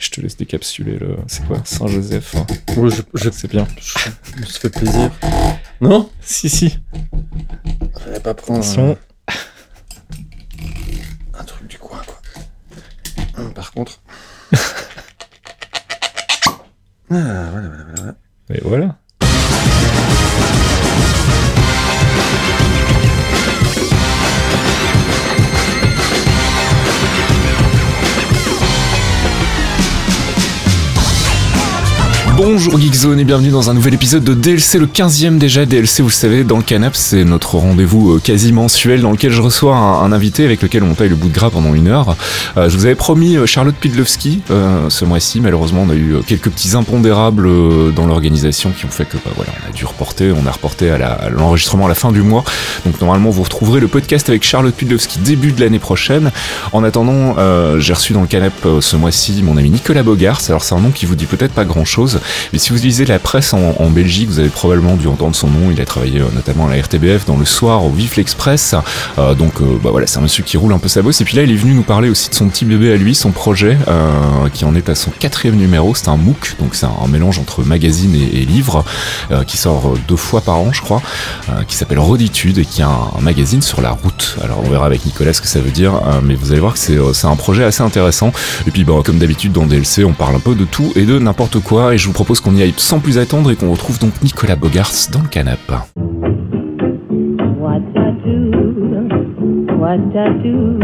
[0.00, 1.16] Je te laisse décapsuler le.
[1.28, 1.60] C'est quoi?
[1.64, 2.34] Saint-Joseph
[2.76, 3.68] Ouais, je, je, C'est bien.
[3.78, 5.10] je suis fait plaisir.
[5.82, 6.10] Non?
[6.22, 6.78] Si, si.
[8.02, 8.96] Fallait pas prendre Attention.
[9.28, 9.34] un,
[11.38, 12.18] un truc du coin, quoi.
[13.36, 14.00] Hum, Par contre.
[14.52, 14.56] ah,
[17.10, 18.14] voilà, voilà, voilà, voilà.
[18.54, 18.98] Et voilà.
[32.52, 35.66] Bonjour Geekzone et bienvenue dans un nouvel épisode de DLC, le 15e déjà.
[35.66, 39.30] DLC, vous le savez, dans le canap, c'est notre rendez-vous euh, quasi mensuel dans lequel
[39.30, 42.16] je reçois un, invité avec lequel on taille le bout de gras pendant une heure.
[42.56, 45.40] Euh, je vous avais promis euh, Charlotte Pidlowski ce mois-ci.
[45.40, 47.48] Malheureusement, on a eu quelques petits impondérables
[47.94, 50.32] dans l'organisation qui ont fait que bah, voilà, on a dû reporter.
[50.32, 52.42] On a reporté à l'enregistrement à la fin du mois.
[52.84, 56.32] Donc normalement, vous retrouverez le podcast avec Charlotte Pidlowski début de l'année prochaine.
[56.72, 57.36] En attendant,
[57.78, 60.40] j'ai reçu dans le canap ce mois-ci mon ami Nicolas Bogars.
[60.48, 62.18] Alors c'est un nom qui vous dit peut-être pas grand-chose,
[62.52, 65.70] mais si vous lisez la presse en, Belgique, vous avez probablement dû entendre son nom.
[65.70, 68.74] Il a travaillé euh, notamment à la RTBF dans le soir au Vif l'Express.
[69.18, 71.20] Euh, donc euh, bah voilà, c'est un monsieur qui roule un peu sa bosse.
[71.20, 73.14] Et puis là, il est venu nous parler aussi de son petit bébé à lui,
[73.14, 73.76] son projet,
[74.52, 75.94] qui en est à son quatrième numéro.
[75.94, 78.84] C'est un MOOC, donc c'est un, mélange entre magazine et, livre,
[79.46, 81.02] qui sort deux fois par an, je crois,
[81.66, 84.36] qui s'appelle Roditude et qui est un, un magazine sur la route.
[84.42, 86.78] Alors on verra avec Nicolas ce que ça veut dire, mais vous allez voir que
[86.78, 88.32] c'est un projet assez intéressant.
[88.66, 91.18] Et puis bah, comme d'habitude dans DLC, on parle un peu de tout et de
[91.18, 91.94] n'importe quoi.
[91.94, 94.54] Et je vous propose qu'on y aille sans plus attendre et qu'on retrouve donc Nicolas
[94.54, 95.74] Bogarts dans le canapé.
[97.58, 98.50] What I do,
[99.78, 100.78] what I do,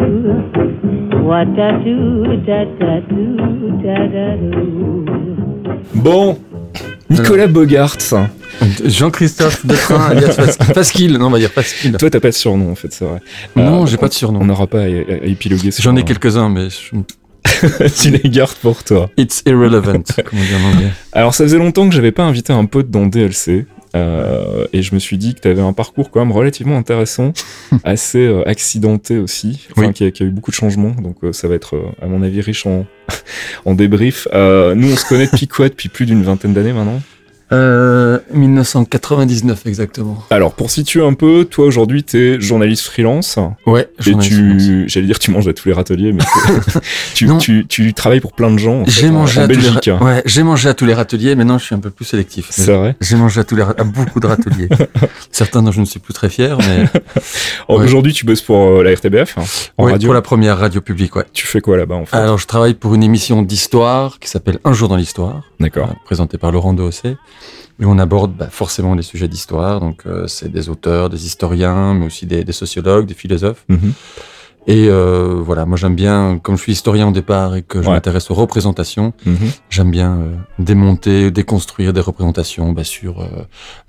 [1.22, 3.36] what I do, da da do,
[3.82, 5.04] da da do.
[5.94, 6.38] Bon,
[7.10, 8.14] Nicolas Bogarts.
[8.84, 11.18] Jean-Christophe Detrain, alias Fasquille.
[11.18, 11.92] Non, on va dire Fasquille.
[11.98, 13.20] Toi, t'as pas de surnom en fait, c'est vrai.
[13.54, 14.44] Non, Euh, j'ai pas de On surnom.
[14.44, 14.86] n'aura pas à, à
[15.24, 15.70] épiloguer.
[15.78, 16.96] J'en ai un- quelques-uns, mais je-
[18.00, 19.10] tu les gardes pour toi.
[19.16, 20.90] it's irrelevant, comme on dit en anglais.
[21.12, 23.66] Alors ça faisait longtemps que j'avais pas invité un pote dans DLC.
[23.94, 27.32] euh, et je me suis dit que tu avais un parcours quand même relativement intéressant,
[27.84, 29.92] assez euh, accidenté aussi, enfin, Oui.
[29.94, 32.06] qui, a, qui a eu beaucoup de changements, donc euh, ça va être, euh, à
[32.06, 32.84] mon avis, riche en,
[33.64, 34.28] en débrief.
[34.34, 35.68] Euh, nous, on se connaît depuis quoi?
[35.70, 37.00] Depuis plus d'une vingtaine d'années maintenant?
[37.52, 40.24] Euh, 1999 exactement.
[40.30, 45.06] Alors, pour situer un peu, toi aujourd'hui, tu es journaliste freelance, Ouais, et tu, j'allais
[45.06, 46.22] dire, tu manges à tous les râteliers, mais
[47.14, 50.22] tu, tu, tu travailles pour plein de gens J'ai mangé en à tous les ouais,
[50.26, 51.34] j'ai mangé à tous les râteliers.
[51.36, 52.48] Maintenant, je suis un peu plus sélectif.
[52.50, 52.96] C'est vrai.
[53.00, 54.68] J'ai mangé à tous les à beaucoup de râteliers.
[55.30, 56.86] Certains dont je ne suis plus très fier, mais
[57.68, 57.84] Ouais.
[57.84, 59.42] Aujourd'hui, tu bosses pour euh, la RTBF, hein,
[59.78, 60.08] en ouais, radio.
[60.08, 61.24] pour la première radio publique, ouais.
[61.32, 62.16] Tu fais quoi là-bas en fait?
[62.16, 65.90] Alors, je travaille pour une émission d'histoire qui s'appelle Un jour dans l'histoire, D'accord.
[65.90, 67.16] euh, présentée par Laurent Dossé.
[67.80, 69.80] Et on aborde bah, forcément des sujets d'histoire.
[69.80, 73.64] Donc, euh, c'est des auteurs, des historiens, mais aussi des, des sociologues, des philosophes.
[73.68, 73.92] Mhm.
[74.68, 77.86] Et euh, voilà, moi j'aime bien, comme je suis historien au départ et que je
[77.86, 77.94] Ouais.
[77.94, 79.36] m'intéresse aux représentations, Mhm.
[79.70, 83.26] j'aime bien euh, démonter, déconstruire des représentations bah, sur euh,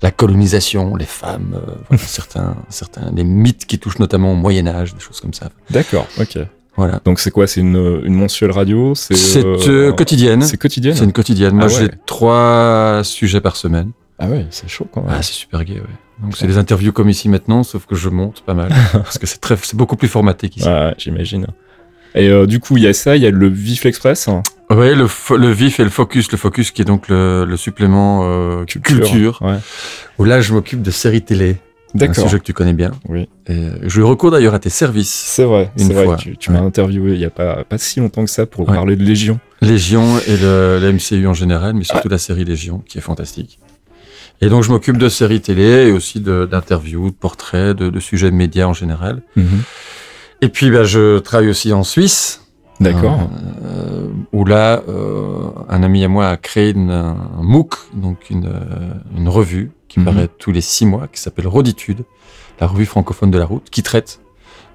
[0.02, 4.68] la colonisation, les femmes, euh, voilà, certains, certains, les mythes qui touchent notamment au Moyen
[4.68, 5.48] Âge, des choses comme ça.
[5.70, 6.38] D'accord, ok.
[6.78, 7.00] Voilà.
[7.04, 7.46] Donc c'est quoi?
[7.46, 8.94] C'est une, une mensuelle radio?
[8.94, 10.40] C'est euh, euh, quotidienne.
[10.42, 11.54] C'est quotidienne C'est une quotidienne.
[11.54, 11.80] Moi, Ah ouais.
[11.82, 13.90] j'ai trois sujets par semaine.
[14.18, 15.10] Ah ouais, c'est chaud quand même.
[15.12, 15.86] Ah, c'est super gai, ouais.
[16.22, 18.68] Donc, c'est des interviews comme ici maintenant, sauf que je monte pas mal.
[18.92, 20.66] parce que c'est très, c'est beaucoup plus formaté qu'ici.
[20.68, 21.46] Ouais, j'imagine.
[22.14, 24.28] Et euh, du coup, il y a ça, il y a le Vif l'Express.
[24.70, 26.30] Ouais, le, fo- le vif et le focus.
[26.32, 29.38] Le focus qui est donc le, le supplément euh, culture.
[29.42, 29.56] Ouais.
[30.18, 31.56] Où là, je m'occupe de séries télé.
[31.94, 32.24] Un D'accord.
[32.24, 32.90] sujet que tu connais bien.
[33.08, 33.28] Oui.
[33.48, 35.10] Et je recours d'ailleurs à tes services.
[35.10, 36.04] C'est vrai, Une c'est vrai.
[36.04, 36.16] fois.
[36.16, 36.56] Tu, Ouais.
[36.60, 38.74] m'as interviewé il y a pas, pas si longtemps que ça pour Ouais.
[38.74, 39.40] parler de Légion.
[39.62, 43.58] Légion et le, la MCU en général, mais surtout la série Légion, qui est fantastique.
[44.40, 48.00] Et donc, je m'occupe de séries télé et aussi de- d'interviews, de, portraits, de, de
[48.00, 49.22] sujets médias en général.
[50.42, 52.42] Et puis, bah, je travaille aussi en Suisse.
[52.80, 53.28] D'accord.
[53.64, 58.46] Euh, où là, euh, un ami à moi a créé une, un MOOC, donc une,
[58.46, 60.04] euh, une revue qui Mhm.
[60.06, 62.04] paraît tous les six mois, qui s'appelle Roditude,
[62.60, 64.20] la revue francophone de la route, qui traite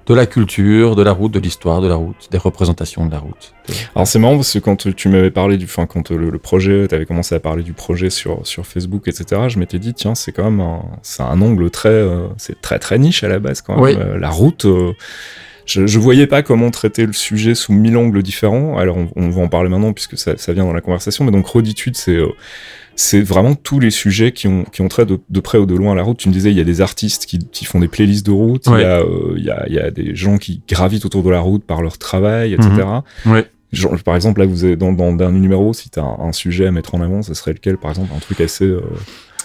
[0.06, 3.18] de la culture, de la route, de l'histoire de la route, des représentations de la
[3.20, 3.54] route.
[3.94, 6.86] Alors c'est marrant parce que quand tu m'avais parlé du, enfin quand le, le projet,
[6.88, 9.42] t'avais commencé à parler du projet sur sur Facebook, etc.
[9.48, 12.78] Je m'étais dit tiens c'est quand même un, c'est un angle très, euh, c'est très
[12.78, 13.82] très niche à la base quand même.
[13.82, 13.96] Oui.
[13.98, 14.92] Euh, la route, euh,
[15.66, 18.76] je, je voyais pas comment traiter le sujet sous mille angles différents.
[18.78, 21.24] Alors on, on va en parler maintenant puisque ça, ça vient dans la conversation.
[21.24, 22.28] Mais donc Roditude c'est euh,
[22.96, 25.74] c'est vraiment tous les sujets qui ont, qui ont trait de, de près ou de
[25.74, 26.16] loin à la route.
[26.16, 28.66] Tu me disais, il y a des artistes qui, qui font des playlists de route,
[28.68, 31.24] il, y a, euh, il, y a, il y a des gens qui gravitent autour
[31.24, 32.70] de la route par leur travail, etc.
[33.26, 33.46] Ouais.
[33.72, 36.18] Genre, par exemple, là, vous avez dans, dans le dernier numéro, si tu as un,
[36.28, 38.64] un sujet à mettre en avant, ce serait lequel, par exemple Un truc assez.
[38.64, 38.80] euh,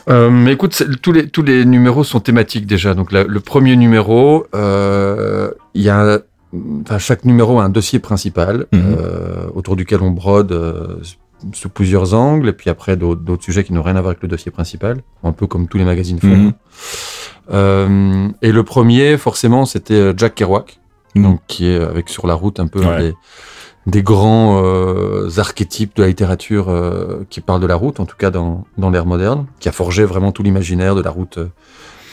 [0.10, 2.94] Euh, mais écoute, tous les, tous les numéros sont thématiques déjà.
[2.96, 6.20] Donc la- le premier numéro, euh, il y a
[6.84, 8.82] enfin, chaque numéro a un dossier principal Mhm.
[9.00, 10.98] euh, autour duquel on brode euh,
[11.54, 14.28] sous plusieurs angles, et puis après d'autres sujets qui n'ont rien à voir avec le
[14.28, 16.54] dossier principal, un peu comme tous les magazines font.
[17.52, 20.80] Euh, et le premier, forcément, c'était Jack Kerouac,
[21.16, 21.24] Mhm.
[21.24, 22.98] donc qui est avec sur la route un peu un Ouais.
[23.00, 23.14] des,
[23.90, 28.16] des grands euh, archétypes de la littérature euh, qui parlent de la route, en tout
[28.18, 31.40] cas dans, dans l'ère moderne, qui a forgé vraiment tout l'imaginaire de la route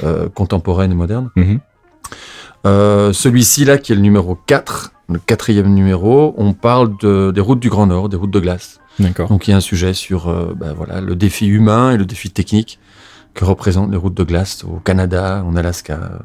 [0.05, 1.31] euh, contemporaine et moderne.
[1.37, 1.61] Mhm.
[3.13, 7.61] Celui-ci là, qui est le numéro 4, le quatrième numéro, on parle de, des routes
[7.61, 8.81] du Grand Nord, des routes de glace.
[8.99, 9.29] D'accord.
[9.29, 10.27] Donc il y a un sujet sur
[10.57, 12.81] ben, voilà, le défi humain et le défi technique
[13.35, 16.19] que représentent les routes de glace au Canada, en Alaska.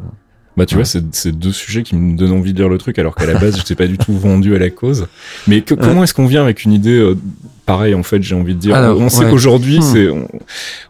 [0.62, 0.84] Bah tu Ouais.
[0.84, 3.34] vois, c'est deux sujets qui me donnent envie de lire le truc, alors qu'à la
[3.34, 5.08] base, je n'étais pas du tout vendu à la cause.
[5.48, 7.18] Mais que- comment est-ce qu'on vient avec une idée euh,
[7.66, 8.76] pareille, en fait, j'ai envie de dire?
[8.76, 9.32] Alors, On sait ouais.
[9.32, 9.82] qu'aujourd'hui, Hmm.
[9.82, 10.28] c'est on,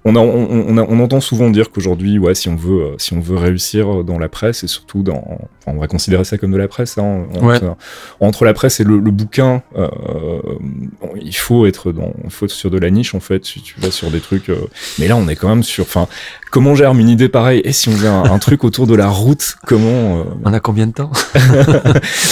[0.03, 2.95] on, a- on, on, a- on entend souvent dire qu'aujourd'hui, ouais, si on veut, euh,
[2.97, 5.23] si on veut réussir dans la presse et surtout dans,
[5.61, 7.25] enfin, on va considérer ça comme de la presse, hein,
[8.19, 9.87] entre, la presse et le, le bouquin, euh,
[11.21, 13.45] il faut être dans, il faut être sur de la niche en fait.
[13.45, 14.55] Si tu vas sur des trucs, euh,
[14.99, 16.07] mais là, on est quand même sur, enfin,
[16.51, 17.61] comment germe une idée pareille?
[17.63, 20.59] Et si on faisait un, un truc autour de la route, comment euh, On a
[20.59, 21.11] combien de temps?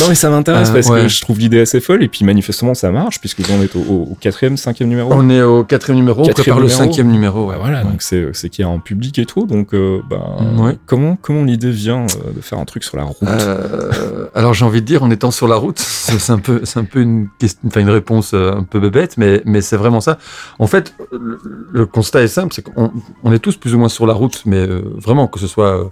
[0.01, 2.73] Non mais ça m'intéresse Euh, parce que je trouve l'idée assez folle et puis manifestement
[2.73, 5.11] ça marche puisque en êtes au, au- au quatrième, cinquième numéro.
[5.13, 6.83] On est au quatrième numéro, on Quatrième prépare le numéro.
[6.83, 7.47] cinquième numéro.
[7.47, 7.59] Bah ouais.
[7.59, 7.91] voilà, Ouais.
[7.91, 10.21] donc c'est c'est qu'il y a un public et tout, donc euh, ben,
[10.63, 10.77] Ouais.
[10.85, 13.17] comment comment l'idée vient euh, de faire un truc sur la route?
[13.23, 16.79] Euh, alors j'ai envie de dire, en étant sur la route, c'est un peu, c'est
[16.79, 20.17] un peu une question, enfin une réponse un peu bébête, mais mais c'est vraiment ça.
[20.59, 21.39] En fait, le,
[21.71, 22.91] le constat est simple, c'est qu'on
[23.23, 25.77] on est tous plus ou moins sur la route, mais euh, vraiment que ce soit
[25.79, 25.83] euh,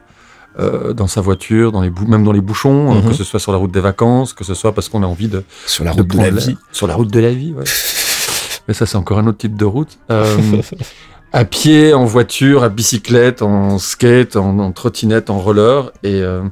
[0.59, 3.09] euh, dans sa voiture, dans les même dans les bouchons, euh, Mhm.
[3.09, 5.27] que ce soit sur la route des vacances, que ce soit parce qu'on a envie
[5.27, 6.57] de, Sur la de route de, la vie.
[6.71, 7.53] sur la route de la vie.
[7.53, 7.63] Ouais.
[8.67, 9.97] mais ça, c'est encore un autre type de route.
[11.33, 15.91] À pied, en voiture, à bicyclette, en skate, en, en trottinette, en roller.
[16.01, 16.43] Et, euh,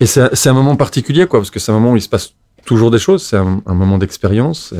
[0.00, 2.08] et c'est c'est un moment particulier, quoi, parce que c'est un moment où il se
[2.08, 2.32] passe
[2.64, 3.22] toujours des choses.
[3.22, 4.72] C'est un, un moment d'expérience.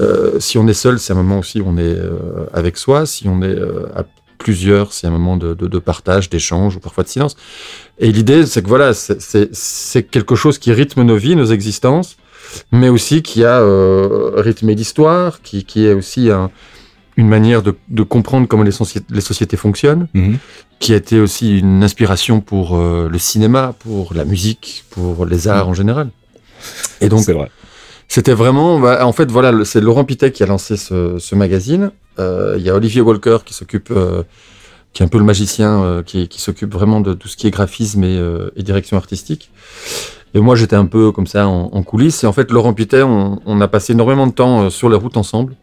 [0.00, 3.06] Euh, si on est seul, c'est un moment aussi où on est euh, avec soi.
[3.06, 3.56] Si on est
[3.94, 4.04] à
[4.38, 7.36] plusieurs, c'est un moment de, de, de partage, d'échange ou parfois de silence.
[7.98, 12.16] Et l'idée, c'est que voilà, c'est- quelque chose qui rythme nos vies, nos existences,
[12.72, 16.50] mais aussi qui a euh, rythmé l'histoire, qui, qui est aussi un-
[17.16, 20.38] une manière de, de comprendre comment les, soci- les sociétés fonctionnent, Mhm.
[20.78, 25.48] qui a été aussi une inspiration pour euh, le cinéma, pour la musique, pour les
[25.48, 26.10] arts en général.
[27.00, 27.50] Et donc, c'est vrai.
[28.08, 31.92] C'était vraiment, bah, en fait, voilà, c'est Laurent Pitet qui a lancé ce, magazine.
[32.18, 34.22] Euh, Il y a Olivier Walker qui s'occupe, euh,
[34.94, 37.50] qui est un peu le magicien, euh, qui, s'occupe vraiment de tout ce qui est
[37.50, 39.50] graphisme et, direction artistique.
[40.34, 42.24] Et moi, j'étais un peu comme ça en, coulisses.
[42.24, 45.54] Et en fait, Laurent Pitet, on, a passé énormément de temps sur les routes ensemble.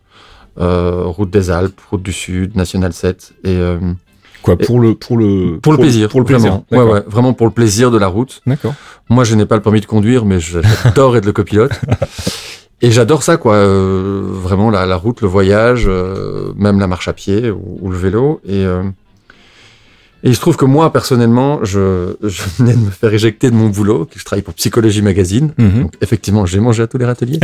[0.57, 3.33] Route des Alpes, route du Sud, National 7.
[3.44, 3.80] Et euh,
[4.45, 6.62] Quoi pour le pour le pour le plaisir, pour le plaisir.
[6.69, 6.88] vraiment.
[6.88, 8.42] Ouais, ouais, vraiment pour le plaisir de la route.
[8.45, 8.74] D'accord.
[9.09, 11.71] Moi, je n'ai pas le permis de conduire, mais j'adore être le copilote.
[12.81, 13.56] Et j'adore ça, quoi.
[13.56, 17.89] euh, vraiment, la, la route, le voyage, euh, même la marche à pied ou, ou
[17.89, 18.42] le vélo.
[18.45, 18.83] Et, euh,
[20.24, 23.56] et il se trouve que moi, personnellement, je, je venais de me faire éjecter de
[23.56, 25.53] mon boulot, que je travaille pour Psychologie Magazine.
[25.57, 25.83] Mhm.
[25.83, 27.39] Donc, effectivement, j'ai mangé à tous les râteliers,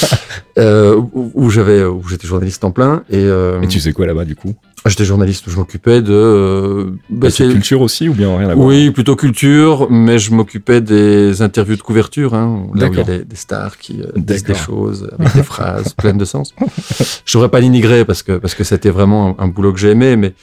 [0.58, 3.04] euh, où, où j'avais, où j'étais journaliste en plein.
[3.08, 4.54] Et, euh, Et tu sais quoi là-bas du coup?
[4.90, 6.12] J'étais journaliste où je m'occupais de.
[6.12, 10.18] euh, bah, C'est c'est- culture aussi ou bien rien à voir oui, plutôt culture, mais
[10.18, 13.78] je m'occupais des interviews de couverture, hein, là où il y a des, des stars
[13.78, 16.54] qui euh, disent des choses avec des phrases pleines de sens.
[17.24, 19.90] Je devrais pas l'innigrer parce que parce que c'était vraiment un, un boulot que j'ai
[19.90, 20.34] aimé, mais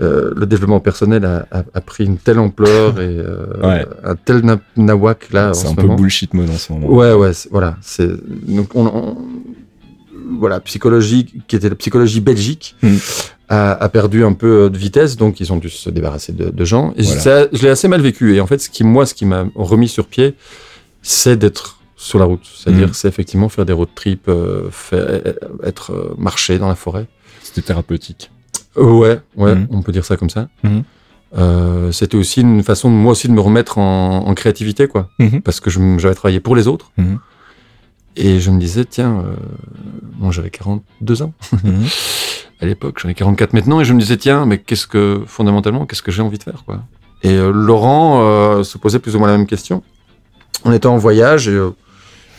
[0.00, 3.86] euh, le développement personnel a, a, a pris une telle ampleur et euh, Ouais.
[4.02, 5.94] un tel na- nawak là C'est ce un peu moment.
[5.96, 6.88] bullshit mode en ce moment.
[6.88, 7.76] Ouais, ouais, voilà.
[7.80, 8.08] C'est
[8.48, 9.16] donc on, on-
[10.38, 12.96] voilà psychologie qui était la psychologie belgique Mm.
[13.48, 16.64] A, a perdu un peu de vitesse, donc ils ont dû se débarrasser de, de
[16.64, 16.92] gens.
[16.96, 17.20] Et Voilà.
[17.20, 18.34] ça, je l'ai assez mal vécu.
[18.34, 20.34] Et en fait, ce qui moi, ce qui m'a remis sur pied,
[21.02, 22.44] c'est d'être sur la route.
[22.56, 22.94] C'est-à dire, Mm.
[22.94, 25.06] c'est effectivement faire des road trips, euh, faire,
[25.62, 27.06] être euh, marcher dans la forêt.
[27.42, 28.30] C'était thérapeutique.
[28.76, 29.66] Euh, ouais, ouais, Mhm.
[29.70, 30.48] on peut dire ça comme ça.
[30.62, 30.82] Mhm.
[31.36, 35.10] Euh, c'était aussi une façon de moi aussi de me remettre en, en créativité, quoi.
[35.18, 35.42] Mhm.
[35.42, 36.90] Parce que j'avais travaillé pour les autres.
[36.96, 37.18] Mhm.
[38.16, 39.34] Et je me disais, tiens, euh,
[40.18, 41.32] bon, j'avais 42 ans
[41.62, 41.84] Mhm.
[42.64, 45.86] à l'époque, j'en ai 44 maintenant, et je me disais, tiens, mais qu'est-ce que, fondamentalement,
[45.86, 46.82] qu'est-ce que j'ai envie de faire, quoi
[47.22, 49.82] Et euh, Laurent euh, se posait plus ou moins la même question.
[50.64, 51.70] On était en voyage, et euh,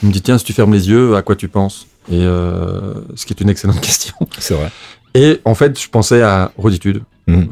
[0.01, 1.88] il me dit, tiens, si tu fermes les yeux, à quoi tu penses?
[2.12, 4.15] Et ce qui est une excellente question.
[4.38, 4.72] C'est vrai.
[5.15, 7.01] Et en fait, je pensais à Roditude.
[7.27, 7.44] Euh,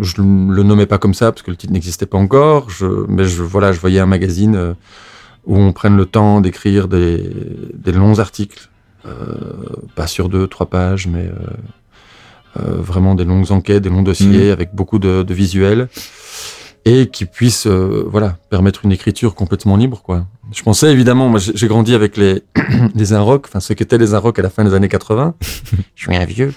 [0.00, 2.70] je ne le nommais pas comme ça parce que le titre n'existait pas encore.
[2.70, 4.74] Je, mais je, voilà, je voyais un magazine
[5.46, 7.30] où on prenne le temps d'écrire des,
[7.74, 8.70] des longs articles,
[9.06, 11.34] euh, pas sur deux, trois pages, mais euh,
[12.56, 15.88] vraiment des longues enquêtes, des longs dossiers avec beaucoup de, de visuels.
[16.84, 20.26] et qui puisse euh, voilà permettre une écriture complètement libre quoi.
[20.52, 22.42] Je pensais évidemment, moi j'ai grandi avec les
[22.94, 25.34] les Inrock, enfin ce qu'étaient les Inrock à la fin des années 80.
[25.94, 26.52] Je suis un vieux.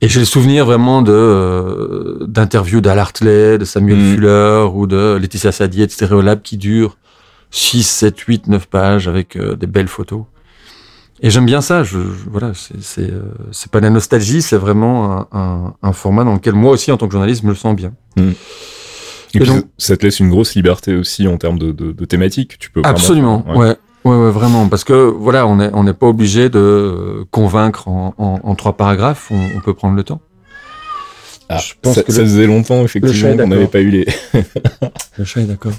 [0.00, 4.14] Et j'ai le souvenir vraiment de euh, d'interviews d'Al Hartley, de Samuel Mm.
[4.14, 6.98] Fuller ou de Laetitia Sadier de Stereolab qui durent
[7.52, 10.24] 6, 7, 8, 9 pages avec euh, des belles photos.
[11.24, 11.82] Et j'aime bien ça.
[11.84, 13.22] Je, je- voilà, c'est c'est euh,
[13.72, 16.96] pas de la nostalgie, c'est vraiment un, un, un format dans lequel moi aussi en
[16.98, 17.92] tant que journaliste je me le sens bien.
[18.18, 22.04] Et puis, donc- ça te laisse une grosse liberté aussi en termes de, de, de
[22.04, 22.58] thématiques.
[22.58, 23.56] Tu peux vraiment- Absolument, Ouais.
[23.56, 23.76] ouais.
[24.04, 24.16] ouais.
[24.16, 28.40] ouais, vraiment, parce que voilà, on n'est on n'est pas obligé de convaincre en, en,
[28.44, 29.30] en trois paragraphes.
[29.32, 30.20] On, on peut prendre le temps.
[31.48, 33.90] Ah, Je pense ça, que ça le- faisait longtemps le effectivement qu'on n'avait pas eu
[33.90, 34.06] les.
[35.18, 35.72] Le chat est d'accord.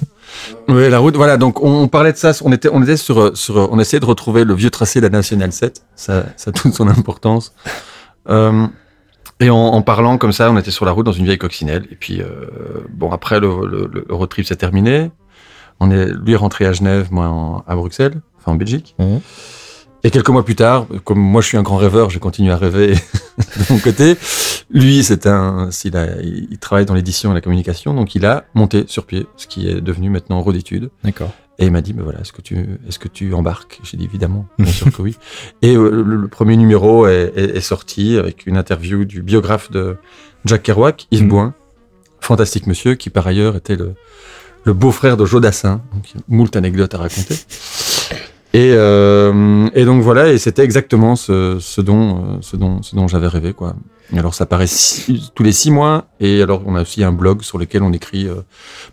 [0.68, 1.14] Oui, la route.
[1.16, 2.32] Voilà, donc on parlait de ça.
[2.42, 5.10] On était, on était sur, sur, on essayait de retrouver le vieux tracé de la
[5.10, 5.82] National 7.
[5.94, 7.52] Ça, ça a toute son importance.
[8.30, 8.66] Euh,
[9.40, 11.86] et en, en parlant comme ça, on était sur la route dans une vieille coccinelle.
[11.90, 12.26] Et puis, euh,
[12.88, 15.10] bon, après le, le, le road trip s'est terminé.
[15.80, 18.94] On est, lui est rentré à Genève, moi en- à Bruxelles, enfin en Belgique.
[18.98, 19.20] Mhm.
[20.06, 22.56] Et quelques mois plus tard, comme moi je suis un grand rêveur, j'ai continué à
[22.56, 22.94] rêver
[23.38, 24.16] de mon côté.
[24.70, 28.44] Lui, c'est un, a, il il travaille dans l'édition et la communication, donc il a
[28.54, 30.90] monté sur pied, ce qui est devenu maintenant road études.
[31.02, 31.32] D'accord.
[31.58, 32.54] Et il m'a dit, ben voilà, est-ce que tu,
[32.86, 33.80] est-ce que tu embarques?
[33.82, 35.16] J'ai dit évidemment, bien sûr que oui.
[35.62, 39.72] Et euh, le, le premier numéro est, est- est sorti avec une interview du biographe
[39.72, 39.96] de
[40.44, 41.28] Jack Kerouac, Yves Mhm.
[41.28, 41.54] Boin,
[42.20, 43.94] fantastique monsieur, qui par ailleurs était le,
[44.62, 47.34] le beau-frère de Jodassin, donc il y a moult anecdotes à raconter.
[48.54, 52.96] Et, euh, et donc voilà, et c'était exactement ce, ce dont, euh, ce dont, ce
[52.96, 53.76] dont j'avais rêvé, quoi.
[54.14, 57.12] Et alors ça paraît six- tous les six mois, et alors on a aussi un
[57.12, 58.26] blog sur lequel on écrit.
[58.28, 58.36] euh,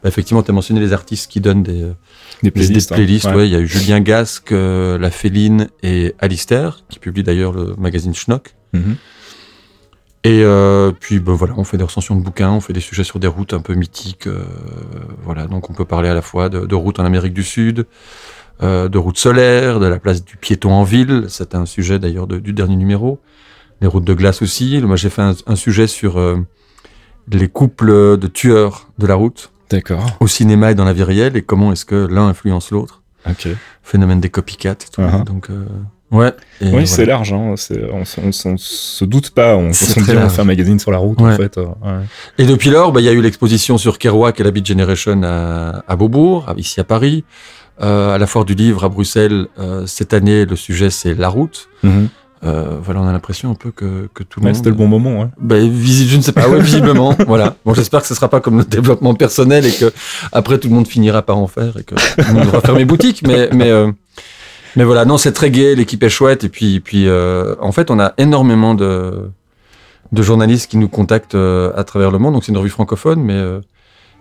[0.01, 1.83] bah, effectivement, tu as mentionné les artistes qui donnent des,
[2.41, 2.91] Des des playlists.
[2.91, 2.95] hein.
[3.31, 3.35] Ouais.
[3.35, 3.47] ouais.
[3.47, 7.75] Il y a eu Julien Gasque, euh, La Féline et Alistair, qui publie d'ailleurs le
[7.77, 8.55] magazine Schnock.
[8.73, 8.95] Mhm.
[10.25, 13.03] Et euh, puis ben voilà, on fait des recensions de bouquins, on fait des sujets
[13.03, 14.27] sur des routes un peu mythiques.
[14.27, 14.43] euh,
[15.23, 17.85] voilà, donc on peut parler à la fois de, de routes en Amérique du Sud,
[18.61, 21.25] euh, de routes solaires, de la place du piéton en ville.
[21.29, 23.19] C'est un sujet d'ailleurs de- du dernier numéro.
[23.81, 24.79] Les routes de glace aussi.
[24.81, 26.37] Moi, j'ai fait un, un sujet sur euh,
[27.31, 30.05] les couples de tueurs de la route D'accord.
[30.19, 33.01] au cinéma et dans la vie réelle et comment est-ce que l'un influence l'autre.
[33.29, 33.47] Ok.
[33.81, 35.01] Phénomène des copycats et tout.
[35.01, 35.23] Uh-huh.
[35.25, 35.65] Donc, euh,
[36.11, 36.31] ouais.
[36.61, 36.85] Oui, voilà.
[36.85, 37.33] c'est large.
[37.33, 37.55] Hein.
[37.57, 39.55] c'est- On, on se doute pas.
[39.55, 41.57] On, on dit on fait un magazine sur la route, en fait.
[41.57, 42.05] euh, ouais.
[42.37, 45.21] Et depuis lors, bah, il y a eu l'exposition sur Kerouac et la Beat Generation
[45.23, 47.23] à, à Beaubourg, ici à Paris.
[47.81, 51.27] Euh, à la Foire du Livre à Bruxelles, euh, cette année, le sujet c'est la
[51.29, 51.69] route.
[51.81, 52.07] Mhm.
[52.45, 54.57] Euh, voilà, on a l'impression un peu que, que tout le Ouais, monde.
[54.57, 55.21] C'était le bon moment.
[55.21, 55.27] Ouais.
[55.39, 57.15] Bah, visi- je ne sais pas, ouais, visiblement.
[57.25, 57.55] voilà.
[57.65, 59.91] Bon, j'espère que ce sera pas comme le développement personnel et que
[60.33, 61.95] après tout le monde finira par en faire et que
[62.31, 63.23] on devra fermer boutique.
[63.25, 63.89] Mais, mais, euh,
[64.75, 67.89] mais voilà, non, c'est très gai, l'équipe est chouette et puis, puis, euh, en fait,
[67.89, 69.29] on a énormément de,
[70.11, 72.33] de journalistes qui nous contactent euh, à travers le monde.
[72.33, 73.61] Donc c'est une revue francophone, mais euh,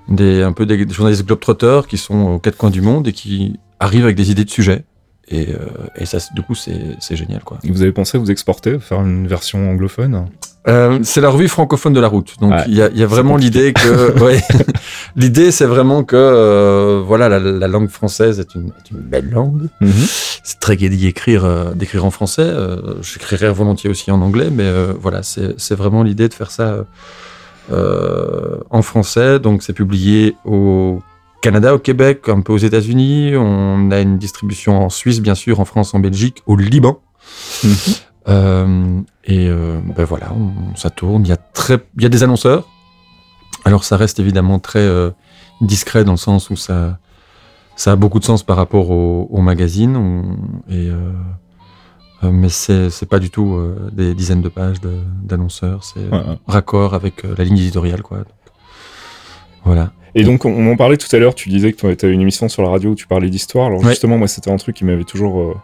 [0.09, 3.13] des, un peu des, des journalistes globetrotters qui sont aux quatre coins du monde et
[3.13, 4.85] qui arrivent avec des idées de sujets.
[5.29, 5.57] Et, euh,
[5.97, 7.59] et ça, du coup, c'est génial, quoi.
[7.65, 10.27] Et Vous avez pensé à vous exporter, faire une version anglophone?
[10.69, 12.35] Euh, c'est la revue francophone de la route.
[12.41, 12.63] Donc Ouais.
[12.69, 14.41] il y, a, il y a vraiment l'idée que ouais,
[15.17, 19.29] l'idée c'est vraiment que euh, voilà la, la langue française est une, est une belle
[19.31, 19.63] langue.
[20.45, 22.49] C'est très gai d'y écrire euh, d'écrire en français.
[23.03, 26.85] J'écrirais volontiers aussi en anglais, mais voilà c'est vraiment l'idée de faire ça
[27.71, 29.39] en français.
[29.39, 31.01] Donc c'est publié au
[31.41, 33.33] Canada, au Québec, un peu aux États-Unis.
[33.37, 37.01] On a une distribution en Suisse bien sûr, en France, en Belgique, au Liban.
[37.65, 37.73] Mhm.
[38.29, 41.25] Euh, et euh, ben voilà, on, ça tourne.
[41.25, 42.69] Il y a très, il y a des annonceurs.
[43.65, 45.11] Alors ça reste évidemment très euh,
[45.61, 46.99] discret dans le sens où ça,
[47.75, 49.97] ça a beaucoup de sens par rapport au, au magazine.
[49.97, 50.37] On-
[50.73, 50.89] et
[52.23, 54.79] euh, euh, mais c'est, c'est pas du tout euh, des dizaines de pages
[55.23, 55.85] d'annonceurs.
[55.85, 56.39] C'est Ouais, ouais.
[56.47, 58.19] raccord avec euh, la ligne éditoriale, quoi.
[58.19, 58.27] Donc,
[59.65, 59.93] voilà.
[60.15, 62.49] Et donc, on, en parlait tout à l'heure, tu disais que tu avais une émission
[62.49, 63.67] sur la radio où tu parlais d'histoire.
[63.69, 63.91] Alors, Ouais.
[63.91, 65.41] justement, moi, c'était un truc qui m'avait toujours.
[65.41, 65.55] euh,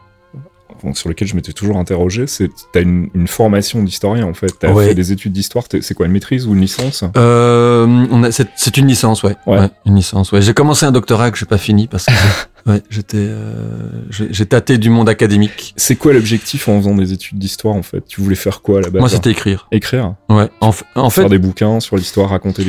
[0.95, 2.27] sur lequel je m'étais toujours interrogé.
[2.29, 2.49] C'est.
[2.73, 4.53] T'as une, une formation d'historien, en fait.
[4.61, 4.89] T'as Ouais.
[4.89, 5.65] fait des études d'histoire.
[5.81, 7.03] C'est quoi, une maîtrise ou une licence?
[7.17, 9.35] Euh, c'est, c'est une licence, ouais.
[9.47, 9.59] Ouais.
[9.59, 10.41] Ouais, une licence, ouais.
[10.41, 12.13] J'ai commencé un doctorat que j'ai pas fini parce que
[12.69, 15.75] ouais, j'étais, euh, j'ai, tâté du monde académique.
[15.77, 18.05] C'est quoi l'objectif en faisant des études d'histoire, en fait?
[18.07, 19.67] Tu voulais faire quoi là-bas Moi, c'était écrire.
[19.73, 20.15] Écrire?
[20.29, 20.49] Ouais.
[20.61, 22.65] En, fait, Faire des bouquins sur l'histoire, raconter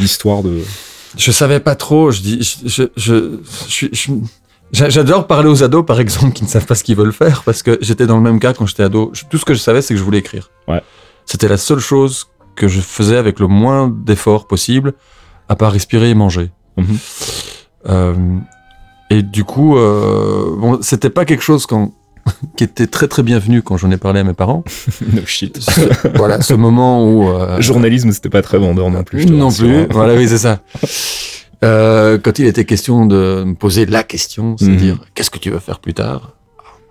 [0.00, 0.60] l'histoire de.
[1.16, 2.10] je savais pas trop.
[2.10, 3.38] Je dis, je, je,
[3.78, 4.12] je,
[4.72, 7.62] j'adore parler aux ados, par exemple, qui ne savent pas ce qu'ils veulent faire, parce
[7.62, 9.10] que j'étais dans le même cas quand j'étais ado.
[9.14, 10.50] Je- tout ce que je savais, c'est que je voulais écrire.
[10.68, 10.82] Ouais.
[11.26, 14.92] C'était la seule chose que je faisais avec le moins d'efforts possible,
[15.48, 16.50] à part respirer et manger.
[16.76, 16.98] Mhm.
[17.88, 18.14] Euh,
[19.10, 21.92] et du coup, euh, bon, c'était pas quelque chose quand
[22.56, 24.64] qui était très très bienvenu quand j'en ai parlé à mes parents.
[25.12, 25.58] no shit.
[25.60, 29.26] Ce- voilà, ce moment où euh, Journalisme, c'était pas très vendeur non plus.
[29.26, 29.76] non plus.
[29.76, 29.86] hein.
[29.90, 30.60] Voilà, oui, c'est ça.
[31.62, 35.60] Euh, quand il était question de me poser la question, c'est-à-dire qu'est-ce que tu vas
[35.60, 36.34] faire plus tard?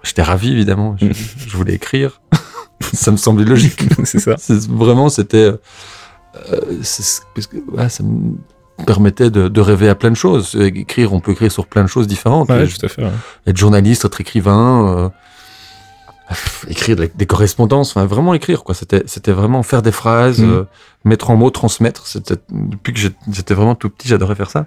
[0.02, 0.96] J'étais ravi évidemment.
[1.00, 2.22] Je, je voulais écrire.
[2.92, 3.84] ça me semblait logique.
[4.04, 4.36] c'est ça.
[4.70, 5.52] Vraiment, c'était.
[5.52, 5.58] euh,
[7.36, 8.32] parce que, ouais, ça me
[8.86, 10.56] permettait de, de rêver à plein de choses.
[10.60, 12.50] Écrire, on peut écrire sur plein de choses différentes.
[12.50, 13.04] Ouais, tout à fait.
[13.04, 13.12] ouais.
[13.48, 15.10] être journaliste, être écrivain, euh,
[16.30, 18.76] pff, écrire des, des correspondances, enfin vraiment écrire quoi.
[18.76, 20.50] C'était c'était vraiment faire des phrases, Mhm.
[20.52, 20.64] euh,
[21.06, 22.08] mettre en mots, transmettre.
[22.08, 23.00] C'était depuis que
[23.32, 24.66] j'étais vraiment tout petit, j'adorais faire ça.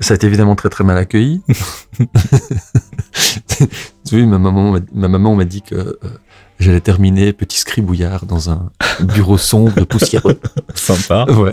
[0.00, 1.40] Ça a été évidemment très très mal accueilli.
[4.12, 5.98] oui, ma maman, m'a- ma maman m'a dit que euh,
[6.58, 8.70] j'allais terminer petit scribouillard dans un
[9.00, 10.38] bureau sombre poussiéreux.
[10.74, 11.26] Sympa.
[11.30, 11.52] Ouais.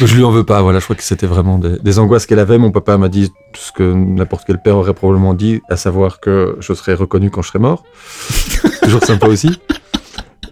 [0.00, 0.62] je lui en veux pas.
[0.62, 2.58] Voilà, je crois que c'était vraiment des, des angoisses qu'elle avait.
[2.58, 6.56] Mon papa m'a dit ce que n'importe quel père aurait probablement dit, à savoir que
[6.60, 7.84] je serais reconnu quand je serais mort.
[8.82, 9.58] Toujours sympa aussi.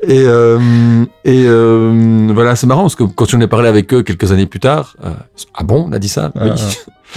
[0.02, 4.02] Et, euh, et euh, voilà, c'est marrant parce que quand j'en ai parlé avec eux
[4.02, 5.10] quelques années plus tard, euh,
[5.54, 6.32] ah bon, on a dit ça?
[6.36, 6.50] Oui.
[6.52, 7.14] Ah.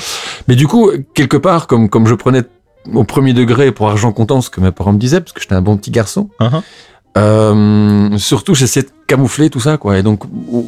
[0.47, 2.43] Mais du coup, quelque part, comme comme je prenais
[2.93, 5.55] au premier degré pour argent comptant ce que mes parents me disaient, parce que j'étais
[5.55, 6.61] un bon petit garçon, Uh-huh.
[7.17, 9.97] euh, surtout, j'essaie de camoufler tout ça, quoi.
[9.97, 10.65] Et donc, bon,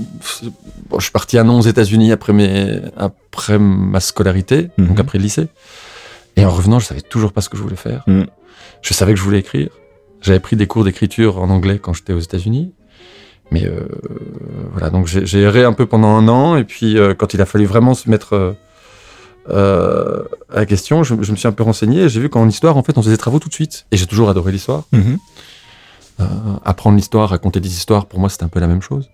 [0.98, 4.88] je suis parti un an aux États-Unis après mes, après ma scolarité, Mhm.
[4.88, 5.48] donc après le lycée.
[6.38, 8.04] Et en revenant, je savais toujours pas ce que je voulais faire.
[8.08, 8.26] Mhm.
[8.82, 9.70] Je savais que je voulais écrire.
[10.22, 12.74] J'avais pris des cours d'écriture en anglais quand j'étais aux États-Unis.
[13.52, 13.88] Mais euh,
[14.72, 16.56] voilà, donc j'ai j'ai erré un peu pendant un an.
[16.56, 18.56] Et puis, euh, quand il a fallu vraiment se mettre
[19.50, 22.02] euh, à la question, je, je me suis un peu renseigné.
[22.04, 23.86] et J'ai vu qu'en histoire, en fait, on faisait des travaux tout de suite.
[23.92, 24.84] Et j'ai toujours adoré l'histoire.
[24.92, 25.18] Mhm.
[26.20, 26.26] Euh,
[26.66, 29.10] apprendre l'histoire, raconter des histoires, pour moi, c'était un peu la même chose.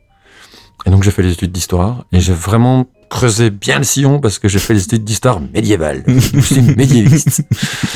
[0.86, 4.38] Et donc, j'ai fait les études d'histoire et j'ai vraiment creusé bien le sillon parce
[4.38, 6.04] que j'ai fait les études d'histoire médiévale.
[6.08, 7.42] je suis médiéviste.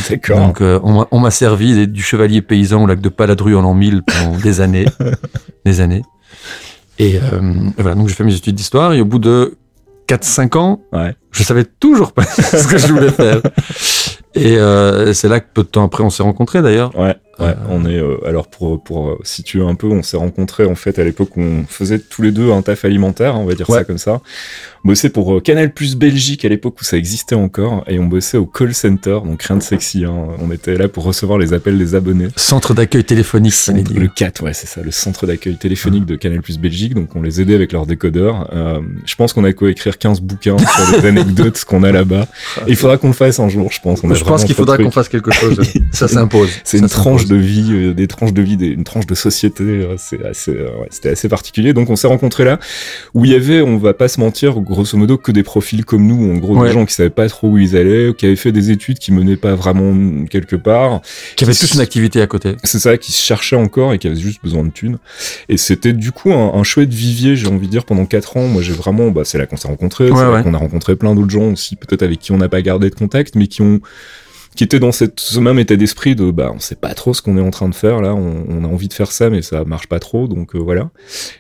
[0.09, 0.39] D'accord.
[0.39, 3.73] Donc, euh, on m'a- servi des- du chevalier paysan au lac de Paladru en l'an
[3.73, 4.85] 1000 pendant des années.
[5.65, 6.01] des années.
[6.97, 9.57] Et euh, voilà, donc j'ai fait mes études d'histoire et au bout de
[10.15, 11.15] 4-5 ans, Ouais.
[11.31, 13.41] je savais toujours pas ce que je voulais faire.
[14.35, 16.97] Et euh, c'est là que peu de temps après, on s'est rencontrés d'ailleurs.
[16.97, 20.17] Ouais, ouais, Euh, on est euh, alors pour pour euh, situer un peu, on s'est
[20.17, 23.45] rencontrés en fait à l'époque où on faisait tous les deux un taf alimentaire, on
[23.45, 23.79] va dire Ouais.
[23.79, 24.21] ça comme ça.
[24.83, 28.05] On bossait pour euh, Canal Plus Belgique à l'époque où ça existait encore et on
[28.07, 30.05] bossait au call center, donc rien de sexy.
[30.05, 30.13] Hein.
[30.39, 32.29] On était là pour recevoir les appels des abonnés.
[32.35, 36.41] Centre d'accueil téléphonique, Centre- le 4, ouais, c'est ça, le centre d'accueil téléphonique de Canal
[36.41, 36.95] Plus Belgique.
[36.95, 38.49] Donc, on les aidait avec leur décodeur.
[38.53, 42.25] Euh, je pense qu'on a coécrire 15 bouquins sur les anecdotes qu'on a là-bas.
[42.67, 44.03] Il faudra qu'on le fasse un jour, je pense.
[44.03, 45.61] On Je pense qu'il faudra qu'on fasse quelque chose.
[45.91, 46.49] Ça s'impose.
[46.63, 49.63] C'est une tranche de vie, euh, des tranches de vie, des- une tranche de société.
[49.63, 51.73] euh, C'est assez, euh, ouais, c'était assez particulier.
[51.73, 52.59] Donc on s'est rencontrés là,
[53.13, 56.05] où il y avait, on va pas se mentir, grosso modo que des profils comme
[56.07, 56.67] nous, en gros Ouais.
[56.67, 59.11] des gens qui savaient pas trop où ils allaient, qui avaient fait des études qui
[59.11, 61.01] menaient pas vraiment quelque part.
[61.35, 62.55] Qui avait toute une activité à côté.
[62.63, 64.97] C'est ça, qui se cherchaient encore et qui avaient juste besoin de thunes.
[65.49, 68.47] Et c'était du coup un, un chouette vivier, j'ai envie de dire, pendant quatre ans.
[68.47, 70.95] Moi j'ai vraiment, bah c'est là qu'on s'est rencontrés, Ouais, c'est là qu'on a rencontré
[70.95, 73.61] plein d'autres gens aussi, peut-être avec qui on n'a pas gardé de contact, mais qui
[73.61, 73.79] ont
[74.55, 77.21] qui étaient dans cette, ce même état d'esprit de bah on sait pas trop ce
[77.21, 79.41] qu'on est en train de faire là, on, on a envie de faire ça mais
[79.41, 80.89] ça marche pas trop donc euh, voilà.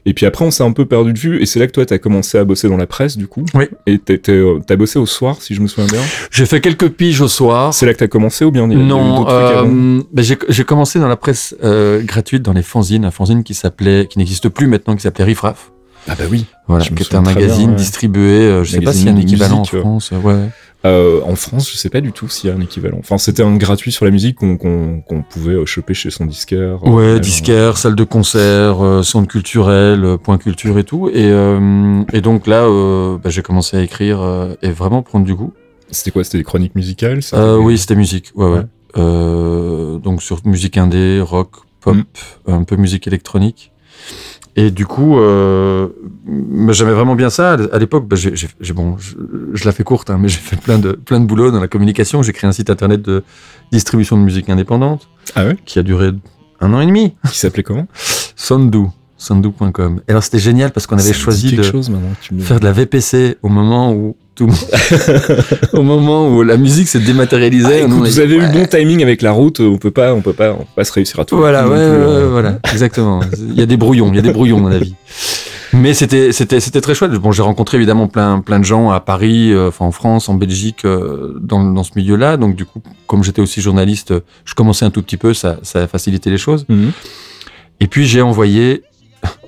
[0.05, 1.85] Et puis après on s'est un peu perdu de vue et c'est là que toi
[1.85, 3.43] t'as commencé à bosser dans la presse du coup.
[3.53, 3.65] Oui.
[3.87, 6.01] Et euh, t'as bossé au soir si je me souviens bien.
[6.31, 7.73] J'ai fait quelques piges au soir.
[7.73, 10.99] C'est là que t'as commencé ou bien il y a- Non, euh, ben, j'ai commencé
[10.99, 14.67] dans la presse euh, gratuite, dans les fanzines, un fanzine qui s'appelait, qui n'existe plus
[14.67, 15.71] maintenant, qui s'appelait Riffraff.
[16.07, 16.45] Ah bah oui.
[16.67, 17.75] Voilà, qui était un magazine bien, ouais.
[17.75, 19.79] distribué, euh, je sais pas s'il y a un équivalent musique, en.
[19.81, 20.11] France.
[20.23, 20.49] ouais.
[20.83, 22.97] Euh, en France, je sais pas du tout s'il y a un équivalent.
[22.99, 26.83] Enfin, c'était un gratuit sur la musique qu'on pouvait euh, choper chez son disquaire.
[26.83, 31.07] Ouais, Euh, disquaire, salle de concert, euh, centre culturel, euh, point culture et tout.
[31.09, 35.25] Et, euh, et donc là, euh, bah, j'ai commencé à écrire euh, et vraiment prendre
[35.25, 35.53] du goût.
[35.91, 36.23] C'était quoi?
[36.23, 37.37] C'était des chroniques musicales ça?
[37.37, 38.31] Euh, oui, c'était musique.
[38.35, 38.57] Ouais, ouais.
[38.59, 38.63] Ouais.
[38.97, 42.51] Euh, donc sur musique indé, rock, pop, Mm.
[42.53, 43.71] un peu musique électronique.
[44.57, 45.87] Et du coup, euh,
[46.69, 47.53] j'aimais vraiment bien ça.
[47.53, 48.33] À l'époque, bah, j'ai,
[48.73, 49.15] bon, je,
[49.53, 51.67] je la fais courte, hein, mais j'ai fait plein de plein de boulot dans la
[51.69, 52.21] communication.
[52.21, 53.23] J'ai créé un site internet de
[53.71, 55.57] distribution de musique indépendante Ah ouais?
[55.65, 56.11] qui a duré
[56.59, 57.15] un an et demi.
[57.31, 57.87] Qui s'appelait comment?
[58.35, 58.87] Sandu,
[59.21, 60.01] sandu.com.
[60.07, 62.41] Et alors c'était génial parce qu'on avait choisi de chose me...
[62.41, 64.49] faire de la VPC au moment où tout
[65.73, 67.83] au moment où la musique s'est dématérialisée.
[67.83, 69.59] Ah, écoute, vous avez eu le bon timing avec la route.
[69.59, 71.37] On peut pas, on peut pas, on peut pas se réussir à tout.
[71.37, 72.29] Voilà, ouais, hein.
[72.31, 73.19] voilà, exactement.
[73.37, 74.95] Il y a des brouillons, il y a des brouillons dans la vie.
[75.73, 77.11] Mais c'était, c'était, c'était très chouette.
[77.11, 80.33] Bon, j'ai rencontré évidemment plein, plein de gens à Paris, euh, enfin en France, en
[80.33, 82.37] Belgique, euh, dans, dans ce milieu-là.
[82.37, 85.83] Donc du coup, comme j'étais aussi journaliste, je commençais un tout petit peu, ça, ça
[85.83, 86.65] a facilité les choses.
[86.67, 86.91] Mhm.
[87.79, 88.83] Et puis j'ai envoyé,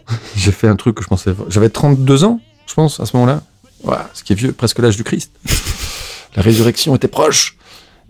[0.35, 3.41] j'ai fait un truc que je pensais, j'avais 32 ans, je pense, à ce moment-là.
[3.83, 5.31] Voilà, ce qui est vieux, presque l'âge du Christ.
[6.35, 7.57] La résurrection était proche.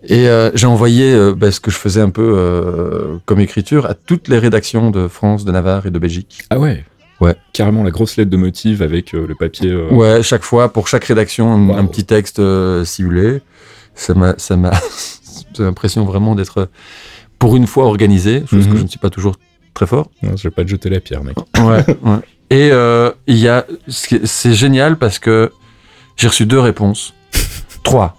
[0.05, 3.85] Et euh, j'ai envoyé euh, bah, ce que je faisais un peu euh, comme écriture
[3.85, 6.43] à toutes les rédactions de France, de Navarre et de Belgique.
[6.49, 6.85] Ah ouais?
[7.21, 7.35] Ouais.
[7.53, 9.73] Carrément la grosse lettre de motif avec le papier.
[9.73, 11.77] Ouais, chaque fois, pour chaque rédaction, un, Wow.
[11.77, 12.41] un petit texte
[12.83, 13.41] simulé.
[13.95, 14.71] Ça m'a, ça m'a,
[15.57, 16.67] l'impression vraiment d'être,
[17.39, 18.71] pour une fois, organisé, chose Mhm.
[18.73, 19.35] que je ne suis pas toujours
[19.73, 20.09] très fort.
[20.21, 21.37] non, je vais pas te jeter la pierre, mec.
[21.57, 22.19] Ouais, ouais.
[22.49, 25.51] Et euh, il y a, c'est génial parce que
[26.17, 27.13] j'ai reçu deux réponses,
[27.83, 28.17] trois,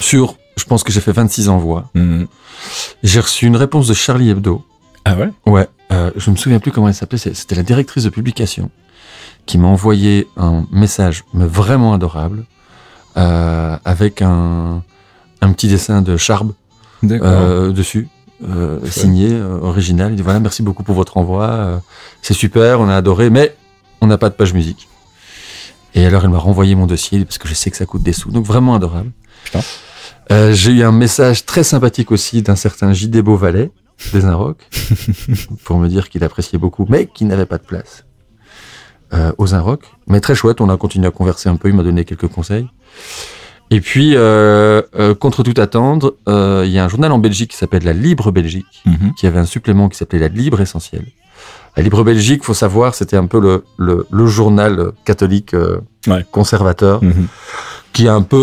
[0.00, 1.90] sur, je pense que j'ai fait 26 envois.
[1.94, 2.26] Mhm.
[3.02, 4.64] J'ai reçu une réponse de Charlie Hebdo.
[5.04, 5.30] Ah ouais?
[5.46, 7.18] Ouais, euh, je me souviens plus comment elle s'appelait.
[7.18, 8.70] C'était la directrice de publication
[9.46, 12.44] qui m'a envoyé un message, mais vraiment adorable,
[13.16, 14.82] euh, avec un,
[15.40, 16.52] un petit dessin de Charb
[17.04, 18.08] euh, dessus,
[18.46, 20.12] euh, signé, euh, original.
[20.12, 21.44] Il dit voilà, merci beaucoup pour votre envoi.
[21.46, 21.78] euh,
[22.22, 23.54] c'est super, on a adoré, mais
[24.00, 24.88] on n'a pas de page musique.
[25.94, 28.12] Et alors, elle m'a renvoyé mon dossier parce que je sais que ça coûte des
[28.12, 28.30] sous.
[28.30, 29.10] Donc, vraiment adorable.
[29.44, 29.60] Putain.
[30.30, 33.22] Euh, J'ai eu un message très sympathique aussi d'un certain J.D.
[33.22, 33.70] Beauvalet,
[34.12, 34.68] des Inrocks,
[35.64, 38.04] pour me dire qu'il appréciait beaucoup, mais qu'il n'avait pas de place
[39.14, 39.86] euh, aux Inrocks.
[40.06, 42.68] Mais très chouette, on a continué à converser un peu, il m'a donné quelques conseils.
[43.70, 47.50] Et puis, euh, euh, contre tout attendre, euh, il y a un journal en Belgique
[47.50, 49.12] qui s'appelle La Libre Belgique, Mhm.
[49.18, 51.04] qui avait un supplément qui s'appelait La Libre Essentielle.
[51.76, 55.78] La Libre Belgique, faut savoir, c'était un peu le, le, le journal euh, catholique euh,
[56.06, 56.24] Ouais.
[56.32, 57.26] conservateur Mhm.
[57.92, 58.36] qui a un peu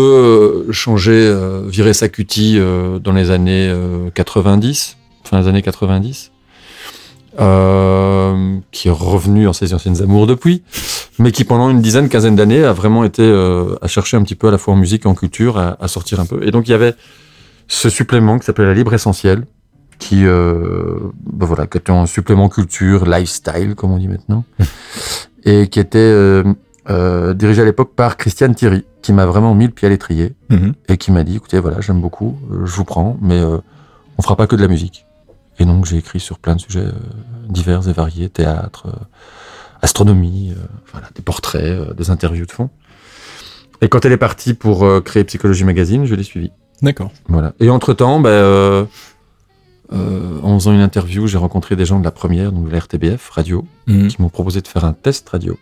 [0.68, 5.62] euh, changé, euh, viré sa cutie euh, dans les années euh, 90, fin des années
[5.62, 6.30] 90,
[7.40, 10.62] euh, qui est revenu dans ses anciennes amours depuis,
[11.18, 14.34] mais qui pendant une dizaine, quinzaine d'années a vraiment été euh, à chercher un petit
[14.34, 16.42] peu à la fois en musique et en culture, à, à sortir un peu.
[16.46, 16.94] Et donc il y avait
[17.68, 19.44] ce supplément qui s'appelait la Libre Essentielle,
[19.98, 24.44] qui, euh, ben voilà, qui était un supplément culture, lifestyle, comme on dit maintenant,
[25.44, 26.44] et qui était euh,
[26.90, 30.34] euh, dirigé à l'époque par Christiane Thierry, qui m'a vraiment mis le pied à l'étrier
[30.50, 30.74] Mhm.
[30.88, 33.56] et qui m'a dit écoutez, voilà, j'aime beaucoup, euh, je vous prends, mais euh,
[34.18, 35.06] on fera pas que de la musique.
[35.58, 36.92] Et donc j'ai écrit sur plein de sujets euh,
[37.48, 39.04] divers et variés, théâtre, euh,
[39.82, 40.60] astronomie, euh,
[40.92, 42.70] voilà, des portraits, euh, des interviews de fond.
[43.82, 46.50] Et quand elle est partie pour euh, créer Psychologie Magazine, je l'ai suivie.
[46.82, 47.10] D'accord.
[47.28, 47.52] Voilà.
[47.60, 48.84] Et entre-temps, bah, euh,
[49.92, 52.78] euh, en faisant une interview, j'ai rencontré des gens de la première, donc de la
[52.80, 54.08] RTBF, radio, Mhm.
[54.08, 55.58] qui m'ont proposé de faire un test radio.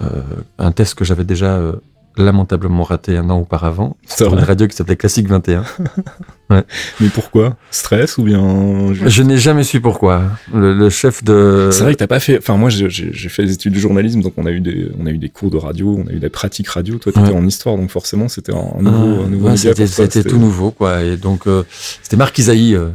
[0.00, 0.22] Euh,
[0.58, 1.72] un test que j'avais déjà euh,
[2.18, 5.64] lamentablement raté un an auparavant, pour une radio qui s'appelait Classique 21.
[6.50, 7.56] Mais pourquoi?
[7.70, 10.22] Stress ou bien juste- Je n'ai jamais su pourquoi.
[10.54, 11.68] Le, le chef de...
[11.72, 12.38] C'est vrai que t'as pas fait.
[12.38, 12.88] Enfin, moi, j'ai
[13.28, 15.50] fait des études de journalisme, donc on a eu des, on a eu des cours
[15.50, 16.96] de radio, on a eu des pratiques radio.
[16.98, 17.34] Toi, t'étais Ouais.
[17.36, 21.02] en histoire, donc forcément, c'était un Ah, nouveau, un ouais, c'était tout nouveau, quoi.
[21.02, 21.64] Et donc, euh,
[22.02, 22.88] c'était Marc Isaïe, euh,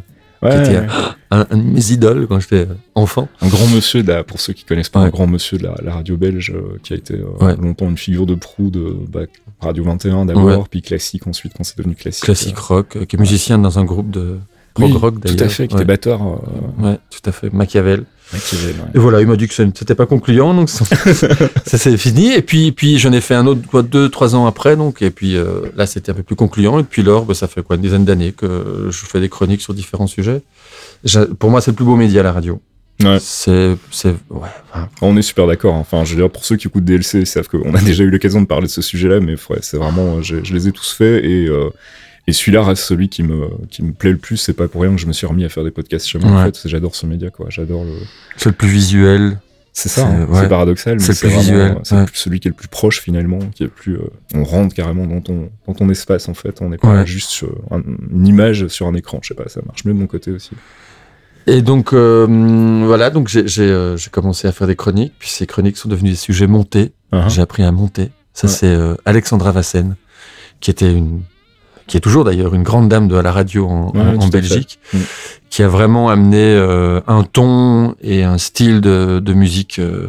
[0.44, 0.88] Ouais, qui était ouais.
[1.32, 3.28] un, un de mes idoles quand j'étais euh, enfant.
[3.42, 5.08] un grand monsieur, de la- pour ceux qui connaissent pas, Ouais.
[5.08, 7.56] un grand monsieur de la, la radio belge euh, qui a été euh, Ouais.
[7.56, 9.22] longtemps une figure de proue de bah,
[9.62, 10.58] Radio 21 d'abord, Ouais.
[10.70, 12.24] puis classique ensuite quand c'est devenu classique.
[12.26, 14.38] Classique rock, euh, qui est musicien dans un groupe de
[14.74, 15.38] prog rock d'ailleurs.
[15.38, 15.82] Tout à fait, qui ouais.
[15.82, 16.22] était batteur.
[16.22, 17.52] Euh, Ouais, tout à fait.
[17.54, 18.04] Machiavel.
[18.32, 18.88] Machiavel, ouais.
[18.96, 20.86] Et voilà, il m'a dit que ce n'était pas concluant, donc ça,
[21.66, 22.34] ça s'est fini.
[22.34, 25.12] Et puis, puis j'en ai fait un autre, quoi, deux, trois ans après, donc, et
[25.12, 26.80] puis euh, là, c'était un peu plus concluant.
[26.80, 29.62] Et puis lors, bah, ça fait quoi, une dizaine d'années que je fais des chroniques
[29.62, 30.42] sur différents sujets.
[31.04, 32.60] J'a- Pour moi, c'est le plus beau média, la radio.
[33.04, 33.18] Ouais.
[33.20, 35.74] C'est, c'est, ouais, enfin, On est super d'accord.
[35.76, 38.10] Enfin, je veux dire, pour ceux qui écoutent DLC, ils savent qu'on a déjà eu
[38.10, 40.94] l'occasion de parler de ce sujet-là, mais ouais, c'est vraiment, je, je les ai tous
[40.94, 41.70] faits et, euh,
[42.28, 44.38] et celui-là reste celui qui me, qui me plaît le plus.
[44.38, 46.32] C'est pas pour rien que je me suis remis à faire des podcasts chez moi.
[46.32, 46.46] En Ouais.
[46.52, 47.48] fait, j'adore ce média, quoi.
[47.50, 47.92] J'adore le.
[48.38, 49.40] c'est le plus visuel.
[49.76, 50.02] C'est ça.
[50.02, 50.28] C'est- hein.
[50.30, 50.48] ouais.
[50.48, 52.06] Paradoxal, mais C'est visuel, C'est ouais.
[52.14, 53.96] celui qui est le plus proche finalement, qui est le plus.
[53.96, 54.04] euh,
[54.36, 56.62] on rentre carrément dans ton, dans ton espace en fait.
[56.62, 57.82] On n'est pas juste sur un-
[58.12, 59.18] une image sur un écran.
[59.24, 60.52] Je sais pas, ça marche mieux de mon côté aussi.
[61.48, 62.26] Et donc, euh,
[62.86, 65.90] voilà, donc j'ai, j'ai, euh, j'ai commencé à faire des chroniques, puis ces chroniques sont
[65.90, 66.94] devenues des sujets montés.
[67.12, 68.12] Hein J'ai appris à monter.
[68.34, 68.54] Ça, Ouais.
[68.54, 69.96] c'est euh, Alexandra Vassen,
[70.62, 71.22] qui était une,
[71.88, 74.80] qui est toujours d'ailleurs une grande dame de la radio en, Ouais, Belgique.
[74.94, 74.98] Mm.
[75.50, 80.08] qui a vraiment amené euh, un ton et un style de, de musique euh,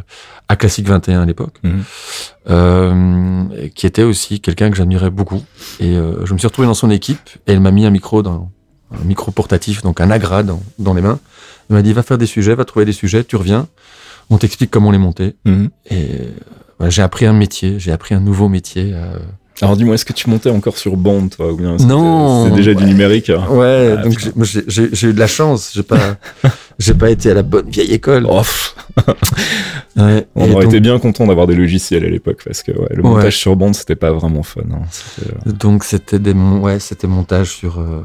[0.49, 1.83] à Classique 21 à l'époque, Mhm.
[2.51, 5.43] euh, qui était aussi quelqu'un que j'admirais beaucoup.
[5.81, 8.23] Et euh, je me suis retrouvé dans son équipe et elle m'a mis un micro
[8.23, 8.51] dans
[8.93, 11.19] un micro portatif, donc un agra dans, dans les mains.
[11.71, 13.67] Elle m'a dit va faire des sujets, va trouver des sujets, tu reviens,
[14.31, 15.35] on t'explique comment les monter.
[15.45, 15.71] Mhm.
[15.91, 16.09] Et
[16.79, 18.95] voilà, j'ai appris un métier, j'ai appris un nouveau métier.
[19.63, 22.45] Alors dis-moi, est-ce que tu montais encore sur bande, toi, ou bien c'était- Non.
[22.45, 25.71] c'était déjà du numérique hein Ouais, Ah, donc j'ai- eu de la chance.
[25.75, 26.17] J'ai pas,
[26.81, 28.27] j'ai pas été à la bonne vieille école.
[28.29, 28.43] Oh,
[29.97, 32.89] Ouais, on aurait donc, été bien content d'avoir des logiciels à l'époque parce que ouais,
[32.91, 33.11] le Ouais.
[33.11, 34.63] montage sur bande c'était pas vraiment fun.
[34.73, 34.81] hein.
[34.91, 38.03] C'était, euh, donc c'était des, mon- ouais, c'était montage sur, euh,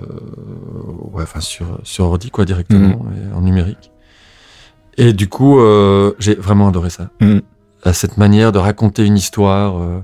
[1.13, 3.31] ouais, enfin sur sur ordi quoi directement, Mhm.
[3.31, 3.91] et en numérique.
[4.97, 7.09] Et du coup, euh, j'ai vraiment adoré ça.
[7.21, 7.41] Mhm.
[7.83, 9.99] À cette manière de raconter une histoire, euh,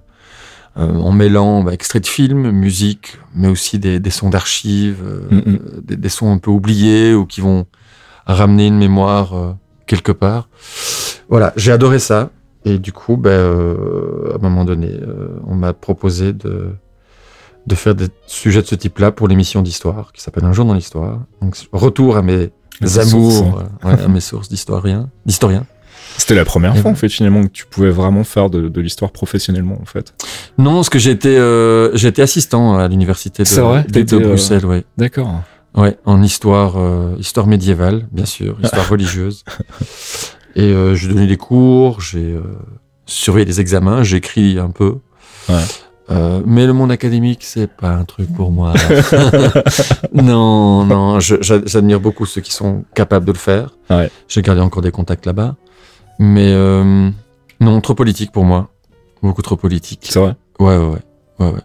[0.75, 5.59] en mêlant bah, extraits de films, musique, mais aussi des, des sons d'archives, Mm, mm.
[5.83, 7.65] des, des sons un peu oubliés ou qui vont
[8.25, 9.55] ramener une mémoire
[9.87, 10.49] quelque part.
[11.29, 12.29] Voilà, j'ai adoré ça.
[12.65, 16.71] Et du coup, ben, euh, à un moment donné, euh, on m'a proposé de,
[17.67, 20.73] de faire des sujets de ce type-là pour l'émission d'histoire qui s'appelle Un jour dans
[20.73, 21.21] l'histoire.
[21.41, 22.49] Donc, retour à mes
[22.81, 25.65] Les amours, sources, euh, ouais, à mes sources d'historien, d'historien.
[26.17, 29.11] C'était la première fois, en fait, finalement, que tu pouvais vraiment faire de, de l'histoire
[29.11, 30.13] professionnellement, en fait.
[30.57, 33.83] Non, parce que été, euh, été assistant à l'université de, vrai?
[33.83, 34.83] de, euh, Bruxelles, ouais.
[34.97, 35.41] D'accord.
[35.75, 39.43] Ouais, en histoire, euh, histoire médiévale, bien sûr, histoire religieuse.
[40.55, 42.41] Et euh, j'ai donné des cours, j'ai euh,
[43.05, 44.95] surveillé des examens, j'ai écrit un peu.
[45.49, 45.55] Ouais.
[46.11, 48.73] Euh, mais le monde académique, c'est pas un truc pour moi.
[50.13, 53.71] non, non, je- j'a- j'admire beaucoup ceux qui sont capables de le faire.
[53.89, 54.09] Ouais.
[54.27, 55.55] J'ai gardé encore des contacts là-bas.
[56.19, 57.09] Mais euh,
[57.59, 58.69] non, trop politique pour moi.
[59.21, 60.07] Beaucoup trop politique.
[60.09, 60.35] C'est vrai?
[60.59, 60.99] Ouais, ouais, ouais.
[61.39, 61.61] ouais, ouais.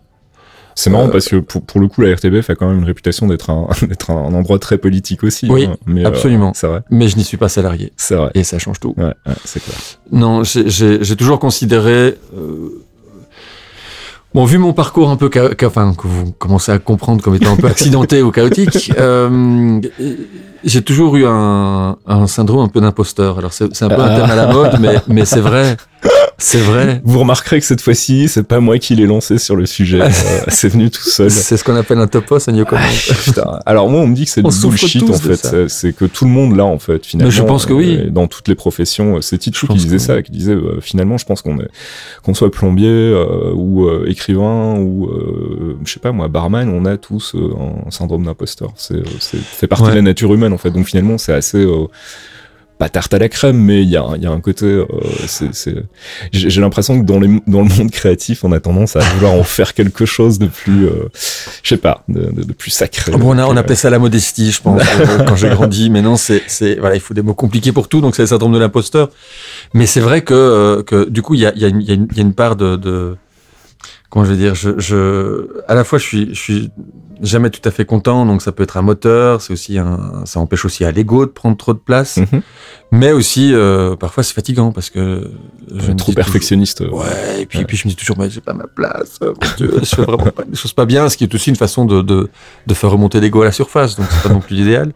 [0.77, 2.85] C'est marrant Euh, parce que pour, pour le coup, la RTBF a quand même une
[2.85, 5.47] réputation d'être un, d'être un endroit très politique aussi.
[5.51, 5.77] Oui, hein.
[5.87, 6.53] Mais, euh, absolument.
[6.55, 6.81] c'est vrai.
[6.91, 7.93] Mais je n'y suis pas salarié.
[7.97, 8.31] C'est vrai.
[8.35, 8.95] Et ça change tout.
[8.97, 9.77] Ouais, ouais, c'est clair.
[10.11, 12.17] Non, j'ai- toujours considéré.
[12.37, 12.83] euh,
[14.33, 15.29] Bon, vu mon parcours un peu,
[15.65, 18.93] enfin, que vous commencez à comprendre comme étant un peu accidenté ou chaotique,
[20.65, 23.39] j'ai toujours eu un, un syndrome un peu d'imposteur.
[23.39, 24.17] Alors, c'est un peu un Ah.
[24.21, 25.77] thème à la mode, mais, mais c'est vrai.
[26.43, 27.03] C'est vrai.
[27.05, 30.01] Vous remarquerez que cette fois-ci, c'est pas moi qui l'ai lancé sur le sujet.
[30.31, 31.31] Euh, c'est venu tout seul.
[31.31, 32.81] C'est ce qu'on appelle un topos, un comment.
[33.25, 33.59] Putain.
[33.67, 35.37] Alors moi, on me dit que c'est du bullshit en fait.
[35.37, 35.69] ça.
[35.69, 37.29] C'est- que tout le monde là en fait finalement.
[37.31, 37.97] Mais je pense que oui.
[38.07, 41.19] euh, Dans toutes les professions, euh, c'est Tichou qui disait ça, qui disait euh, finalement,
[41.19, 41.69] je pense qu'on est
[42.23, 46.85] qu'on soit plombier euh, ou euh, écrivain ou euh, je sais pas moi barman, on
[46.87, 47.51] a tous euh,
[47.87, 48.71] un syndrome d'imposteur.
[48.77, 49.91] C'est euh, c'est fait partie Ouais.
[49.91, 50.71] de la nature humaine en fait.
[50.71, 51.87] Donc finalement, c'est assez euh,
[52.79, 54.65] pas tarte à la crème, mais il y a, y a un côté.
[54.65, 54.87] euh,
[55.27, 55.85] c'est-
[56.33, 59.43] J'ai l'impression que dans, les, dans le monde créatif, on a tendance à vouloir en
[59.43, 61.11] faire quelque chose de plus, euh,
[61.63, 63.13] je sais pas, de, de- de plus sacré.
[63.13, 65.91] Bon, on, a, on que- appelait ça la modestie, je pense, euh, quand j'ai grandi.
[65.91, 68.29] Mais non, c'est, c'est, voilà, il faut des mots compliqués pour tout, donc c'est le
[68.29, 69.11] syndrome de l'imposteur.
[69.75, 71.95] Mais c'est vrai que, euh, que du coup, il y a, y, a y, a
[71.95, 73.17] une- il y a une part de, de,
[74.11, 76.71] comment je vais dire, je, je, à la fois, je suis, je suis
[77.23, 80.41] jamais tout à fait content, donc ça peut être un moteur, c'est aussi un, ça
[80.41, 82.41] empêche aussi à l'ego de prendre trop de place, Mhm.
[82.93, 85.31] mais aussi, euh, parfois, c'est fatigant parce que
[85.75, 86.81] je trop perfectionniste.
[86.81, 86.85] euh.
[86.87, 89.33] toujours- Ouais, et puis, puis je me dis toujours, mais j'ai pas ma place, euh,
[89.41, 91.57] mon Dieu, je fais vraiment pas des choses pas bien, ce qui est aussi une
[91.57, 92.31] façon de, de,
[92.67, 94.93] de faire remonter l'ego à la surface, donc c'est pas non plus l'idéal.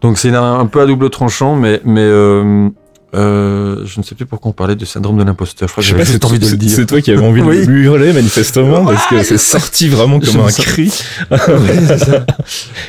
[0.00, 2.68] Donc c'est un, un peu à double tranchant, mais, mais euh,
[3.16, 5.68] euh, je ne sais plus pourquoi on parlait du syndrome de l'imposteur.
[5.68, 6.70] Je crois que j'avais juste c'est envie de le c'est- dire.
[6.70, 7.64] c'est toi qui avais envie Oui.
[7.66, 10.92] de lui hurler manifestement parce que c'est sorti vraiment comme me un cri.
[11.30, 11.38] Ouais,
[11.86, 12.26] c'est ça.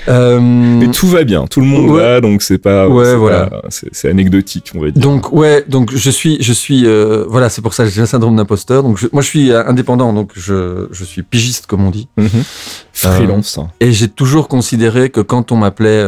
[0.10, 2.02] Euh, Mais tout va bien, tout le monde Ouais.
[2.02, 3.50] va, donc c'est pas, Ouais, voilà.
[3.70, 5.02] c'est anecdotique, on va dire.
[5.02, 8.08] donc ouais, donc je suis, je suis, euh, voilà, c'est pour ça que j'ai le
[8.08, 8.84] syndrome d'imposteur.
[8.84, 12.08] Donc je- moi je suis indépendant, donc je, je suis pigiste comme on dit.
[12.18, 12.30] Mhm.
[12.94, 13.60] Freelance.
[13.80, 16.04] Et j'ai toujours considéré que quand on m'appelait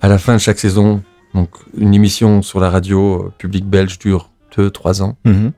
[0.00, 1.02] à la fin de chaque saison,
[1.34, 5.16] donc une émission sur la radio euh, publique belge dure 2-3 ans.
[5.24, 5.52] Mhm.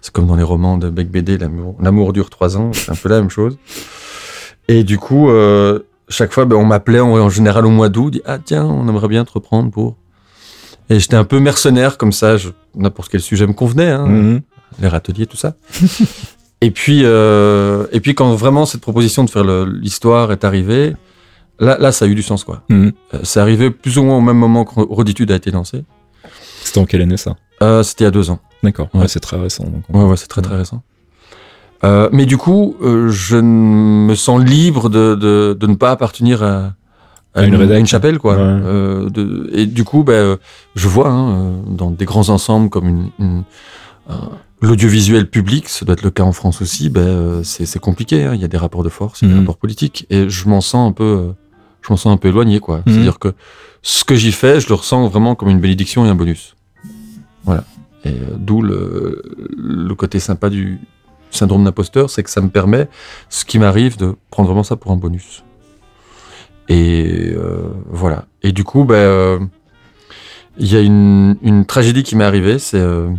[0.00, 3.08] C'est comme dans les romans de Beck BD, l'amour, dure 3 ans, c'est un peu
[3.08, 3.56] la même chose.
[4.68, 8.10] Et du coup, euh, chaque fois, ben, on m'appelait en, en général au mois d'août,
[8.10, 9.96] dit ah tiens, on aimerait bien te reprendre pour.
[10.90, 12.36] Et j'étais un peu mercenaire comme ça,
[12.74, 14.40] n'importe quel sujet me convenait, hein, Mhm.
[14.80, 15.54] les râteliers, tout ça.
[16.60, 20.96] et puis, euh, et puis quand vraiment cette proposition de faire l'histoire est arrivée,
[21.62, 22.62] là, là, ça a eu du sens quoi.
[22.68, 22.92] Mhm.
[23.14, 25.84] Euh, c'est arrivé plus ou moins au même moment que Roditude a été lancé.
[26.62, 27.36] C'était en quelle année ça?
[27.62, 28.40] Euh, C'était il y a deux ans.
[28.62, 29.00] D'accord, Ouais.
[29.02, 29.64] ouais, c'est très récent.
[29.64, 30.82] donc on- Ouais, ouais, c'est très très récent.
[31.84, 36.74] Euh, mais du coup, je me sens libre de, de, de ne pas appartenir à,
[37.34, 38.34] À une chapelle, quoi.
[38.34, 38.40] Ouais.
[38.42, 40.36] Euh, de, et du coup, ben,
[40.76, 43.42] je vois hein, dans des grands ensembles comme une, une-
[44.08, 48.24] un- l'audiovisuel public, ça doit être le cas en France aussi, ben, c'est compliqué.
[48.24, 48.34] hein.
[48.34, 49.40] Il y a des rapports de force, il y a des Mhm.
[49.46, 51.32] rapports politiques, et je m'en sens un peu,
[51.82, 52.78] je m'en sens un peu éloigné, quoi.
[52.78, 52.92] Mhm.
[52.92, 53.34] C'est-à-dire que
[53.82, 56.56] ce que j'y fais, je le ressens vraiment comme une bénédiction et un bonus.
[57.44, 57.64] Voilà.
[58.04, 59.22] Et euh, d'où le,
[59.56, 60.78] le côté sympa du
[61.30, 62.88] syndrome d'imposteur, c'est que ça me permet,
[63.28, 65.42] ce qui m'arrive, de prendre vraiment ça pour un bonus.
[66.68, 68.26] Et euh, voilà.
[68.42, 69.38] Et du coup, ben, euh,
[70.58, 73.10] il y a une, une tragédie qui m'est arrivée, c'est euh,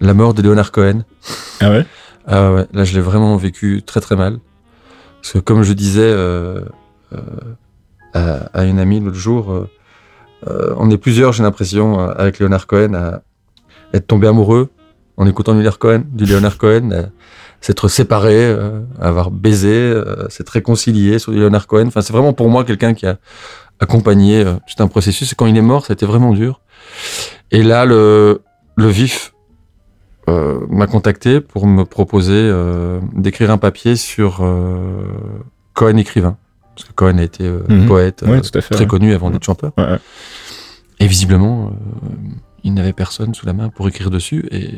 [0.00, 1.04] la mort de Leonard Cohen.
[1.60, 1.86] Ah ouais?
[2.26, 4.38] Ah ouais, là je l'ai vraiment vécu très très mal.
[5.22, 6.60] Parce que comme je disais euh,
[7.12, 7.18] euh,
[8.14, 9.68] à, à une amie l'autre jour, euh,
[10.46, 13.22] euh, on est plusieurs, j'ai l'impression, euh, avec Leonard Cohen, à
[13.92, 14.70] être tombé amoureux
[15.16, 17.10] en écoutant du Leonard Cohen, du Leonard Cohen,
[17.60, 18.54] s'être séparé,
[19.00, 19.92] avoir baisé,
[20.28, 21.88] s'être réconcilié sur du Leonard Cohen.
[21.88, 23.16] Enfin, c'est vraiment pour moi quelqu'un qui a
[23.80, 25.32] accompagné tout un processus.
[25.32, 26.60] Et quand il est mort, ça a été vraiment dur.
[27.50, 28.42] Et là, le,
[28.76, 29.34] le vif
[30.28, 32.52] m'a contacté pour me proposer
[33.12, 34.46] d'écrire un papier sur
[35.74, 36.36] Cohen écrivain.
[36.78, 37.86] Parce que Cohen a été euh, Mhm.
[37.86, 38.74] poète euh, tout à fait.
[38.74, 38.86] très ouais.
[38.88, 39.72] connu avant d'être chanteur.
[39.76, 39.98] Ouais, ouais.
[41.00, 42.08] Et visiblement, euh,
[42.64, 44.46] il n'avait personne sous la main pour écrire dessus.
[44.52, 44.70] Et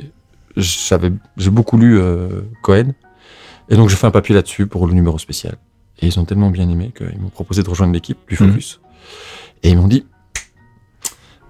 [0.57, 2.01] j'avais, j'ai beaucoup lu
[2.63, 2.93] Cohen.
[3.69, 5.57] Et donc, j'ai fait un papier là-dessus pour le numéro spécial.
[6.01, 8.49] Et ils ont tellement bien aimé qu'ils m'ont proposé de rejoindre l'équipe du Mhm.
[8.51, 8.81] Focus.
[9.63, 10.05] Et ils m'ont dit,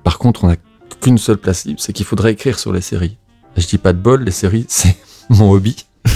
[0.04, 0.56] par contre, on n'a
[1.00, 3.16] qu'une seule place libre, c'est qu'il faudrait écrire sur les séries.
[3.56, 4.96] Et je dis pas de bol, les séries, c'est
[5.30, 5.76] mon hobby.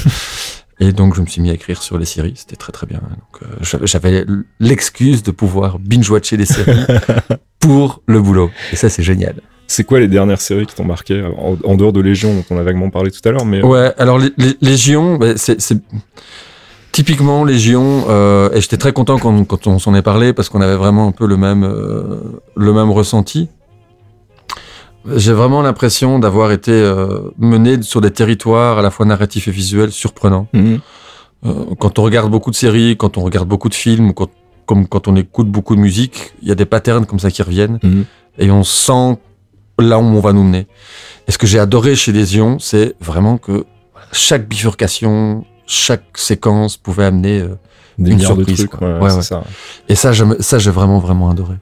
[0.81, 2.35] Et donc, je me suis mis à écrire sur les séries.
[2.37, 2.99] C'était très, très bien.
[3.01, 4.25] Donc, euh, j'avais-
[4.61, 6.77] l'excuse de pouvoir binge-watcher les séries
[7.61, 8.51] pour le boulot.
[8.73, 9.37] Et ça, c'est génial.
[9.67, 11.23] C'est quoi les dernières séries qui t'ont marqué?
[11.23, 13.67] En, en dehors de Légion dont on a vaguement parlé tout à l'heure mais euh,
[13.67, 15.81] Ouais, alors les, les- Légion, bah, c'est c'est-
[16.93, 20.61] typiquement Légion, euh, et j'étais très content quand, quand on s'en est parlé parce qu'on
[20.61, 22.21] avait vraiment un peu le même, euh,
[22.57, 23.49] le même ressenti.
[25.17, 29.51] J'ai vraiment l'impression d'avoir été euh, mené sur des territoires à la fois narratifs et
[29.51, 30.49] visuels surprenants.
[30.53, 30.81] mhm.
[31.47, 34.31] Euh, quand on regarde beaucoup de séries, quand on regarde beaucoup de films, quand,
[34.65, 37.43] comme quand on écoute beaucoup de musique, il y a des patterns comme ça qui
[37.43, 38.05] reviennent Mhm.
[38.39, 39.19] et on sent
[39.79, 40.67] là où on va nous mener.
[41.29, 43.67] Et ce que j'ai adoré chez Lésion, c'est vraiment que
[44.11, 47.41] chaque bifurcation, chaque séquence pouvait amener.
[47.41, 47.57] euh,
[47.99, 48.89] des Une de surprise, trucs quoi.
[48.95, 49.23] ouais, Ouais, c'est ouais.
[49.23, 49.45] ça
[49.89, 51.57] et ça, ça j'ai vraiment, vraiment adoré.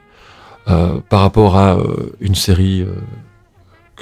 [0.64, 1.76] Par rapport à
[2.20, 2.86] une série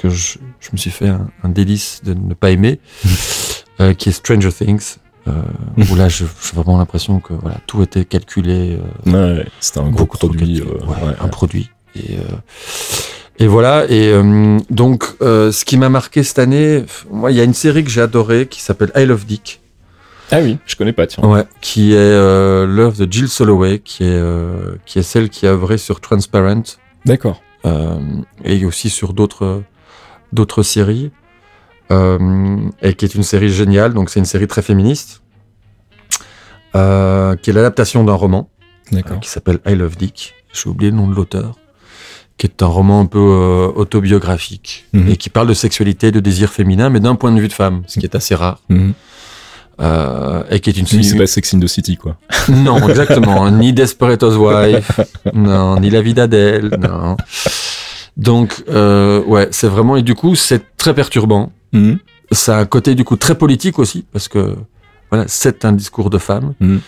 [0.01, 2.79] que je, je me suis fait un, un délice de ne pas aimer,
[3.79, 4.97] euh, qui est Stranger Things.
[5.27, 5.33] Euh,
[5.77, 10.07] où là, j'ai vraiment l'impression que voilà, tout était calculé, euh, ouais, c'était un gros
[10.07, 11.69] produit euh, Ouais, ouais, un produit.
[11.95, 13.85] Et, euh, et voilà.
[13.87, 14.11] Et
[14.71, 18.01] donc, ce qui m'a marqué cette année, moi, il y a une série que j'ai
[18.01, 19.59] adorée qui s'appelle I Love Dick,
[20.33, 24.23] ah oui je connais pas tiens ouais, qui est l'œuvre de Jill Soloway, qui est
[24.85, 26.63] qui est celle qui a œuvré sur Transparent
[27.05, 27.99] d'accord euh,
[28.43, 29.61] et aussi sur d'autres
[30.33, 31.11] d'autres séries.
[31.91, 33.93] Euh, et qui est une série géniale.
[33.93, 35.21] Donc, c'est une série très féministe,
[36.75, 38.49] euh, qui est l'adaptation d'un roman
[38.93, 40.33] euh, qui s'appelle I Love Dick.
[40.53, 41.57] J'ai oublié le nom de l'auteur.
[42.37, 45.09] Qui est un roman un peu euh, autobiographique Mhm.
[45.09, 47.83] et qui parle de sexualité, de désir féminin, mais d'un point de vue de femme,
[47.87, 48.59] ce qui est assez rare.
[48.69, 48.93] Mhm.
[49.81, 51.19] Euh, et qui est une Oui, c'est série.
[51.19, 52.15] pas Sex in the City quoi
[52.49, 53.49] Non, exactement.
[53.51, 54.99] ni Desperate Housewife,
[55.33, 57.17] non, ni La vie d'Adèle, non.
[58.17, 59.95] Donc, euh, ouais, c'est vraiment.
[59.95, 61.51] Et du coup, c'est très perturbant.
[61.73, 61.99] Mhm.
[62.31, 64.55] Ça a un côté du coup très politique aussi, parce que
[65.09, 66.53] voilà, c'est un discours de femme.
[66.59, 66.81] Mhm.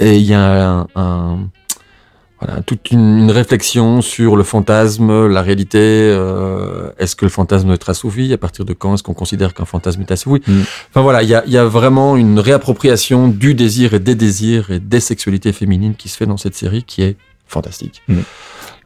[0.00, 1.38] Et il y a un, un-
[2.40, 5.78] voilà, toute une, une réflexion sur le fantasme, la réalité.
[5.80, 9.64] euh, est-ce que le fantasme être assouvi À partir de quand est-ce qu'on considère qu'un
[9.64, 10.40] fantasme est assouvi?
[10.46, 10.64] Mhm.
[10.90, 14.14] Enfin voilà, il y a, il y a vraiment une réappropriation du désir et des
[14.14, 17.16] désirs et des sexualités féminines qui se fait dans cette série qui est
[17.48, 18.02] fantastique.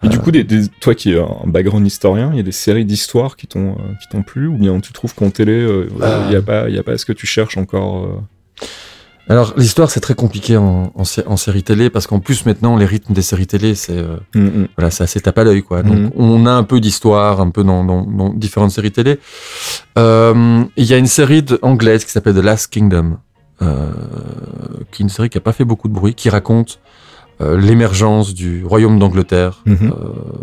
[0.05, 2.53] Et du coup, des, des- toi qui es un background historien, il y a des
[2.53, 5.89] séries d'histoire qui t'ont euh, qui t'ont plu ou bien tu trouves qu'en télé, euh,
[5.97, 6.31] il Euh.
[6.33, 8.67] y a pas il y a pas ce que tu cherches encore euh,
[9.29, 12.85] Alors l'histoire c'est très compliqué en, en, en série télé parce qu'en plus maintenant les
[12.87, 14.69] rythmes des séries télé c'est euh, mm, mm.
[14.77, 15.83] voilà c'est assez tape à l'œil quoi.
[15.85, 19.21] Donc on a un peu d'histoire un peu dans, dans, dans différentes séries télé.
[19.99, 23.19] Euh, Il y a une série de, anglaise qui s'appelle The Last Kingdom,
[23.63, 23.91] euh,
[24.91, 26.81] qui est une série qui a pas fait beaucoup de bruit, qui raconte
[27.43, 29.77] euh, l'émergence du royaume d'Angleterre Mhm.
[29.83, 29.93] euh,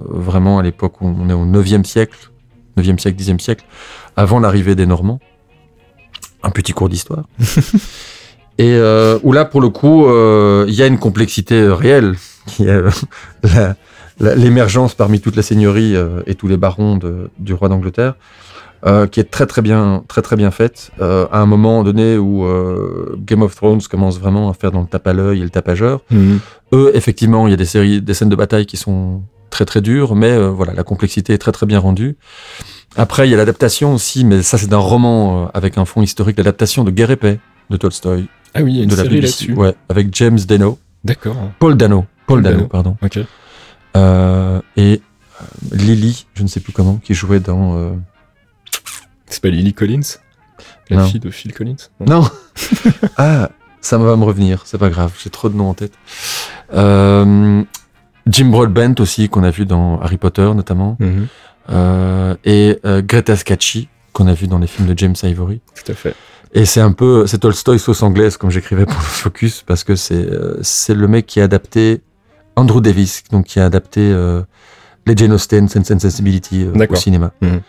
[0.10, 2.30] vraiment à l'époque où on est au 9e siècle,
[2.78, 3.66] 9e siècle, 10e siècle,
[4.16, 5.20] avant l'arrivée des Normands.
[6.44, 7.26] Un petit cours d'histoire.
[8.58, 10.06] Et euh, où là, pour le coup,
[10.68, 12.82] il y a une complexité réelle, qui est
[13.44, 13.76] la-
[14.20, 18.16] la- l'émergence parmi toutes les seigneuries euh, et tous les barons de- du roi d'Angleterre,
[18.86, 20.92] euh, qui est très très bien, très très bien faite.
[21.02, 24.82] euh, à un moment donné où euh, Game of Thrones commence vraiment à faire dans
[24.82, 26.40] le tape à l'œil et le tapageur, Mhm.
[26.74, 29.82] eux, effectivement, il y a des séries, des scènes de bataille qui sont très très
[29.82, 32.16] dures, mais euh, voilà, la complexité est très très bien rendue.
[32.96, 36.02] Après, il y a l'adaptation aussi, mais ça c'est d'un roman euh, avec un fond
[36.02, 37.40] historique, l'adaptation de Guerre et Paix
[37.70, 39.54] de Tolstoï, Ah oui, il y a une de série là-dessus.
[39.54, 41.36] ouais, avec James Dano, D'accord.
[41.60, 42.68] Paul Dano, Paul Paul Dano, Dano.
[42.70, 43.20] pardon, Ok.
[43.98, 45.02] Euh, et
[45.72, 47.76] Lily, je ne sais plus comment, qui jouait dans.
[49.30, 50.18] C'est pas Lily Collins,
[50.90, 51.06] la Non.
[51.08, 51.76] fille de Phil Collins.
[52.06, 52.28] Non.
[53.18, 53.50] ah,
[53.82, 54.64] ça va me revenir.
[54.66, 55.14] C'est pas grave.
[55.24, 55.94] J'ai trop de noms en tête.
[56.74, 57.64] Euh,
[58.28, 60.98] Jim Broadbent aussi qu'on a vu dans Harry Potter notamment.
[61.00, 61.28] Mhm.
[61.72, 65.62] Euh, et euh, Greta Scacchi, qu'on a vu dans les films de James Ivory.
[65.76, 66.16] Tout à fait.
[66.54, 69.96] Et c'est un peu, c'est Tolstoy sauce anglaise, comme j'écrivais pour le Focus, parce que
[69.96, 70.28] c'est
[70.64, 72.02] c'est le mec qui a adapté
[72.56, 74.42] Andrew Davis, donc qui a adapté euh,
[75.06, 77.32] les Jane Austen, Sense and Sensibility euh, au cinéma.
[77.42, 77.62] Mhm.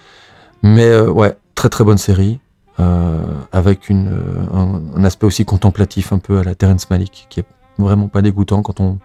[0.63, 2.39] Mais euh, ouais, très très bonne série,
[2.79, 3.19] euh,
[3.53, 7.45] avec une, euh, un, aspect aussi contemplatif un peu à la Terrence Malick, qui est
[7.77, 8.99] vraiment pas dégoûtant quand on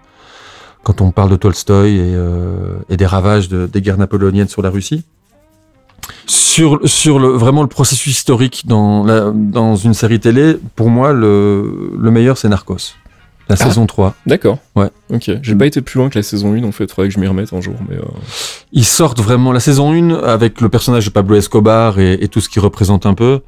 [0.83, 4.69] quand on parle de Tolstoy et, euh, des ravages de- des guerres napoléoniennes sur la
[4.69, 5.03] Russie.
[6.27, 9.03] Sur, sur le, vraiment le processus historique dans,
[9.33, 12.93] dans une série télé, pour moi, le, le meilleur, c'est Narcos.
[13.49, 13.63] La Ah.
[13.63, 14.15] saison 3.
[14.25, 14.57] D'accord.
[14.75, 14.89] Ouais.
[15.13, 15.29] Ok.
[15.41, 16.89] J'ai pas été plus loin que la saison 1, en fait.
[16.91, 17.75] Faudrait que je m'y remette un jour.
[17.87, 18.01] Mais euh,
[18.71, 19.51] Ils sortent vraiment.
[19.51, 23.05] La saison 1, avec le personnage de Pablo Escobar et, et tout ce qu'il représente
[23.05, 23.41] un peu,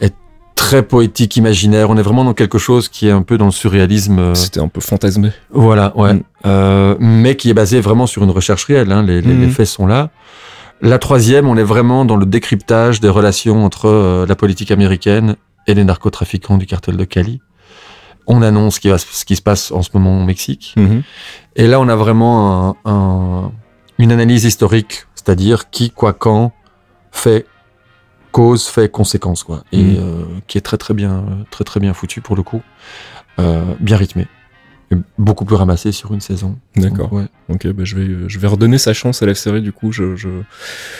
[0.00, 0.14] est
[0.54, 1.90] très poétique, imaginaire.
[1.90, 4.18] On est vraiment dans quelque chose qui est un peu dans le surréalisme.
[4.18, 5.30] euh, c'était un peu fantasmé.
[5.52, 6.14] Voilà, ouais.
[6.14, 6.22] Mm.
[6.46, 8.90] Euh, mais qui est basé vraiment sur une recherche réelle.
[8.92, 9.02] Hein.
[9.02, 10.08] Les, les- les faits sont là.
[10.80, 15.36] La troisième, on est vraiment dans le décryptage des relations entre euh, la politique américaine
[15.66, 17.40] et les narcotrafiquants du cartel de Cali.
[18.26, 20.74] On annonce ce qui, va, se- ce qui se passe en ce moment au Mexique.
[20.76, 21.02] Mhm.
[21.56, 23.52] Et là, on a vraiment un- un-
[23.98, 26.52] une analyse historique, c'est-à-dire qui, quoi, quand,
[27.12, 27.46] fait
[28.32, 29.62] cause, fait conséquence, quoi.
[29.72, 29.96] Et Mhm.
[29.98, 32.62] euh, qui est très très bien, très très bien foutu pour le coup,
[33.40, 34.28] Euh, bien rythmé,
[35.18, 36.56] beaucoup plus ramassé sur une saison.
[36.76, 37.12] D'accord.
[37.12, 37.24] Ouais.
[37.48, 39.92] Ok, bah je vais, je vais redonner sa chance à la série du coup.
[39.92, 40.28] Je, je,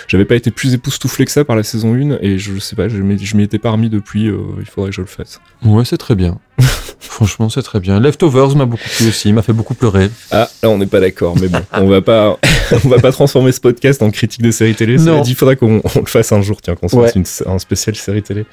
[0.09, 2.89] j'avais pas été plus époustouflé que ça par la saison 1 et je sais pas,
[2.89, 4.29] je m'y, étais pas remis depuis.
[4.29, 5.41] euh, il faudrait que je le fasse.
[5.65, 6.39] Ouais, c'est très bien.
[7.01, 8.01] Franchement, c'est très bien.
[8.01, 10.11] Leftovers m'a beaucoup plu aussi, il m'a fait beaucoup pleurer.
[10.31, 12.39] Ah, là on n'est pas d'accord, mais bon, on va pas,
[12.85, 14.97] on va pas transformer ce podcast en critique de série télé.
[14.97, 15.23] Non.
[15.25, 17.09] Il faudra qu'on on le fasse un jour, tiens, qu'on se Ouais.
[17.11, 18.47] fasse une- un spécial série télé.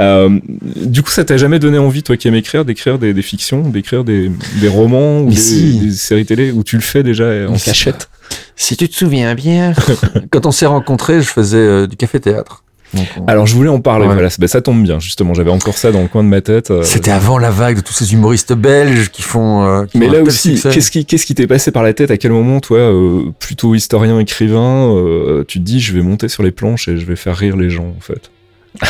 [0.00, 0.38] Euh,
[0.76, 3.68] du coup, ça t'a jamais donné envie, toi qui aimes écrire, d'écrire des, des fictions,
[3.68, 4.30] d'écrire des,
[4.60, 5.78] des romans ou Mais des, si.
[5.80, 8.08] des séries télé où tu le fais déjà en cachette
[8.56, 9.72] Si tu te souviens bien,
[10.30, 12.62] quand on s'est rencontrés, je faisais euh, du café-théâtre.
[12.94, 14.14] Donc, on- Alors je voulais en parler, Ouais.
[14.14, 16.70] voilà, bah, ça tombe bien justement, j'avais encore ça dans le coin de ma tête.
[16.70, 19.62] euh, C'était avant la vague de tous ces humoristes belges qui font.
[19.66, 20.70] euh, qui Mais là aussi, succès.
[20.70, 22.10] qu'est-ce qui qu'est-ce qui t'est passé par la tête?
[22.10, 26.28] À quel moment, toi, euh, plutôt historien, écrivain, euh, tu te dis je vais monter
[26.28, 28.30] sur les planches et je vais faire rire les gens en fait?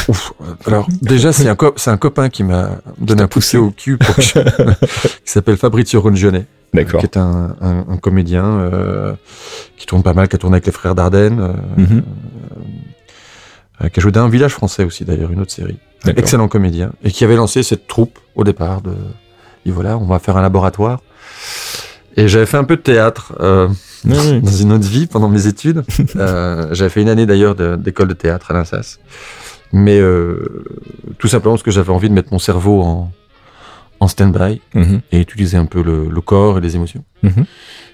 [0.08, 0.32] Ouf.
[0.66, 4.14] Alors déjà, c'est un, co- un copain qui m'a donné un poussé au cul pour
[4.16, 4.32] que je-
[4.82, 7.00] qui s'appelle Fabrizio Rongione, D'accord.
[7.00, 9.14] qui est un, un- un comédien euh,
[9.76, 12.00] qui tourne pas mal, qui a tourné avec les frères Dardenne, euh,
[13.82, 15.78] euh, qui a joué dans un village français aussi d'ailleurs, une autre série.
[16.06, 18.92] Excellent comédien et qui avait lancé cette troupe au départ de.
[19.66, 21.00] Et voilà, on va faire un laboratoire.
[22.16, 23.34] Et j'avais fait un peu de théâtre.
[23.40, 23.68] euh,
[24.04, 25.82] dans une autre vie pendant mes études.
[26.16, 28.98] Euh, j'avais fait une année d'ailleurs de- d'école de théâtre à l'INSAS.
[29.72, 30.64] Mais euh,
[31.18, 33.12] tout simplement parce que j'avais envie de mettre mon cerveau en,
[34.00, 35.00] en stand-by Mhm.
[35.12, 37.04] et utiliser un peu le, le corps et les émotions.
[37.22, 37.44] Mhm.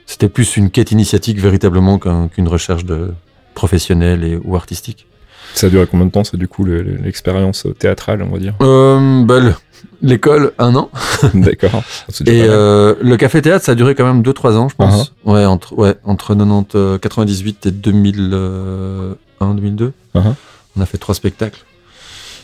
[0.07, 3.13] C'était plus une quête initiatique véritablement qu'un- qu'une recherche de
[3.55, 5.07] professionnelle et, ou artistique.
[5.55, 8.39] Ça a duré combien de temps, ça, du coup, le- le- l'expérience théâtrale, on va
[8.39, 8.55] dire?
[8.61, 9.55] Euh, bah, le-
[10.03, 10.91] L'école, un an.
[11.35, 11.83] D'accord.
[12.27, 15.13] Et euh, le café théâtre, ça a duré quand même 2-3 ans, je pense.
[15.25, 19.93] Ouais, entre, ouais, entre 90, euh, 98 et 2001, 2002.
[20.15, 20.35] Uh-huh.
[20.77, 21.61] On a fait trois spectacles.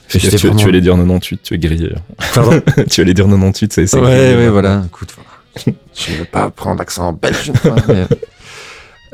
[0.08, 1.94] Tu, vraiment- tu allais dire 98, tu es grillé.
[2.34, 2.60] Pardon
[2.90, 4.50] tu allais dire 98, ça c'est Ouais, grillé, ouais, là.
[4.50, 4.82] voilà.
[4.86, 5.14] Écoute,
[5.94, 7.52] je vais pas prendre l'accent belge.
[7.88, 8.06] mais-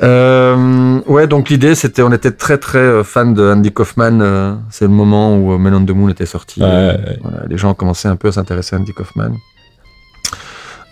[0.03, 4.19] Euh, ouais, donc l'idée, c'était, on était très très euh, fan de Andy Kaufman.
[4.21, 6.59] euh, c'est le moment où euh, Men on the Moon était sorti.
[6.61, 7.19] Ouais, Euh, ouais.
[7.23, 9.31] voilà, les gens commençaient un peu à s'intéresser à Andy Kaufman.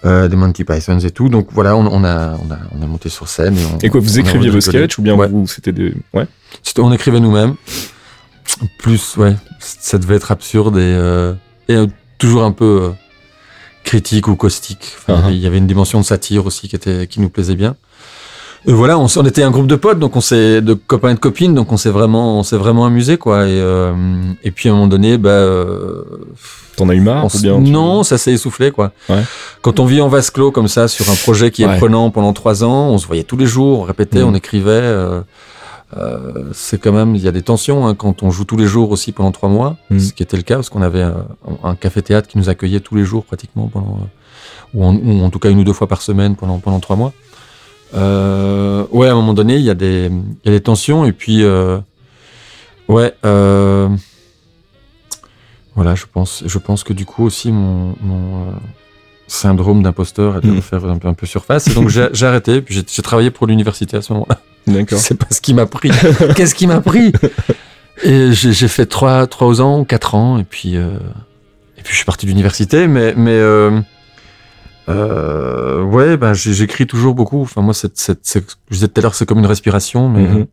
[0.06, 1.30] Euh, des Monty Pythons et tout.
[1.30, 3.56] Donc voilà, on, on a, on, a, on a monté sur scène.
[3.58, 5.28] Et, on- Et quoi, vous écriviez vos sketchs ou bien Ouais.
[5.28, 5.94] vous, c'était des.
[6.14, 6.26] Ouais.
[6.80, 7.56] On écrivait nous-mêmes.
[8.78, 11.34] Plus, ouais, ça devait être absurde et, euh,
[11.68, 11.88] et euh,
[12.18, 12.90] toujours un peu euh,
[13.84, 14.94] critique ou caustique.
[14.98, 15.32] Enfin, Uh-huh.
[15.34, 17.76] Il y avait une dimension de satire aussi qui, était, qui nous plaisait bien.
[18.68, 21.14] Et voilà, on, on était un groupe de potes, donc on s'est de copains et
[21.14, 23.44] de copines, donc on s'est vraiment, on s'est vraiment amusé quoi.
[23.46, 23.94] Et, euh,
[24.44, 26.04] et puis à un moment donné, bah, euh,
[26.76, 28.92] T'en as eu marre on bien non, ça s'est essoufflé quoi.
[29.08, 29.22] Ouais.
[29.62, 31.78] Quand on vit en vase clos comme ça sur un projet qui est Ouais.
[31.78, 34.30] prenant pendant trois ans, on se voyait tous les jours, on répétait, Mhm.
[34.30, 34.70] on écrivait.
[34.72, 35.22] euh,
[35.98, 38.68] euh, c'est quand même, il y a des tensions hein, quand on joue tous les
[38.68, 40.00] jours aussi pendant trois mois, Mhm.
[40.00, 41.06] ce qui était le cas parce qu'on avait
[41.64, 44.08] un café théâtre qui nous accueillait tous les jours pratiquement pendant, euh,
[44.74, 46.96] ou, en, ou en tout cas une ou deux fois par semaine pendant pendant trois
[46.98, 47.14] mois.
[47.94, 51.06] Euh, ouais, à un moment donné, il y a des, il y a des tensions
[51.06, 51.80] et puis euh,
[52.90, 53.14] ouais.
[53.26, 53.88] Euh,
[55.76, 58.52] voilà, je pense, je pense que du coup aussi mon, mon euh,
[59.28, 60.56] syndrome d'imposteur a dû Mhm.
[60.58, 61.68] refaire un peu, un peu surface.
[61.68, 64.40] Et donc j'ai j'ai arrêté, puis j'ai j'ai travaillé pour l'université à ce moment-là.
[64.68, 65.00] D'accord.
[65.00, 65.90] sais pas ce qui m'a pris.
[66.36, 67.12] Qu'est-ce qui m'a pris?
[68.04, 70.90] Et j'ai j'ai fait trois, trois ans, quatre ans, et puis euh,
[71.78, 73.80] et puis je suis parti de l'université, mais mais euh,
[74.90, 77.42] euh, ouais, ben j'écris toujours beaucoup.
[77.42, 78.40] Enfin moi, cette- je
[78.76, 80.46] disais tout à l'heure, c'est comme une respiration, mais Mhm.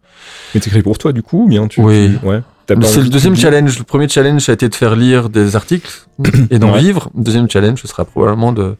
[0.54, 1.80] Mais t'écris pour toi du coup ou bien tu.
[1.80, 2.16] Oui.
[2.20, 2.40] tu- Ouais.
[2.82, 3.78] C'est le de deuxième challenge.
[3.78, 6.06] Le premier challenge, ça a été de faire lire des articles
[6.50, 6.80] et d'en Ouais.
[6.80, 7.10] vivre.
[7.16, 8.76] Le deuxième challenge, ce sera probablement de,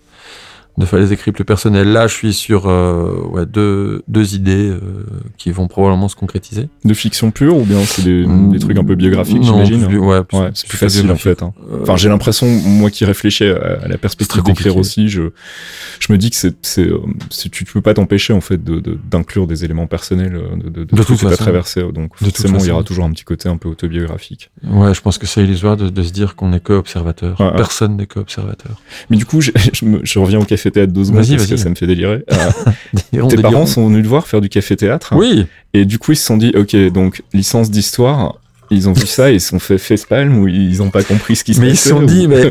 [0.79, 1.93] de faire des écrits plus personnels.
[1.93, 4.81] Là, je suis sur euh, ouais, deux, deux idées euh,
[5.37, 6.69] qui vont probablement se concrétiser.
[6.85, 10.51] De fiction pure ou bien c'est des, des trucs un peu biographiques, j'imagine ouais, Ouais,
[10.55, 11.43] c'est plus facile en fait.
[11.43, 11.53] hein.
[11.71, 15.23] Euh, Enfin, j'ai l'impression, moi qui réfléchis à, à la perspective d'écrire aussi, je,
[16.01, 16.89] je me dis que c'est, c'est,
[17.31, 20.85] tu, tu peux pas t'empêcher en fait de, de- d'inclure des éléments personnels de, de,
[20.85, 21.37] de, De toute façon.
[21.37, 24.51] traversé, donc De forcément il y aura toujours un petit côté un peu autobiographique.
[24.65, 27.39] Ouais, je pense que c'est illusoire de, de se dire qu'on n'est que observateur.
[27.41, 27.51] Ouais.
[27.57, 28.81] Personne n'est que observateur.
[29.11, 31.57] Mais du coup, je, je, me- je reviens au café théâtre deux secondes parce que
[31.57, 32.25] ça me fait délirer.
[33.15, 36.13] Euh, tes parents sont venus te voir faire du café théâtre Oui, et du coup
[36.13, 38.37] ils se sont dit, ok, donc licence d'histoire.
[38.71, 41.37] Ils ont vu ça et ils se sont fait facepalm ou ils ont pas compris
[41.37, 42.51] ce qui se mais ils se passait sont ou- dit, mais.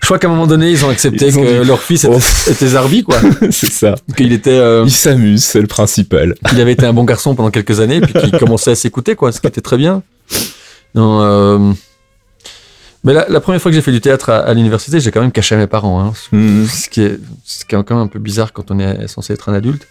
[0.00, 2.04] Je crois qu'à un moment donné, ils ont accepté Ils ont que dit, leur fils
[2.04, 2.50] était, Oh.
[2.50, 3.16] était Zarbi, quoi.
[3.50, 3.94] c'est ça.
[4.16, 6.34] Qu'il était, euh, Ils s'amusent, c'est le principal.
[6.48, 9.32] qu'il avait été un bon garçon pendant quelques années, puis qu'il commençait à s'écouter, quoi,
[9.32, 10.02] ce qui était très bien.
[10.94, 11.72] Non, euh,
[13.04, 15.20] Mais la, la première fois que j'ai fait du théâtre à, à l'université, j'ai quand
[15.20, 16.12] même caché à mes parents, hein.
[16.30, 16.66] Mhm.
[16.66, 19.32] ce qui est, ce qui est quand même un peu bizarre quand on est censé
[19.32, 19.86] être un adulte.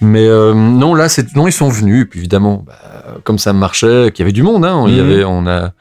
[0.00, 2.02] Mais euh, non, là, c'est non, ils sont venus.
[2.02, 2.74] Et puis évidemment, bah,
[3.22, 5.10] comme ça marchait, qu'il y avait du monde, hein, il y Mhm.
[5.12, 5.72] avait, on a,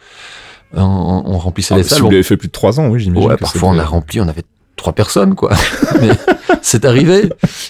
[0.75, 1.99] on, on remplissait Ah, les si salles.
[2.01, 3.27] vous on- l'avez fait plus de trois ans, oui, j'imagine.
[3.29, 4.43] Ouais, parfois on a rempli, on avait
[4.75, 5.51] trois personnes, quoi.
[6.01, 6.09] Mais
[6.61, 7.29] c'est arrivé,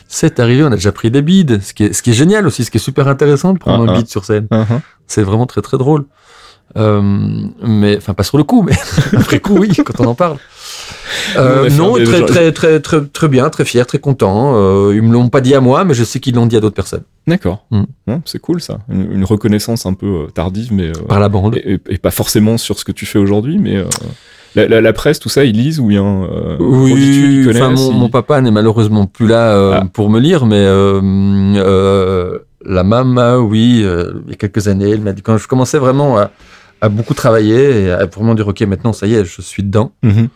[0.09, 2.45] c'est arrivé, on a déjà pris des bides, ce qui est, ce qui est génial
[2.47, 3.97] aussi, ce qui est super intéressant de prendre Ah, un ah.
[3.99, 4.47] bide sur scène.
[5.07, 6.03] C'est vraiment très très drôle.
[6.75, 7.01] Euh,
[7.61, 8.73] mais enfin pas sur le coup, mais
[9.17, 10.37] après coup oui, quand on en parle.
[11.37, 14.53] Euh, non, des très, gens- très très très très bien, très fier, très content.
[14.55, 16.59] Euh, ils me l'ont pas dit à moi, mais je sais qu'ils l'ont dit à
[16.59, 17.65] d'autres personnes D'accord.
[17.71, 18.79] Ouais, c'est cool ça.
[18.89, 21.55] Une, une reconnaissance un peu euh, tardive, mais euh, par la bande.
[21.57, 23.85] et, et- et pas forcément sur ce que tu fais aujourd'hui, mais euh,
[24.55, 28.09] la, la- la presse, tout ça, ils lisent ou bien euh, Oui, connaissent, mon, mon
[28.09, 29.85] papa n'est malheureusement plus là euh, Ah.
[29.93, 30.99] pour me lire, mais euh,
[31.57, 35.47] euh, la maman, oui, euh, il y a quelques années, elle m'a dit quand je
[35.47, 36.31] commençais vraiment à,
[36.83, 39.91] à beaucoup travailler et à vraiment dire ok maintenant ça y est, je suis dedans.
[40.03, 40.27] Mhm.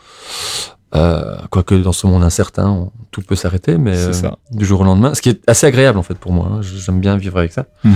[0.96, 4.12] Euh, quoique dans ce monde incertain, on- tout peut s'arrêter, mais euh,
[4.52, 6.48] du jour au lendemain, ce qui est assez agréable en fait pour moi.
[6.52, 6.60] hein.
[6.62, 7.66] J'aime bien vivre avec ça.
[7.84, 7.94] Mhm.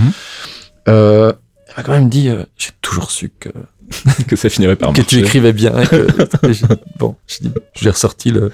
[0.88, 1.32] Euh,
[1.68, 2.28] elle m'a quand même dit,
[2.58, 3.48] j'ai toujours su que,
[4.28, 5.72] que ça finirait par que tu écrivais bien.
[5.80, 6.06] et que-
[6.46, 6.66] et j'ai-
[6.98, 8.52] bon, j'ai dit- j'ai ressorti le,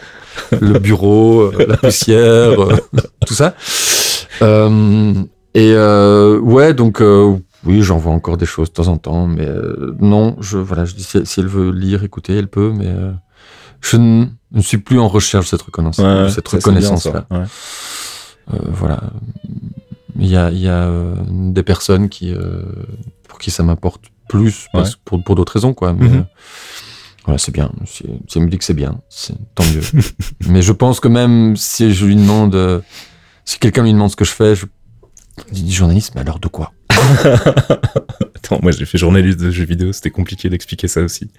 [0.61, 2.53] le bureau, la poussière,
[3.26, 3.55] tout ça.
[5.55, 7.03] Et ouais, donc
[7.65, 10.95] oui, j'envoie encore des choses de temps en temps, mais euh, non, je voilà, je
[10.95, 13.13] dis si, si elle veut lire, écouter, elle peut, mais euh,
[13.81, 16.57] je ne, ne suis plus en recherche de cette reconnaissance, Ouais, de cette ça.
[16.57, 17.27] reconnaissance-là.
[17.31, 17.45] Ouais.
[18.55, 19.03] Euh, voilà.
[20.19, 22.63] Il y a, il y a euh, des personnes qui, euh,
[23.29, 25.93] pour qui ça m'importe plus, parce- pour, pour d'autres raisons, quoi.
[25.93, 26.17] Mais Mhm.
[26.17, 26.23] euh,
[27.25, 27.71] voilà, c'est bien.
[27.87, 29.83] Si, si elle me dit que c'est bien, c'est tant mieux.
[30.49, 32.81] mais je pense que même si je lui demande, euh,
[33.45, 34.67] si quelqu'un lui demande ce que je fais, je
[35.53, 36.73] je dis journaliste, mais alors de quoi?
[38.36, 41.30] Attends, moi j'ai fait journaliste de jeux vidéo, c'était compliqué d'expliquer ça aussi.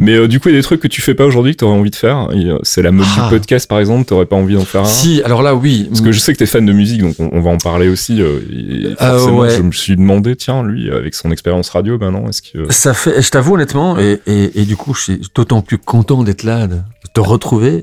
[0.00, 1.56] Mais euh, du coup, il y a des trucs que tu fais pas aujourd'hui que
[1.58, 2.28] t'aurais envie de faire.
[2.32, 3.24] Euh, C'est la mode Ah.
[3.24, 4.04] du podcast, par exemple.
[4.04, 5.86] T'aurais pas envie d'en faire un Si, alors là, oui.
[5.88, 7.88] Parce que je sais que t'es fan de musique, donc on, on va en parler
[7.88, 8.22] aussi.
[8.22, 9.50] euh, et Ah, forcément, ouais.
[9.56, 12.94] je me suis demandé, tiens, lui, avec son expérience radio, ben non, est-ce que Ça
[12.94, 16.44] fait, je t'avoue honnêtement, et, et, et du coup, je suis d'autant plus content d'être
[16.44, 16.76] là, de
[17.12, 17.82] te retrouver.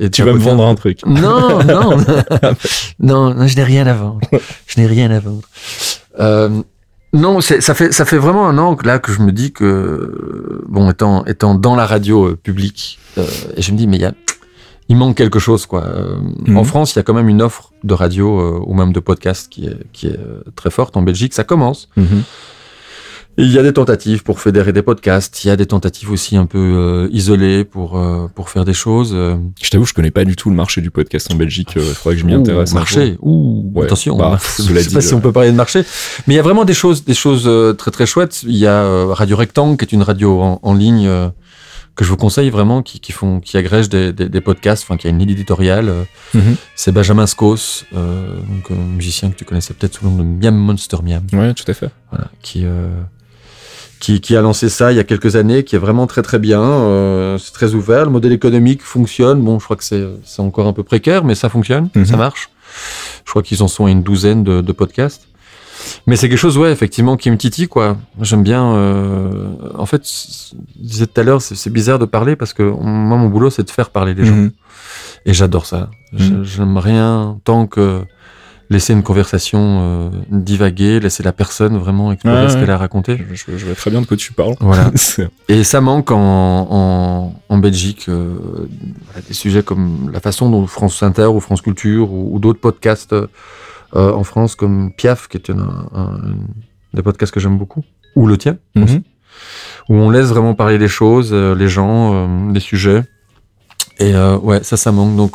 [0.00, 1.96] Et, tu vas me vendre un truc Non, non,
[3.00, 4.20] non, non, je n'ai rien à vendre.
[4.66, 5.42] Je n'ai rien à vendre.
[6.18, 6.62] Euh,
[7.12, 10.62] non, ça fait ça fait vraiment un an que là que je me dis que
[10.68, 14.02] bon, étant étant dans la radio euh, publique, euh, et je me dis mais il
[14.02, 14.12] y a
[14.88, 15.84] il manque quelque chose quoi.
[15.86, 16.56] Euh, Mhm.
[16.56, 19.48] En France, il y a quand même une offre de radio ou même de podcast
[19.50, 20.18] qui est qui est
[20.56, 20.96] très forte.
[20.96, 21.88] En Belgique, ça commence.
[21.96, 22.22] Mhm.
[23.40, 25.44] Il y a des tentatives pour fédérer des podcasts.
[25.44, 28.72] Il y a des tentatives aussi un peu euh, isolées pour euh, pour faire des
[28.74, 29.12] choses.
[29.14, 31.72] euh, Je t'avoue, je connais pas du tout le marché du podcast en Belgique.
[31.76, 32.74] Il faudrait que je m'y intéresse.
[32.74, 33.16] Marché.
[33.20, 34.16] Ouh, Ouais, attention.
[34.16, 35.80] bah, je cela sais dit, pas si euh, on peut parler de marché.
[36.26, 38.42] Mais il y a vraiment des choses, des choses euh, très très chouettes.
[38.44, 41.28] Il y a euh, Radio Rectangle, qui est une radio en, en ligne euh,
[41.96, 44.96] que je vous conseille vraiment, qui, qui font, qui agrège des, des, des podcasts, enfin
[44.96, 45.88] qui a une ligne éditoriale.
[45.88, 46.02] euh,
[46.34, 46.56] Mhm.
[46.76, 50.22] C'est Benjamin Scos, euh, donc un musicien que tu connaissais peut-être sous le nom de
[50.22, 51.22] Miam Monster Miam.
[51.32, 51.90] Ouais, tout à fait.
[52.10, 52.88] voilà, qui euh,
[54.00, 56.38] qui, qui a lancé ça il y a quelques années, qui est vraiment très très
[56.38, 56.60] bien.
[56.62, 59.40] euh, c'est très ouvert, le modèle économique fonctionne.
[59.42, 62.06] Bon, je crois que c'est c'est encore un peu précaire, mais ça fonctionne, Mhm.
[62.06, 62.50] ça marche.
[63.24, 65.26] Je crois qu'ils en sont à une douzaine de, de podcasts.
[66.06, 67.96] Mais c'est quelque chose, ouais, effectivement, qui me titille, quoi.
[68.20, 68.74] J'aime bien.
[68.74, 69.48] euh,
[69.78, 73.16] En fait, je disais tout à l'heure, c'est c'est bizarre de parler parce que moi,
[73.16, 74.34] mon boulot, c'est de faire parler les gens.
[74.36, 74.50] Mhm.
[75.26, 75.90] Et j'adore ça.
[76.12, 76.44] Mhm.
[76.44, 78.02] J'aime rien tant que
[78.70, 82.60] laisser une conversation euh, divaguer, laisser la personne vraiment explorer ce ouais.
[82.60, 83.18] qu'elle a raconté.
[83.32, 84.54] Je, je- vois très bien de quoi tu parles.
[84.60, 84.90] Voilà.
[85.48, 88.06] Et ça manque en, en, en Belgique.
[88.08, 88.34] euh,
[89.06, 92.60] voilà, des sujets comme la façon dont France Inter ou France Culture ou, ou d'autres
[92.60, 96.20] podcasts euh, en France comme Piaf, qui est un, un-
[96.94, 97.82] des podcasts que j'aime beaucoup,
[98.16, 99.02] ou le tien, aussi, Mhm.
[99.88, 103.02] où on laisse vraiment parler les choses, euh, les gens, euh, les sujets.
[103.98, 105.14] Et euh, ouais, ça, ça manque.
[105.16, 105.34] Donc,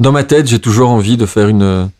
[0.00, 1.90] dans ma tête, j'ai toujours envie de faire une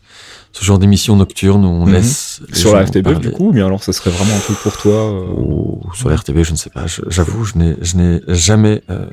[0.59, 1.93] ce genre d'émission nocturne où on Mhm.
[1.93, 3.19] laisse les Sur la gens RTB, parler.
[3.19, 6.09] du coup, ou bien alors ça serait vraiment un truc pour toi euh, Ou sur
[6.09, 6.87] la RTB, je ne sais pas.
[7.09, 9.05] J'avoue, je n'ai, jamais euh,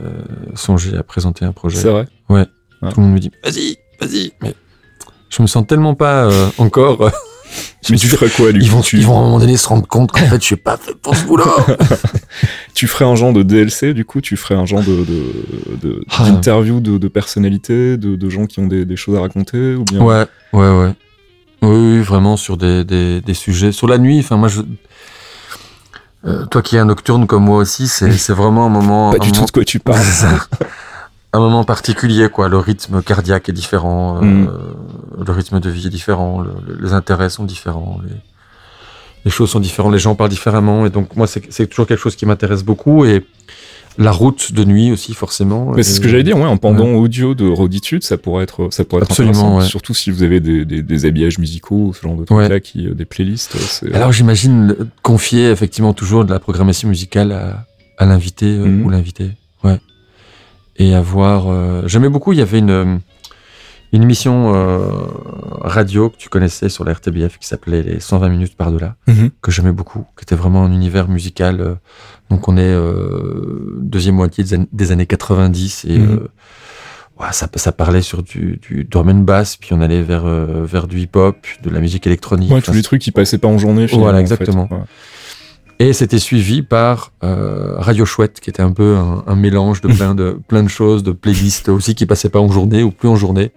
[0.56, 1.80] songé à présenter un projet.
[1.80, 2.08] C'est vrai.
[2.30, 4.32] Tout le monde me dit, vas-y, vas-y.
[4.42, 4.54] Mais
[5.30, 7.02] je me sens tellement pas euh, encore.
[7.02, 7.10] euh,
[7.90, 9.58] Mais tu ferais quoi, du ils coup vont, tu, ils vont à un moment donné
[9.58, 11.44] se rendre compte qu'en fait, je suis pas fait pour ce boulot.
[12.74, 16.06] tu ferais un genre de DLC, du coup, tu ferais un genre de, de, de-
[16.10, 16.24] Ah.
[16.30, 19.84] d'interview de, de personnalités, de, de gens qui ont des, des choses à raconter, ou
[19.84, 20.94] bien ouais, ouais, ouais.
[21.64, 23.72] Oui, oui, vraiment sur des, des, des sujets.
[23.72, 24.62] Sur la nuit, enfin, moi, je.
[26.26, 29.12] Euh, toi qui es un nocturne comme moi aussi, c'est, vraiment un moment.
[29.12, 30.00] pas un du tout de quoi tu parles.
[31.34, 32.48] Un moment particulier, quoi.
[32.48, 34.50] Le rythme cardiaque est différent, euh, Mm.
[35.26, 38.16] le rythme de vie est différent, le- le- les intérêts sont différents, les,
[39.26, 42.00] les choses sont différentes, les gens parlent différemment, et donc moi, c'est c'est toujours quelque
[42.00, 43.26] chose qui m'intéresse beaucoup, et
[43.98, 45.72] la route de nuit aussi, forcément.
[45.76, 48.70] Mais c'est ce que j'allais dire, ouais, en pendant audio de Roditude, ça pourrait être,
[48.72, 49.58] ça pourrait être Absolument, intéressant.
[49.60, 49.66] ouais.
[49.66, 52.94] Surtout si vous avez des, des, des habillages musicaux, ce genre de trucs-là, qui, euh,
[52.96, 53.56] des playlists.
[53.84, 57.66] euh, Alors j'imagine confier effectivement toujours de la programmation musicale à,
[57.98, 58.86] à l'invité euh, Mhm.
[58.86, 59.32] ou l'invité,
[59.64, 59.80] ouais.
[60.78, 62.98] Et avoir, euh, j'aimais beaucoup, il y avait une euh,
[63.92, 64.88] une émission euh,
[65.62, 69.30] radio que tu connaissais sur la RTBF qui s'appelait les 120 minutes par delà, Mhm.
[69.40, 71.78] que j'aimais beaucoup, qui était vraiment un univers musical.
[72.34, 76.10] Donc on est euh, deuxième moitié des, an- des années 90 et Mhm.
[76.12, 76.28] euh,
[77.20, 80.66] ouais, ça, ça parlait sur du, du drum and bass, puis on allait vers euh,
[80.66, 82.50] vers du hip-hop, de la musique électronique.
[82.52, 83.88] Ouais, Enfin, tous les trucs qui passaient pas en journée.
[83.88, 84.34] finalement, Voilà, en fait.
[84.34, 84.68] exactement.
[84.72, 84.80] Ouais.
[85.80, 90.14] Et c'était suivi par Radio Chouette, qui était un peu un, un mélange de plein
[90.16, 93.16] de plein de choses, de playlists aussi qui passaient pas en journée ou plus en
[93.16, 93.52] journée.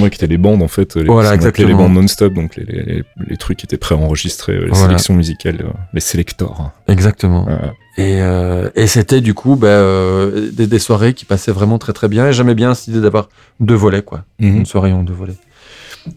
[0.00, 1.78] Ouais, qui étaient les bandes en fait, les, Voilà, appelait les exactement.
[1.84, 4.86] bandes non-stop, donc les, les, trucs qui étaient préenregistrés, les Voilà.
[4.88, 6.72] sélections musicales, les sélectors.
[6.88, 7.46] Exactement.
[7.46, 7.72] Ouais.
[7.96, 11.92] Et, euh, et c'était du coup bah, euh, des, des soirées qui passaient vraiment très
[11.92, 12.26] très bien.
[12.28, 13.28] Et j'aimais bien cette idée d'avoir
[13.60, 14.24] deux volets, quoi.
[14.40, 14.56] Mhm.
[14.58, 15.36] Une soirée en deux volets.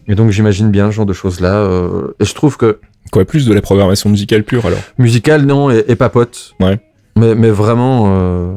[0.08, 1.54] Et donc j'imagine bien ce genre de choses-là.
[1.54, 4.80] euh, et je trouve que Quoi, plus de la programmation musicale pure alors?
[4.98, 6.54] Musical, non, et, et papote.
[6.60, 6.78] Ouais.
[7.16, 8.54] Mais, mais vraiment, euh,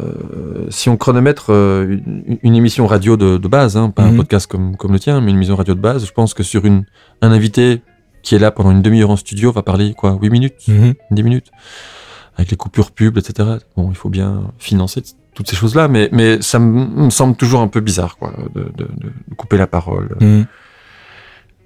[0.00, 1.84] euh, si on chronomètre euh,
[2.26, 4.16] une, une émission radio de, de base, hein, pas un Mhm.
[4.16, 6.64] podcast comme, comme le tien, mais une émission radio de base, je pense que sur
[6.64, 6.84] une,
[7.22, 7.82] un invité
[8.24, 10.54] qui est là pendant une demi-heure en studio va parler quoi, 8 minutes,
[11.12, 11.52] 10 minutes,
[12.36, 13.48] avec les coupures pub, etc.
[13.76, 15.02] Bon, il faut bien financer
[15.34, 18.84] toutes ces choses-là, mais, mais ça me semble toujours un peu bizarre quoi, de, de,
[18.84, 20.16] de couper la parole.
[20.20, 20.46] Mhm.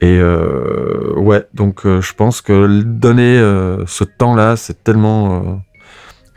[0.00, 5.34] Et euh, ouais, donc euh, je pense que donner euh, ce temps-là, c'est tellement.
[5.34, 5.42] euh,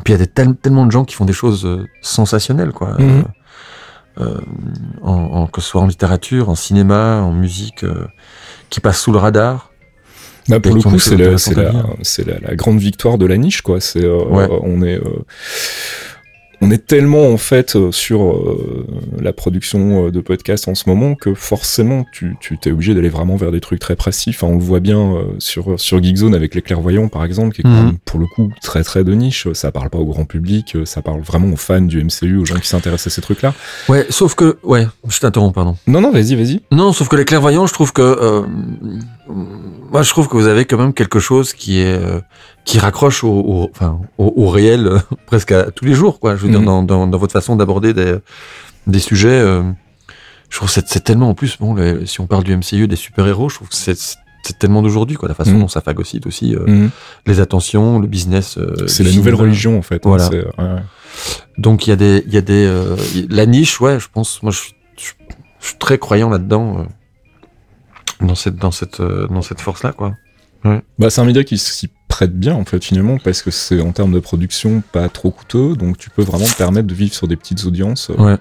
[0.03, 1.67] Puis il y a des tel- tellement de gens qui font des choses
[2.01, 2.97] sensationnelles, quoi.
[4.17, 7.85] En, en- que ce soit en littérature, en cinéma, en musique,
[8.69, 9.70] qui passent sous le radar.
[10.47, 13.79] Bah, pour le coup, c'est la, grande victoire de la niche, quoi.
[13.79, 14.47] C'est, euh, Ouais.
[14.63, 15.23] on est, euh,
[16.63, 18.85] on est tellement en fait euh, sur euh,
[19.19, 23.35] la production de podcasts en ce moment que forcément, tu, tu t'es obligé d'aller vraiment
[23.35, 24.29] vers des trucs très précis.
[24.29, 27.63] Enfin, on le voit bien sur sur Geekzone avec les clairvoyants, par exemple, qui est
[27.63, 27.85] quand Mhm.
[27.85, 29.47] même, pour le coup très très de niche.
[29.53, 32.59] Ça parle pas au grand public, ça parle vraiment aux fans du MCU, aux gens
[32.59, 33.55] qui s'intéressent à ces trucs-là.
[33.89, 34.57] Ouais, sauf que.
[34.63, 35.77] Ouais, je t'interromps, pardon.
[35.87, 36.61] Non, non, vas-y, vas-y.
[36.71, 38.43] Non, sauf que les clairvoyants, je trouve que
[39.33, 42.19] moi, je trouve que vous avez quand même quelque chose qui est euh,
[42.65, 46.35] qui raccroche au, au- enfin au, au réel euh, presque à tous les jours, quoi.
[46.35, 46.65] Je veux dire Mhm.
[46.65, 48.15] dans, dans, dans votre façon d'aborder des
[48.87, 49.29] des sujets.
[49.29, 49.63] euh,
[50.49, 51.75] je trouve que c'est c'est tellement en plus bon.
[52.05, 53.97] si on parle du MCU, des super héros, je trouve que c'est
[54.43, 55.29] c'est tellement d'aujourd'hui, quoi.
[55.29, 55.59] La façon Mhm.
[55.61, 56.89] dont ça phagocyte aussi euh, Mhm.
[57.27, 58.57] les attentions, le business.
[58.57, 59.97] euh, C'est la nouvelle religion, en fait.
[60.05, 60.25] hein, Voilà.
[60.25, 60.81] c'est- ouais, ouais.
[61.59, 62.95] Donc il y a des, il y a des, euh,
[63.29, 64.41] la niche, ouais, je pense.
[64.41, 64.61] Moi, je,
[64.97, 65.11] je
[65.67, 66.83] suis très croyant là-dedans, euh,
[68.21, 70.15] dans cette, dans cette, euh, dans cette force-là, quoi.
[70.99, 73.93] Bah, c'est un média qui s'y prête bien en fait finalement parce que c'est en
[73.93, 77.27] termes de production pas trop coûteux donc tu peux vraiment te permettre de vivre sur
[77.27, 78.35] des petites audiences Ouais.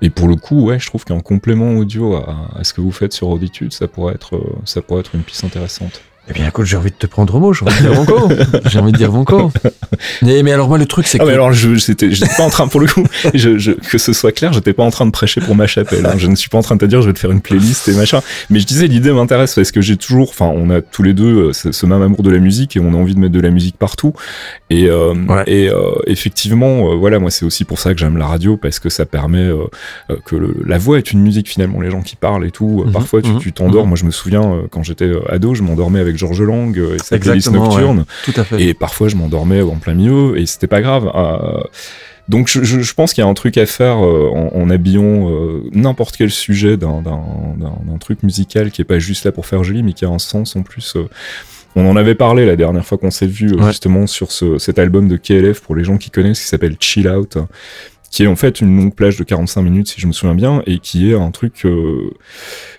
[0.00, 2.92] et pour le coup ouais je trouve qu'un complément audio à, à ce que vous
[2.92, 6.00] faites sur Auditude ça pourrait être euh, ça pourrait être une piste intéressante
[6.30, 8.28] Eh bien, écoute, j'ai envie de te prendre au mot, j'ai envie de dire Banco.
[8.66, 9.50] j'ai envie de dire Banco.
[10.22, 11.28] Mais, mais alors, moi, le truc, c'est ah que.
[11.28, 13.04] mais alors je j'étais pas en train pour le coup
[13.34, 16.06] je, je- que ce soit clair j'étais pas en train de prêcher pour ma chapelle
[16.06, 16.14] hein.
[16.16, 17.88] je ne suis pas en train de te dire je vais te faire une playlist
[17.88, 21.02] et machin mais je disais l'idée m'intéresse parce que j'ai toujours enfin on a tous
[21.02, 23.20] les deux euh, ce, ce même amour de la musique et on a envie de
[23.20, 24.12] mettre de la musique partout
[24.70, 25.42] et euh, Ouais.
[25.46, 28.78] et euh, effectivement euh, voilà moi c'est aussi pour ça que j'aime la radio parce
[28.78, 29.48] que ça permet
[30.24, 32.92] que le- la voix est une musique finalement les gens qui parlent et tout Mhm,
[32.92, 33.88] parfois tu mhm, tu t'endors mhm.
[33.90, 37.48] moi je me souviens quand j'étais ado je m'endormais avec Georges Lang et sa playlist
[37.48, 37.58] ouais.
[37.58, 38.62] nocturne Tout à fait.
[38.62, 41.10] et parfois je m'endormais en plein milieu et c'était pas grave.
[41.14, 41.60] Euh,
[42.28, 44.70] donc je, je- je pense qu'il y a un truc à faire euh, en, en
[44.70, 47.02] habillant euh, n'importe quel sujet d'un-
[47.98, 50.54] truc musical qui est pas juste là pour faire joli mais qui a un sens
[50.56, 50.94] en plus.
[50.96, 51.08] euh.
[51.76, 53.66] on en avait parlé la dernière fois qu'on s'est vu Ouais.
[53.68, 57.08] justement sur ce, cet album de KLF pour les gens qui connaissent qui s'appelle Chill
[57.08, 57.36] Out
[58.10, 60.62] qui est en fait une longue plage de 45 minutes si je me souviens bien
[60.66, 62.10] et qui est un truc euh,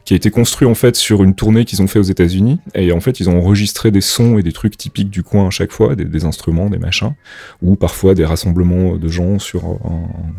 [0.04, 2.92] qui a été construit en fait sur une tournée qu'ils ont fait aux États-Unis et
[2.92, 5.72] en fait ils ont enregistré des sons et des trucs typiques du coin à chaque
[5.72, 7.14] fois des, des instruments des machins
[7.62, 9.78] ou parfois des rassemblements de gens sur un,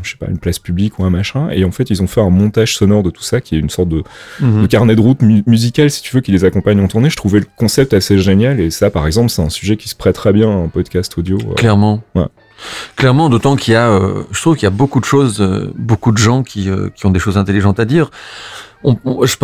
[0.03, 2.21] je sais pas une place publique ou un machin et en fait ils ont fait
[2.21, 4.03] un montage sonore de tout ça qui est une sorte de,
[4.41, 4.63] Mhm.
[4.63, 7.17] de carnet de route mu- musical si tu veux qui les accompagne en tournée je
[7.17, 10.15] trouvais le concept assez génial et ça par exemple c'est un sujet qui se prête
[10.17, 11.55] très bien à un podcast audio euh.
[11.55, 12.03] Clairement.
[12.15, 12.27] Ouais.
[12.97, 15.73] Clairement, d'autant qu'il y a, euh, je trouve qu'il y a beaucoup de choses, euh,
[15.77, 18.11] beaucoup de gens qui, euh, qui ont des choses intelligentes à dire.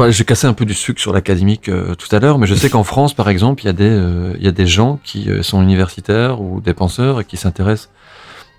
[0.09, 2.83] J'ai cassé un peu du sucre sur l'académique tout à l'heure, mais je sais qu'en
[2.83, 4.03] France, par exemple, il y a des,
[4.37, 7.89] il y a des gens qui sont universitaires ou des penseurs et qui s'intéressent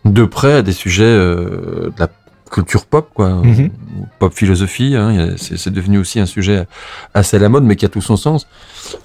[0.05, 2.07] de près à des sujets de la
[2.49, 3.69] culture pop, quoi, Mhm.
[4.19, 4.95] pop philosophie.
[4.95, 6.65] Hein, c'est devenu aussi un sujet
[7.13, 8.47] assez à la mode, mais qui a tout son sens.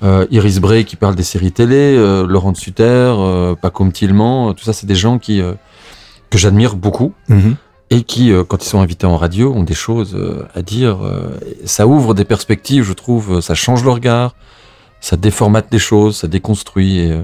[0.02, 4.48] Euh, Iris Bray qui parle des séries télé, euh, Laurent de Sutter, euh, Paco Tilman,
[4.50, 5.42] euh, tout ça, c'est des gens qui
[6.30, 7.12] que j'admire beaucoup
[7.90, 10.16] et qui, quand ils sont invités en radio, ont des choses
[10.54, 10.98] à dire.
[11.64, 13.40] ça ouvre des perspectives, je trouve.
[13.40, 14.34] Ça change le regard,
[15.00, 16.98] ça déformate des choses, ça déconstruit.
[17.00, 17.20] Et,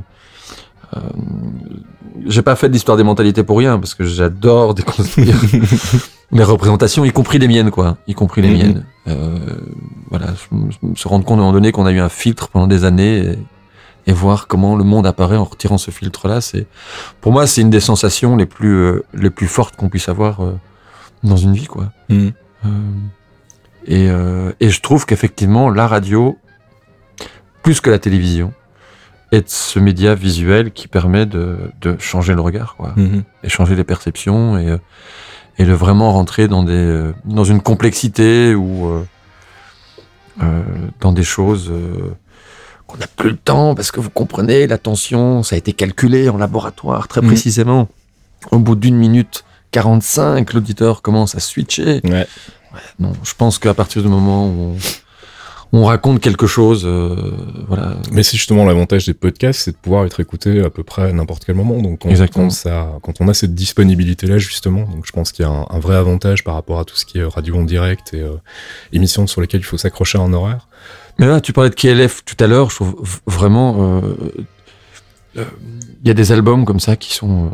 [2.27, 5.37] j'ai pas fait de l'histoire des mentalités pour rien parce que j'adore déconstruire
[6.33, 8.57] les représentations, y compris les miennes, quoi, y compris les Mhm.
[8.57, 8.85] miennes.
[9.09, 9.39] Euh,
[10.11, 10.29] voilà,
[10.95, 13.19] suis rendu compte à un moment donné qu'on a eu un filtre pendant des années.
[13.19, 13.39] Et,
[14.07, 16.67] et voir comment le monde apparaît en retirant ce filtre-là, c'est,
[17.21, 20.41] pour moi, c'est une des sensations les plus, euh, les plus fortes qu'on puisse avoir
[20.41, 20.59] euh,
[21.23, 21.93] dans une vie, quoi.
[22.09, 22.33] Mhm.
[22.65, 22.69] Euh,
[23.87, 26.39] et, euh, et je trouve qu'effectivement, la radio,
[27.63, 28.53] plus que la télévision,
[29.33, 33.23] est ce média visuel qui permet de, de changer le regard, quoi, Mhm.
[33.45, 34.79] et changer les perceptions et, euh,
[35.59, 38.87] et de vraiment rentrer dans des, euh, dans une complexité ou
[40.43, 40.63] euh,
[41.01, 42.15] dans des choses euh,
[42.87, 46.39] qu'on n'a plus le temps parce que vous comprenez, l'attention, ça a été calculé en
[46.39, 47.27] laboratoire très Mhm.
[47.29, 47.89] précisément.
[48.51, 52.01] Au bout d'une minute 45, l'auditeur commence à switcher.
[52.05, 52.27] Ouais.
[52.99, 54.77] Non, je pense qu'à partir du moment où on,
[55.73, 57.15] on raconte quelque chose, euh,
[57.69, 57.95] voilà.
[58.13, 61.13] Mais c'est justement l'avantage des podcasts, c'est de pouvoir être écouté à peu près à
[61.13, 61.81] n'importe quel moment.
[61.81, 62.47] Donc quand, Exactement.
[62.47, 65.67] quand ça, quand on a cette disponibilité-là justement, donc je pense qu'il y a un,
[65.71, 68.33] un vrai avantage par rapport à tout ce qui est radio en direct et euh,
[68.93, 70.67] émissions sur lesquelles il faut s'accrocher à un horaire.
[71.19, 74.17] Mais là, tu parlais de KLF tout à l'heure, je trouve vraiment, euh,
[75.37, 75.45] euh,
[76.03, 77.49] il y a des albums comme ça qui sont, euh,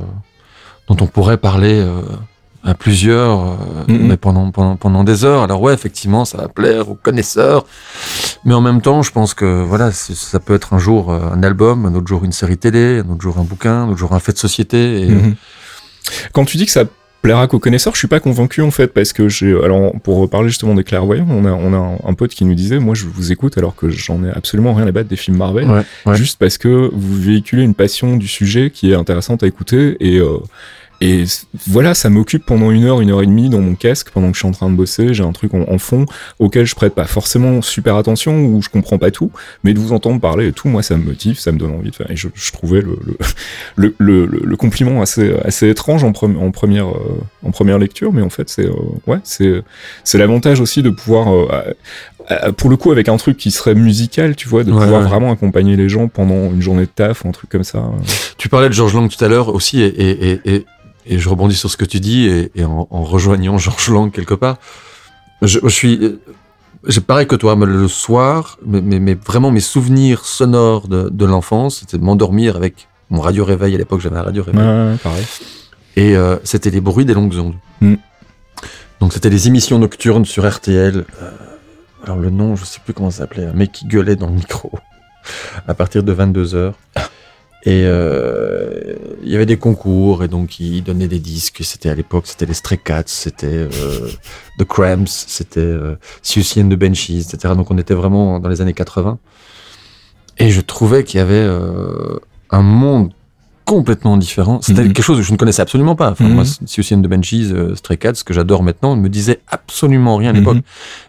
[0.88, 2.02] dont on pourrait parler euh,
[2.66, 3.54] à plusieurs, euh,
[3.88, 4.06] Mhm.
[4.08, 5.42] mais pendant, pendant, pendant des heures.
[5.42, 7.64] Alors ouais, effectivement, ça va plaire aux connaisseurs,
[8.44, 11.42] mais en même temps, je pense que voilà, ça peut être un jour euh, un
[11.42, 14.12] album, un autre jour une série télé, un autre jour un bouquin, un autre jour
[14.12, 15.02] un fait de société.
[15.02, 15.34] Et, Mhm.
[16.32, 16.84] Quand tu dis que ça
[17.22, 20.48] plaira qu'aux connaisseurs, je suis pas convaincu en fait parce que j'ai alors pour reparler
[20.48, 23.06] justement des clairvoyants, on a on a un, un pote qui nous disait moi je
[23.06, 26.14] vous écoute alors que j'en ai absolument rien à battre des films Marvel Ouais, ouais.
[26.16, 30.18] juste parce que vous véhiculez une passion du sujet qui est intéressante à écouter et
[30.18, 30.38] euh,
[31.00, 31.24] et
[31.66, 34.34] voilà, ça m'occupe pendant une heure, une heure et demie dans mon casque pendant que
[34.34, 35.12] je suis en train de bosser.
[35.12, 36.06] J'ai un truc en, fond
[36.38, 39.30] auquel je prête pas forcément super attention ou je comprends pas tout,
[39.62, 41.90] mais de vous entendre parler et tout, moi ça me motive, ça me donne envie
[41.90, 42.10] de faire.
[42.10, 42.98] Et je, trouvais le,
[43.76, 47.78] le, le, le, le- compliment assez, assez étrange en, pre- en, première, euh, en première
[47.78, 48.72] lecture, mais en fait c'est euh,
[49.06, 51.72] ouais, c'est l'avantage aussi de pouvoir euh,
[52.56, 55.08] pour le coup avec un truc qui serait musical, tu vois, de Ouais, pouvoir ouais.
[55.08, 57.84] vraiment accompagner les gens pendant une journée de taf ou un truc comme ça.
[58.38, 60.66] Tu parlais de Georges Lang tout à l'heure aussi, et, et, et, et,
[61.06, 64.34] et je rebondis sur ce que tu dis, et, en, en rejoignant Georges Lang quelque
[64.34, 64.56] part.
[65.42, 66.18] Je, je suis,
[66.88, 71.08] j'ai pareil que toi, mais le soir, mais, mais, mais vraiment mes souvenirs sonores de,
[71.10, 73.74] de l'enfance, c'était m'endormir avec mon radio réveil.
[73.74, 74.62] À l'époque, j'avais un radio réveil.
[74.62, 75.24] Ouais, pareil.
[75.96, 77.54] Et euh, c'était les bruits des longues ondes.
[77.80, 77.94] Mm.
[79.00, 81.04] Donc c'était les émissions nocturnes sur RTL.
[81.22, 81.30] Euh,
[82.06, 84.34] alors le nom, je sais plus comment ça s'appelait, un mec qui gueulait dans le
[84.34, 84.70] micro
[85.66, 86.72] à partir de 22h.
[87.64, 88.94] Et euh,
[89.24, 91.64] il y avait des concours et donc ils donnaient des disques.
[91.64, 94.08] C'était à l'époque, c'était les Stray Cats, c'était euh,
[94.60, 97.54] The Cramps, c'était euh, Siouxsie and the Benchies, etc.
[97.56, 99.18] Donc on était vraiment dans les années 80.
[100.38, 103.12] Et je trouvais qu'il y avait euh, un monde
[103.66, 104.60] complètement différent.
[104.62, 104.92] C'était Mhm.
[104.94, 106.12] quelque chose que je ne connaissais absolument pas.
[106.12, 106.34] Enfin, Mhm.
[106.34, 109.40] moi, Siouxsie and the Benchies, euh, Stray Cats, ce que j'adore maintenant, ne me disait
[109.48, 110.56] absolument rien à l'époque.
[110.56, 110.62] Mhm.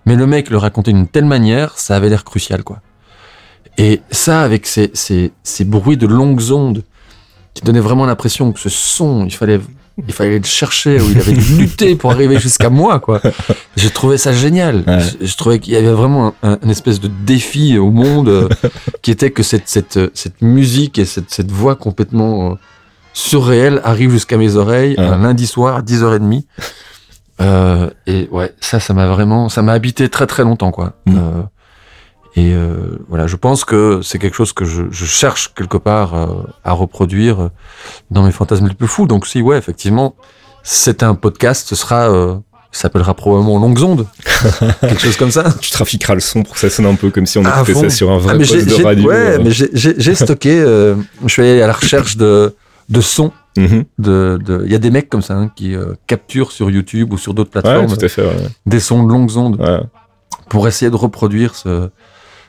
[0.07, 2.81] Mais le mec le racontait d'une telle manière, ça avait l'air crucial, quoi.
[3.77, 6.83] Et ça, avec ces, ces, ces bruits de longues ondes,
[7.53, 9.59] qui donnaient vraiment l'impression que ce son, il fallait,
[10.05, 13.21] il fallait le chercher, ou il avait dû lutter pour arriver jusqu'à moi, quoi.
[13.75, 14.83] J'ai trouvé ça génial.
[14.85, 14.99] Ouais.
[14.99, 18.49] Je, je trouvais qu'il y avait vraiment un, espèce de défi au monde, euh,
[19.01, 22.55] qui était que cette, cette, cette musique et cette, cette voix complètement euh,
[23.13, 25.03] surréelle arrive jusqu'à mes oreilles Ouais.
[25.05, 26.43] un lundi soir à 10h30.
[27.39, 30.93] Euh, et ouais, ça, ça m'a vraiment, ça m'a habité très très longtemps, quoi.
[31.05, 31.17] Mm.
[32.39, 32.75] Et euh,
[33.09, 36.27] voilà, je pense que c'est quelque chose que je, je cherche quelque part euh,
[36.63, 37.49] à reproduire euh,
[38.11, 39.07] dans mes fantasmes les plus fous.
[39.07, 40.13] Donc si, ouais, effectivement,
[40.61, 42.35] c'est un podcast, ce sera, euh,
[42.71, 44.05] ça s'appellera probablement Longues Ondes,
[44.81, 45.45] quelque chose comme ça.
[45.61, 47.89] Tu trafiqueras le son pour que ça sonne un peu comme si on écoutait ça
[47.89, 49.09] sur un vrai Ah, poste de radio.
[49.09, 49.39] Ouais, euh.
[49.43, 50.59] mais j'ai- stocké.
[50.59, 50.95] je
[51.27, 52.55] suis allé à la recherche de
[52.89, 53.31] de sons.
[53.57, 53.83] Mhm.
[53.97, 55.75] De, de- il y a des mecs comme ça hein, qui
[56.05, 58.21] capturent sur YouTube ou sur d'autres Ouais, plateformes tout à fait.
[58.21, 58.47] ouais.
[58.67, 59.79] des sons de longues ondes Ouais.
[60.49, 61.89] pour essayer de reproduire ce,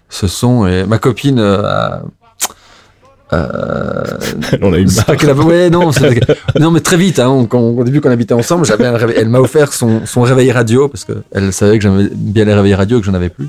[0.08, 0.66] ce son.
[0.66, 2.02] Et ma copine euh, a.
[3.32, 4.04] euh,
[4.62, 5.06] On a eu c'est marre.
[5.06, 5.90] pas qu'elle avait- ouais, non,
[6.58, 9.16] non, mais très vite, hein, on- quand- au début qu'on habitait ensemble, j'avais un réveil-
[9.18, 12.54] elle m'a offert son, son réveil radio parce que elle savait que j'aimais bien les
[12.54, 13.48] réveils radio et que j'en avais plus.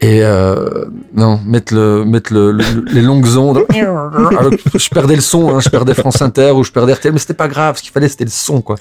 [0.00, 3.64] Et euh, non, mettre le, mettre le, le- le- les longues ondes.
[3.70, 7.20] Alors, je perdais le son, hein, je perdais France Inter ou je perdais RTL, mais
[7.20, 7.76] c'était pas grave.
[7.76, 8.74] Ce qu'il fallait, c'était le son, quoi.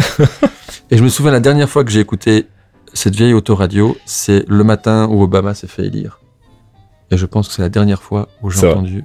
[0.90, 2.48] Et je me souviens la dernière fois que j'ai écouté
[2.94, 6.21] cette vieille autoradio, c'est le matin où Obama s'est fait élire.
[7.12, 9.04] Et je pense que c'est la dernière fois où j'ai entendu.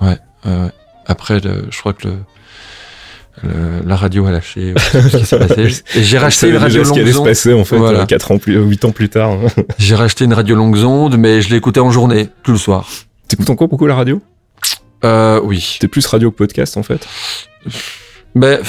[0.00, 0.70] Ouais, ouais.
[1.06, 2.14] Après, le- je crois que le,
[3.42, 4.72] le- la radio a lâché.
[4.72, 5.82] ou je sais plus ce qui s'est passé.
[5.96, 7.24] Et j'ai racheté une radio se ondes.
[7.26, 8.00] passer en fait Voilà.
[8.00, 9.36] euh, quatre ans plus, 8 ans plus tard.
[9.78, 12.88] J'ai racheté une radio longues ondes, mais je l'écoutais en journée, tout le soir.
[13.28, 14.20] T'écoutes encore beaucoup la radio?
[15.04, 15.76] Euh, oui.
[15.78, 17.06] T'es plus radio que podcast en fait?
[18.34, 18.60] Ben,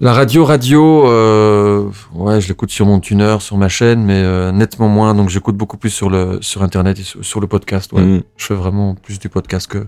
[0.00, 4.52] la radio, radio, euh, ouais, je l'écoute sur mon tuner, sur ma chaîne, mais euh,
[4.52, 5.14] nettement moins.
[5.14, 7.92] Donc j'écoute beaucoup plus sur le sur internet et sur, sur le podcast.
[7.92, 8.02] Ouais.
[8.02, 8.22] Mhm.
[8.36, 9.86] Je fais vraiment plus du podcast que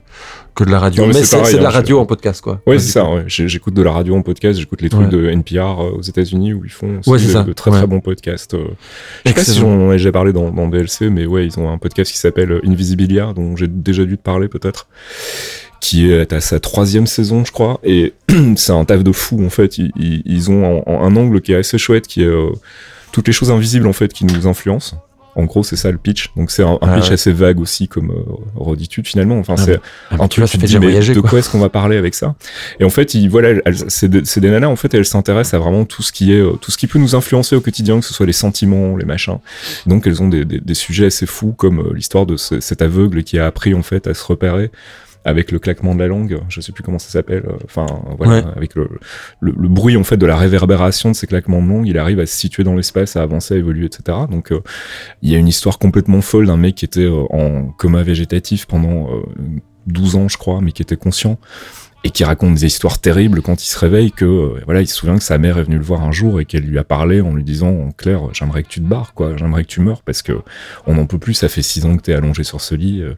[0.54, 1.02] que de la radio.
[1.02, 2.60] Non, mais mais c'est de la hein, je- radio en podcast, quoi.
[2.66, 3.08] Ouais, c'est ça.
[3.08, 3.24] ouais.
[3.26, 5.18] J'écoute de la radio en podcast, j'écoute les trucs Ouais.
[5.18, 8.56] de NPR euh, aux États-Unis où ils font aussi de, très très bons podcasts.
[9.24, 11.70] Je sais pas si j'en ai déjà parlé dans, dans DLC, mais ouais, ils ont
[11.70, 14.88] un podcast qui s'appelle Invisibilia, dont j'ai déjà dû te parler peut-être,
[15.80, 18.12] qui est à sa troisième saison, je crois, et
[18.56, 19.78] c'est un taf de fou en fait.
[19.78, 22.50] Ils, ils- ils ont un, un angle qui est assez chouette, qui est euh,
[23.12, 24.96] toutes les choses invisibles en fait qui nous influencent.
[25.36, 26.32] En gros, c'est ça le pitch.
[26.36, 27.12] Donc c'est un, un Ah pitch ouais.
[27.14, 28.22] assez vague aussi comme euh,
[28.56, 29.38] reditude finalement.
[29.38, 31.14] Enfin, Ah c'est bah, Ah, un tu truc vois, ça fait dis, déjà mais voyager,
[31.14, 31.30] de quoi.
[31.30, 32.34] quoi est-ce qu'on va parler avec ça?
[32.80, 35.84] Et en fait il, voilà c'est c'est des nanas en fait elles s'intéressent à vraiment
[35.84, 38.12] tout ce qui est euh, tout ce qui peut nous influencer au quotidien que ce
[38.12, 39.38] soit les sentiments les machins
[39.86, 42.82] donc elles ont des, des, des sujets assez fous comme euh, l'histoire de ce- cet
[42.82, 44.70] aveugle qui a appris en fait à se repérer
[45.24, 48.38] avec le claquement de la langue, je sais plus comment ça s'appelle, euh, enfin voilà,
[48.46, 48.52] Ouais.
[48.56, 48.88] avec le,
[49.40, 52.20] le, le bruit en fait de la réverbération de ces claquements de langue, il arrive
[52.20, 54.18] à se situer dans l'espace, à avancer, à évoluer, etc.
[54.30, 54.60] Donc euh,
[55.22, 58.66] il y a une histoire complètement folle d'un mec qui était euh, en coma végétatif
[58.66, 59.22] pendant euh,
[59.86, 61.38] 12 ans, je crois, mais qui était conscient
[62.02, 64.94] et qui raconte des histoires terribles quand il se réveille que euh, voilà il se
[64.96, 67.20] souvient que sa mère est venue le voir un jour et qu'elle lui a parlé
[67.20, 70.00] en lui disant en clair j'aimerais que tu te barres quoi j'aimerais que tu meurs
[70.00, 70.32] parce que
[70.86, 73.16] on n'en peut plus ça fait six ans que t'es allongé sur ce lit euh,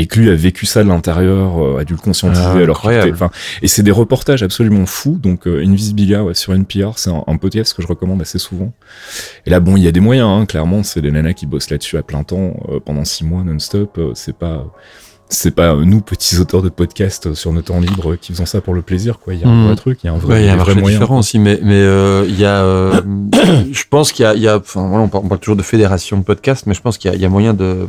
[0.00, 2.80] et que lui a vécu ça de l'intérieur euh, a dû le conscientiser Ah, alors
[2.80, 3.30] qu'il enfin
[3.62, 5.18] et c'est des reportages absolument fous.
[5.22, 8.72] Donc euh, Invisibilia ouais, sur NPR c'est un, un podcast que je recommande assez souvent.
[9.46, 10.82] Et là bon il y a des moyens hein, clairement.
[10.82, 14.00] C'est des nanas qui bossent là-dessus à plein temps euh, pendant six mois non-stop.
[14.14, 14.66] C'est pas
[15.32, 18.74] c'est pas nous petits auteurs de podcasts sur nos temps libres qui faisons ça pour
[18.74, 19.32] le plaisir quoi.
[19.34, 19.66] Il y a un Mhm.
[19.66, 21.18] vrai truc il y a un vrai, Ouais, il y a un marché moyens, différent
[21.18, 23.00] aussi, mais mais euh, il y a, euh,
[23.70, 25.56] je pense qu'il y a, il y a, enfin voilà, on parle, on parle toujours
[25.56, 27.86] de fédération de podcasts, mais je pense qu'il y a, il y a moyen de,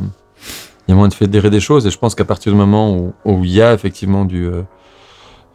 [0.86, 2.94] il y a moyen de fédérer des choses, et je pense qu'à partir du moment
[2.96, 4.62] où, où il y a effectivement du euh,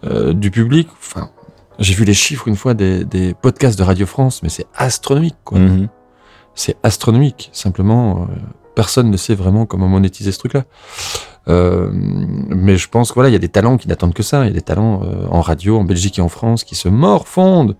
[0.06, 1.30] euh, du public, enfin,
[1.80, 5.36] j'ai vu les chiffres une fois des, des podcasts de Radio France, mais c'est astronomique,
[5.44, 5.60] quoi.
[5.60, 5.88] Mhm.
[6.54, 7.50] C'est astronomique.
[7.52, 8.36] Simplement, euh,
[8.76, 10.66] personne ne sait vraiment comment monétiser ce truc-là.
[11.48, 14.44] Euh, mais je pense que voilà, il y a des talents qui n'attendent que ça.
[14.44, 15.02] Il y a des talents
[15.32, 17.76] en radio, en Belgique et en France qui se morfondent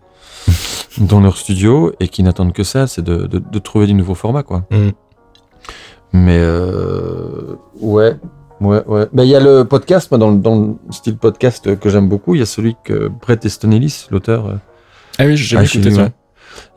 [1.00, 4.16] dans leur studio et qui n'attendent que ça, c'est de, de, de trouver des nouveaux
[4.16, 4.66] formats, quoi.
[4.72, 4.92] Mhm.
[6.14, 8.16] Mais euh, ouais,
[8.62, 9.08] ouais, ouais.
[9.14, 12.08] Ben il y a le podcast, moi, dans, le- dans le style podcast que j'aime
[12.10, 14.54] beaucoup, il y a celui que Brett Easton Ellis, l'auteur, euh,
[15.20, 16.12] ah oui j'ai a écouté ça ouais.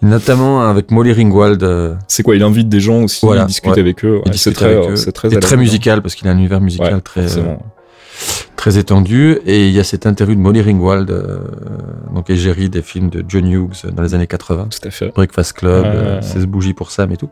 [0.03, 1.62] Notamment avec Molly Ringwald.
[1.62, 3.81] euh, c'est quoi il invite des gens aussi Voilà, il discute ouais.
[3.81, 4.97] avec eux ouais, il c'est très avec euh, eux.
[4.97, 7.26] c'est très musical parce qu'il a un univers musical Ouais, très
[8.57, 11.39] très étendu et il y a cette interview de Molly Ringwald euh,
[12.14, 15.55] donc égérie des films de John Hughes dans les années 80 tout à fait Breakfast
[15.55, 16.22] Club Ouais, euh, ouais.
[16.22, 17.31] 16 bougies pour Sam et tout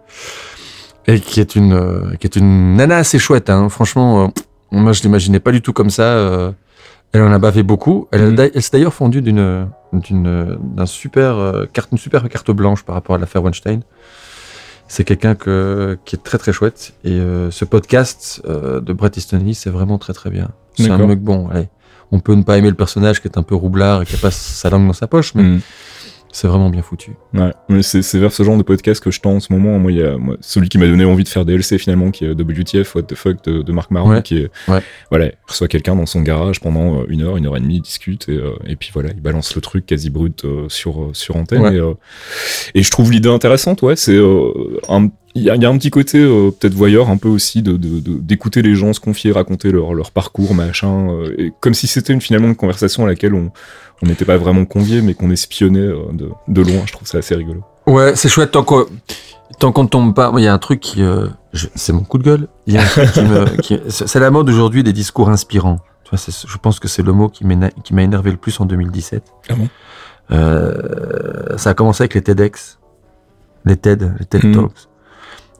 [1.08, 3.68] et qui est une euh, qui est une nana assez chouette hein.
[3.68, 4.28] franchement euh,
[4.70, 6.52] moi je l'imaginais pas du tout comme ça euh,
[7.12, 11.64] elle en a bavé beaucoup elle, elle s'est d'ailleurs fondue d'une d'une d'un super euh,
[11.72, 13.80] carte une super carte blanche par rapport à l'affaire Weinstein
[14.88, 16.94] c'est quelqu'un que, qui est très très chouette.
[17.04, 20.48] Et euh, ce podcast euh, de Brett Easton Ellis, c'est vraiment très très bien.
[20.78, 21.48] C'est un mec bon.
[21.50, 21.68] Allez,
[22.10, 24.18] on peut ne pas aimer le personnage qui est un peu roublard et qui a
[24.18, 25.60] pas sa langue dans sa poche, mais Mhm.
[26.40, 27.16] C'est vraiment bien foutu.
[27.34, 29.78] Ouais, mais c'est vers ce genre de podcast que je tends en ce moment.
[29.78, 32.24] Moi, il y a moi, celui qui m'a donné envie de faire DLC finalement, qui
[32.24, 34.22] est WTF, What the fuck de, de Marc Maron, Ouais.
[34.22, 34.80] qui est, Ouais.
[35.10, 37.76] voilà, il reçoit quelqu'un dans son garage pendant euh, une heure, une heure et demie,
[37.76, 41.10] il discute et, euh, et puis voilà, il balance le truc quasi brut euh, sur
[41.12, 41.62] sur antenne.
[41.62, 41.76] Ouais.
[42.74, 43.82] Et, et je trouve l'idée intéressante.
[43.82, 44.18] Ouais, c'est
[44.88, 45.08] un
[45.38, 48.74] il y, a un petit côté euh, peut-être voyeur un peu aussi de d'écouter les
[48.74, 52.48] gens se confier, raconter leur, leur parcours, machin, euh, et comme si c'était une finalement
[52.48, 53.50] une conversation à laquelle on
[54.02, 56.82] on n'était pas vraiment convié, mais qu'on espionnait euh, de, de loin.
[56.86, 57.62] Je trouve ça assez rigolo.
[57.86, 58.86] Ouais, c'est chouette tant qu'on
[59.58, 60.32] tant qu'on tombe pas.
[60.36, 61.02] Il y a un truc qui
[61.52, 62.48] c'est mon coup de gueule.
[62.66, 65.78] Il y a un truc qui me qui, c'est la mode aujourd'hui des discours inspirants.
[66.04, 69.22] Tu vois, je pense que c'est le mot qui m'a énervé le plus en 2017.
[69.48, 69.68] Ah bon?
[71.56, 72.78] Ça a commencé avec les TEDx,
[73.64, 74.54] les TED, les TED hmm.
[74.54, 74.88] Talks.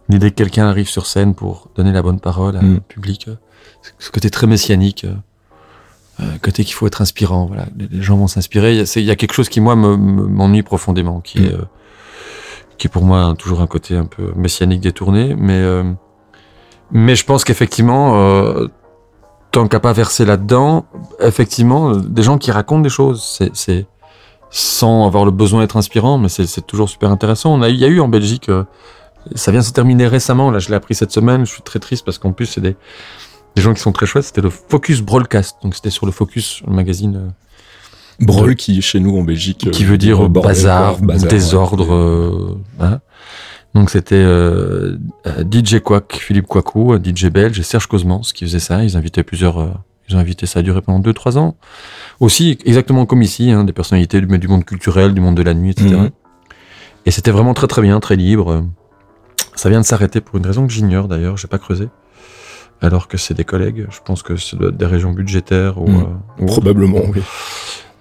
[0.09, 2.81] L'idée que quelqu'un arrive sur scène pour donner la bonne parole à un mm.
[2.81, 3.35] public, euh,
[3.99, 5.15] ce côté très messianique, euh,
[6.21, 8.79] euh, côté qu'il faut être inspirant, voilà, les, gens vont s'inspirer.
[8.97, 11.67] Il y, a quelque chose qui moi m'ennuie profondément, qui est mm.
[12.79, 15.63] qui est pour moi toujours un côté un peu messianique détourné, mais
[16.91, 18.55] mais je pense qu'effectivement,
[19.53, 20.87] tant qu'à pas verser là-dedans,
[21.21, 23.87] effectivement, des gens qui racontent des choses, c'est
[24.51, 27.55] sans avoir le besoin d'être inspirant, mais c'est toujours super intéressant.
[27.55, 28.51] On a, il y a eu en Belgique
[29.35, 32.05] ça vient se terminer récemment, là je l'ai appris cette semaine, je suis très triste
[32.05, 32.77] parce qu'en plus c'est des,
[33.57, 36.63] des gens qui sont très chouettes, c'était le Focus Broadcast, donc c'était sur le Focus,
[36.67, 37.17] le magazine.
[37.17, 39.71] Euh, Brawl qui chez nous en Belgique.
[39.71, 41.95] Qui veut dire euh, bazar, désordre.
[41.95, 43.01] Euh, hein.
[43.75, 44.25] Donc c'était
[45.53, 48.83] DJ Quack, Philippe Quacou, DJ belge et Serge Cosmans qui faisait ça.
[48.83, 51.57] Ils invitaient plusieurs, ils ont invité ça a duré pendant 2-3 ans.
[52.19, 55.55] Aussi exactement comme ici, hein, des personnalités du, du, monde culturel, du monde de la
[55.55, 55.89] nuit, etc.
[55.91, 56.11] Mhm.
[57.07, 58.65] Et c'était vraiment très très bien, très libre.
[59.59, 61.89] Ça vient de s'arrêter pour une raison que j'ignore d'ailleurs, j'ai pas creusé.
[62.81, 66.07] Alors que c'est des collègues, je pense que c'est des régions budgétaires ou, hmm.
[66.43, 67.23] euh, probablement oui.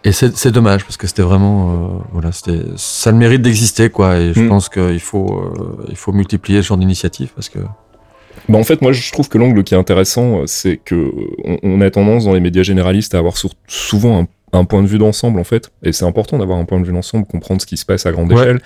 [0.04, 3.90] Et c'est dommage parce que c'était vraiment euh, voilà, c'était ça a le mérite d'exister
[3.90, 4.18] quoi.
[4.18, 4.50] Et je hmm.
[4.50, 7.58] pense qu'il faut euh, il faut multiplier ce genre d'initiative parce que
[8.48, 11.12] bah en fait, moi, je trouve que l'angle qui est intéressant, c'est que
[11.64, 13.34] on, a tendance dans les médias généralistes à avoir
[13.68, 15.72] souvent un, point de vue d'ensemble, en fait.
[15.84, 18.12] Et c'est important d'avoir un point de vue d'ensemble, comprendre ce qui se passe à
[18.12, 18.62] grande échelle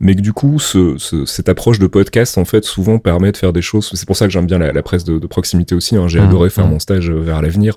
[0.00, 0.96] mais que du coup, ce,
[1.26, 3.90] cette approche de podcast, en fait, souvent permet de faire des choses.
[3.94, 5.96] C'est pour ça que j'aime bien la, la, presse de, de proximité aussi.
[5.96, 6.08] Hein.
[6.08, 6.70] J'ai mmh, adoré faire mmh.
[6.70, 7.76] mon stage vers l'avenir,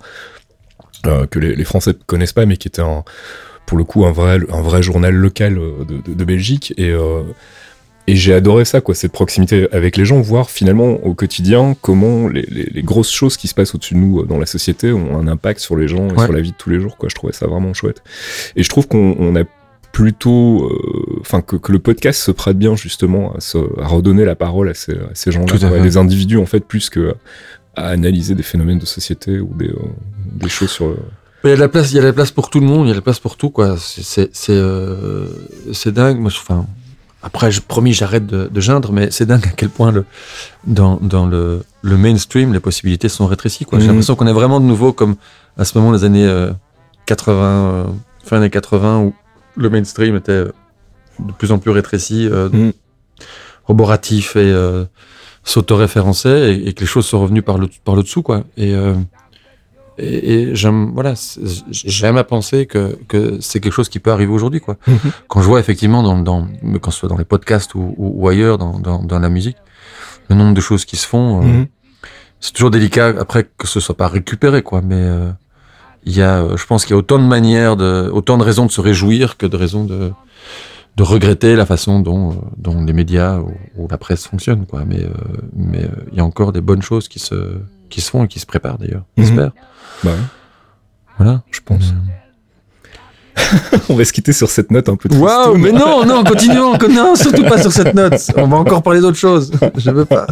[1.05, 3.03] euh, que les, les, Français ne connaissent pas, mais qui était un,
[3.65, 6.73] pour le coup un vrai, un vrai journal local euh, de, de, de Belgique.
[6.77, 7.23] Et, euh,
[8.05, 12.27] et j'ai adoré ça, quoi, cette proximité avec les gens, voir finalement au quotidien comment
[12.27, 14.91] les, les, les grosses choses qui se passent au-dessus de nous euh, dans la société
[14.91, 16.97] ont un impact sur les gens et sur la vie de tous les jours.
[16.97, 17.07] Quoi.
[17.09, 18.03] Je trouvais ça vraiment chouette.
[18.55, 19.43] Et je trouve qu'on a
[19.93, 24.25] plutôt, euh, enfin que, que, le podcast se prête bien justement à, se, à redonner
[24.25, 27.15] la parole à ces, à ces gens-là, des individus en fait plus que
[27.75, 29.77] à analyser des phénomènes de société ou des, euh,
[30.25, 30.95] des choses sur.
[31.43, 32.65] Il y a de la place, il y a de la place pour tout le
[32.65, 33.77] monde, il y a de la place pour tout quoi.
[33.77, 35.27] C'est c'est euh,
[35.85, 36.17] dingue.
[36.17, 36.65] Moi, enfin,
[37.21, 40.05] après, je promis, j'arrête de, de geindre, mais c'est dingue à quel point le
[40.65, 43.77] dans dans le le mainstream, les possibilités sont rétrécies quoi.
[43.77, 43.91] J'ai mhm.
[43.91, 45.17] l'impression qu'on est vraiment de nouveau comme
[45.55, 46.47] à ce moment les années
[47.05, 49.13] 80, fin années 80 où
[49.55, 50.45] le mainstream était
[51.19, 52.73] de plus en plus rétréci, euh, mm.
[53.65, 54.85] roboratif et euh,
[55.43, 58.43] s'autoréférençait et, et, que les choses sont revenues par le, par le dessous, quoi.
[58.57, 58.95] Et, euh,
[59.97, 61.13] et, et j'aime, voilà,
[61.69, 64.77] j'aime à penser que, que c'est quelque chose qui peut arriver aujourd'hui, quoi.
[64.87, 65.11] Mm-hmm.
[65.27, 66.47] Quand je vois effectivement dans, dans,
[66.81, 69.57] quand ce soit dans les podcasts ou, ou, ailleurs dans, dans, dans, la musique,
[70.29, 71.67] le nombre de choses qui se font, mm-hmm.
[72.39, 74.81] c'est toujours délicat après que ce soit pas récupéré, quoi.
[74.81, 75.07] Mais
[76.05, 78.43] il y a, euh, je pense qu'il y a autant de manières, de, autant de
[78.43, 80.11] raisons de se réjouir que de raisons de,
[80.95, 83.39] de regretter la façon dont, euh, dont les médias
[83.77, 84.65] ou, la presse fonctionnent.
[84.65, 84.85] Quoi.
[84.85, 85.11] Mais, euh,
[85.55, 87.57] mais il y a encore des bonnes choses qui se,
[87.89, 89.25] qui se font et qui se préparent d'ailleurs, mhm.
[89.25, 89.51] j'espère.
[90.03, 90.11] Bah
[91.17, 91.93] Voilà, je pense.
[93.89, 95.23] on va se quitter sur cette note un peu triste.
[95.23, 98.19] Waouh, mais non, non, continuons, non, surtout pas sur cette note.
[98.35, 99.51] On va encore parler d'autre chose.
[99.77, 100.27] Je veux pas.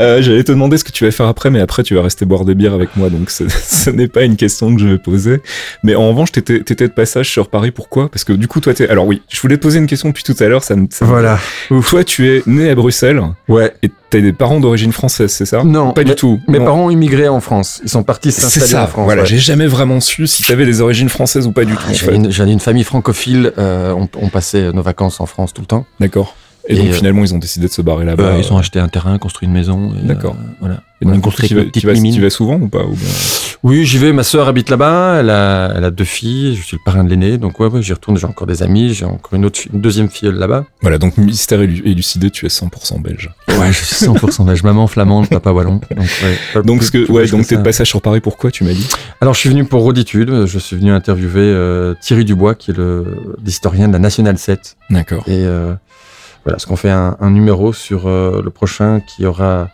[0.00, 2.24] Euh, J'allais te demander ce que tu vas faire après, mais après tu vas rester
[2.24, 5.40] boire des bières avec moi, donc ce n'est pas une question que je vais poser.
[5.82, 8.08] Mais en revanche, t'étais de passage sur Paris, pourquoi?
[8.08, 8.88] Parce que du coup, toi, t'es.
[8.88, 10.64] Alors oui, je voulais te poser une question depuis tout à l'heure.
[10.64, 11.38] Ça, ça, voilà.
[11.88, 13.22] Toi, tu es né à Bruxelles.
[13.48, 13.72] Ouais.
[13.82, 15.62] Et t'as des parents d'origine française, c'est ça?
[15.64, 16.40] Non, pas du tout.
[16.48, 17.80] Mes parents ont immigré en France.
[17.82, 19.04] Ils sont partis s'installer en France.
[19.04, 21.92] Voilà, j'ai jamais vraiment su si t'avais des origines françaises ou pas du tout.
[22.28, 23.52] J'avais une, famille francophile.
[23.58, 25.86] Euh, on, on passait nos vacances en France tout le temps.
[26.00, 26.34] D'accord.
[26.68, 28.24] Et, donc euh, finalement, ils ont décidé de se barrer là-bas.
[28.24, 29.92] Euh, ils ont acheté un terrain, construit une maison.
[30.02, 30.36] D'accord.
[30.38, 30.80] Euh, voilà.
[31.02, 33.08] Et donc, tu, vas, tu, vas, tu vas souvent ou pas ou bien...
[33.64, 34.12] Oui, j'y vais.
[34.12, 35.16] Ma sœur habite là-bas.
[35.20, 36.54] Elle a, elle a deux filles.
[36.54, 37.38] Je suis le parrain de l'aîné.
[37.38, 38.18] Donc ouais, ouais j'y retourne.
[38.18, 38.92] J'ai encore des amis.
[38.92, 40.66] J'ai encore une autre, une deuxième fille là-bas.
[40.82, 40.98] Voilà.
[40.98, 43.30] Donc mystère élucidé, tu es 100% belge.
[43.48, 44.62] Ouais, je suis 100% belge.
[44.62, 45.80] Maman flamande, papa wallon.
[45.96, 48.20] Donc ouais, donc ce que, ouais, donc t'es de passage sur Paris.
[48.20, 48.86] Pourquoi tu m'as dit?
[49.22, 50.44] Alors je suis venu pour Roditude.
[50.44, 54.76] Je suis venu interviewer euh, Thierry Dubois, qui est le l'historien de la Nationale 7.
[54.90, 55.24] D'accord.
[55.26, 55.74] Et euh,
[56.44, 59.68] voilà, ce qu'on fait un, un, numéro sur euh, le prochain qui aura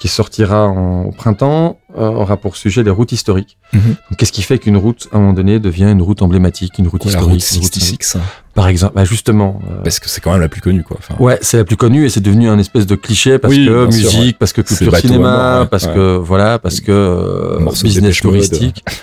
[0.00, 3.58] qui sortira en, au printemps euh, aura pour sujet les routes historiques.
[3.74, 3.82] Donc,
[4.16, 7.02] Qu'est-ce qui fait qu'une route, à un moment donné, devient une route emblématique, une route
[7.02, 8.16] Quoi, la historique route une route- 66.
[8.16, 8.22] hein?
[8.54, 9.60] Par exemple, bah justement.
[9.70, 10.96] euh, Parce que c'est quand même la plus connue, quoi.
[10.98, 13.66] Enfin, Ouais, c'est la plus connue et c'est devenu un espèce de cliché parce Oui,
[13.66, 14.32] que sûr, musique, ouais.
[14.38, 15.92] parce que culture cinéma, mort, ouais, parce ouais.
[15.94, 18.82] que voilà, parce que euh, business touristique.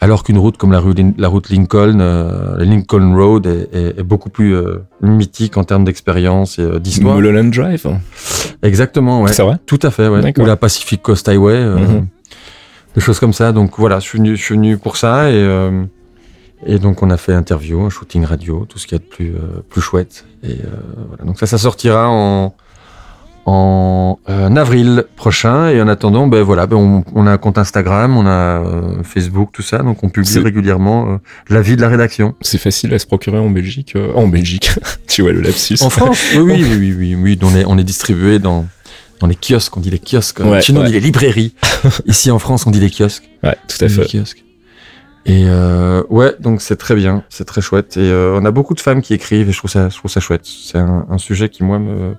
[0.00, 3.98] Alors qu'une route comme la, rue Lin- la route Lincoln, euh, Lincoln Road est, est-
[4.00, 7.16] est beaucoup plus euh, mythique en termes d'expérience et euh, d'histoire.
[7.16, 7.86] Mulholland Drive.
[8.62, 9.32] Exactement, ouais.
[9.32, 9.56] C'est vrai?
[9.66, 10.32] Tout à fait, ouais.
[10.38, 12.06] Ou la Pacific Coast Highway, euh, Mhm.
[12.94, 13.52] des choses comme ça.
[13.52, 15.84] Donc voilà, je suis venu, je suis venu pour ça et euh,
[16.66, 19.08] et donc on a fait interview, un shooting radio, tout ce qu'il y a de
[19.08, 20.24] plus euh, plus chouette.
[20.42, 20.66] Et euh,
[21.08, 21.24] voilà.
[21.24, 22.54] Donc ça, ça sortira en
[23.46, 25.68] en euh, avril prochain.
[25.68, 29.02] Et en attendant, ben voilà, ben on, on a un compte Instagram, on a euh,
[29.02, 29.78] Facebook, tout ça.
[29.78, 31.16] Donc on publie régulièrement euh,
[31.48, 32.34] la vie de la rédaction.
[32.40, 33.94] C'est facile à se procurer en Belgique.
[33.96, 34.70] euh, en Belgique.
[35.08, 35.76] tu vois le lapsus.
[35.82, 37.38] En France, oui, oui, oui, oui, oui, oui.
[37.42, 38.66] On est, on est distribué dans,
[39.20, 40.40] dans les kiosques, on dit les kiosques.
[40.40, 41.54] Ouais, Chez nous, on dit les librairies.
[42.06, 43.28] Ici, en France, on dit les kiosques.
[43.42, 44.06] Ouais, tout à Les fait.
[44.06, 44.42] kiosques.
[45.26, 47.96] Et euh, ouais, donc c'est très bien, c'est très chouette.
[47.96, 50.10] Et euh, on a beaucoup de femmes qui écrivent et je trouve ça, je trouve
[50.10, 50.42] ça chouette.
[50.44, 52.14] C'est un, un sujet qui, moi, me,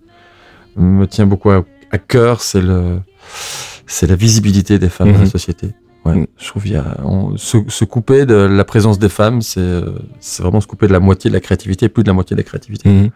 [0.75, 2.41] me tient beaucoup à, à cœur.
[2.41, 2.99] C'est le,
[3.87, 5.23] c'est la visibilité des femmes dans Mhm.
[5.25, 5.67] la société.
[6.05, 6.27] Ouais, Mhm.
[6.37, 9.81] je trouve qu'il y a, on- se, se couper de la présence des femmes, c'est,
[10.19, 12.39] c'est vraiment se couper de la moitié de la créativité, plus de la moitié de
[12.41, 12.89] la créativité.
[12.89, 13.09] Mhm.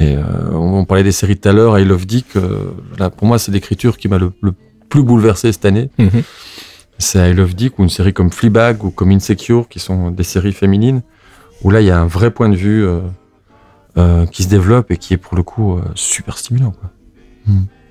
[0.00, 0.22] Et euh,
[0.52, 2.36] on, on parlait des séries tout à l'heure, I Love Dick.
[2.36, 4.52] euh, là, pour moi, c'est l'écriture qui m'a le, le
[4.88, 5.90] plus bouleversé cette année.
[5.98, 6.22] Mhm.
[6.98, 10.22] C'est I Love Dick ou une série comme Fleabag ou comme Insecure, qui sont des
[10.24, 11.02] séries féminines,
[11.62, 13.00] où là, il y a un vrai point de vue euh,
[14.26, 16.72] qui se développe et qui est pour le coup euh, super stimulant.
[16.72, 16.90] Quoi.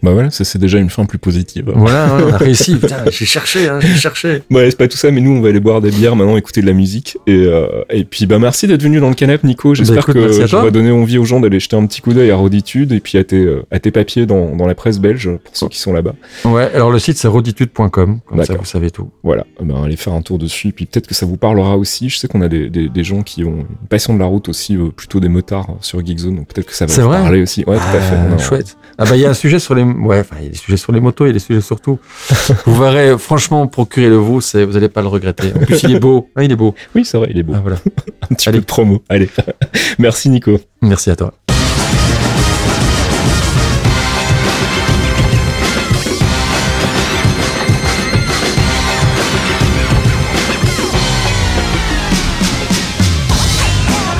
[0.03, 1.71] Bah voilà, ça c'est déjà une fin plus positive.
[1.75, 2.75] Voilà, on a réussi.
[2.75, 4.43] Putain, j'ai cherché, hein, j'ai cherché.
[4.51, 6.61] Ouais, c'est pas tout ça, mais nous on va aller boire des bières maintenant, écouter
[6.61, 7.17] de la musique.
[7.27, 9.73] Et, euh, et puis bah merci d'être venu dans le canap, Nico.
[9.75, 12.13] J'espère écoute, merci que ça va donner envie aux gens d'aller jeter un petit coup
[12.13, 14.99] d'œil à Roditude et puis à tes, euh, à tes papiers dans, dans la presse
[14.99, 16.13] belge pour ceux qui sont là-bas.
[16.45, 19.09] Ouais, alors le site c'est roditude.com, comme ça vous savez tout.
[19.23, 20.71] Voilà, ben, allez faire un tour dessus.
[20.71, 22.09] Puis peut-être que ça vous parlera aussi.
[22.09, 24.49] Je sais qu'on a des, des, des gens qui ont une passion de la route
[24.49, 27.41] aussi, euh, plutôt des motards sur Geekzone, donc peut-être que ça va vous vrai parler
[27.41, 27.63] aussi.
[27.65, 28.15] Ouais, tout à fait.
[28.15, 28.77] Ah, a- chouette.
[28.97, 30.57] Ah bah il y a un sujet sur les ouais, enfin il y a des
[30.57, 31.99] sujets sur les motos, il y a des sujets sur tout.
[32.65, 35.53] vous verrez franchement procurez-le vous, c'est vous allez pas le regretter.
[35.55, 36.75] En plus il est beau, Ah, il est beau.
[36.95, 37.53] Oui, c'est vrai, il est beau.
[37.55, 37.77] Ah, voilà.
[38.29, 38.57] un petit allez.
[38.59, 39.03] peu de promo.
[39.09, 39.29] Allez,
[39.99, 40.59] merci Nico.
[40.81, 41.33] Merci à toi.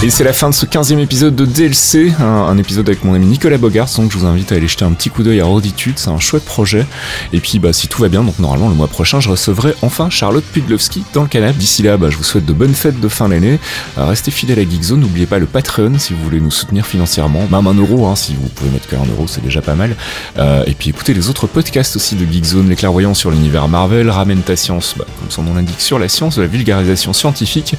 [0.03, 3.25] Et c'est la fin de ce 15e épisode de DLC, un, épisode avec mon ami
[3.25, 5.97] Nicolas Bogart, donc je vous invite à aller jeter un petit coup d'œil à Roditude,
[5.97, 6.85] c'est un chouette projet.
[7.33, 10.11] Et puis bah si tout va bien, donc normalement le mois prochain je recevrai enfin
[10.11, 11.55] Charlotte Pudlowski dans le canal.
[11.55, 13.59] D'ici là, bah, je vous souhaite de bonnes fêtes de fin d'année.
[13.97, 17.47] Euh, restez fidèles à Geekzone, n'oubliez pas le Patreon si vous voulez nous soutenir financièrement,
[17.51, 19.95] même un euro, hein, si vous pouvez mettre qu'un euro, c'est déjà pas mal.
[20.37, 24.11] Euh, et puis écoutez les autres podcasts aussi de Geekzone, les clairvoyants sur l'univers Marvel,
[24.11, 27.73] Ramène ta science, bah, comme son nom l'indique, sur la science, la vulgarisation scientifique.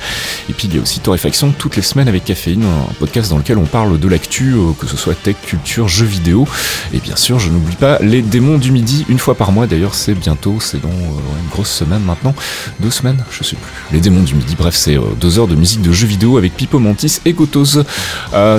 [0.50, 3.38] Et puis il y a aussi Torréfaction toutes les semaines avec Caféine, un podcast dans
[3.38, 6.48] lequel on parle de l'actu, euh, que ce soit tech, culture, jeux vidéo.
[6.92, 9.66] Et bien sûr, je n'oublie pas les démons du midi, une fois par mois.
[9.66, 12.34] D'ailleurs, c'est bientôt, c'est dans euh, une grosse semaine maintenant.
[12.80, 13.72] Deux semaines, je sais plus.
[13.92, 16.56] Les démons du midi, bref, c'est euh, deux heures de musique de jeux vidéo avec
[16.56, 17.78] Pipo Mantis et Gotos.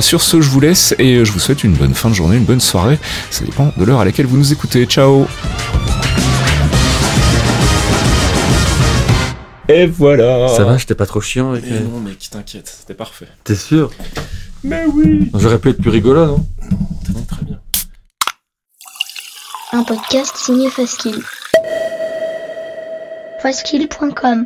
[0.02, 2.46] Sur ce, je vous laisse et je vous souhaite une bonne fin de journée, une
[2.46, 3.00] bonne soirée.
[3.32, 4.86] Ça dépend de l'heure à laquelle vous nous écoutez.
[4.86, 5.28] Ciao
[9.70, 13.28] Et voilà Ça va, j'étais pas trop chiant avec les- non, mec, t'inquiète, c'était parfait.
[13.44, 13.92] T'es sûr?
[14.64, 16.46] Mais oui J'aurais pu être plus rigolo, non?
[17.08, 17.60] Dit très bien.
[19.72, 21.22] Un podcast signé Faskill.
[23.42, 24.46] Faskill.com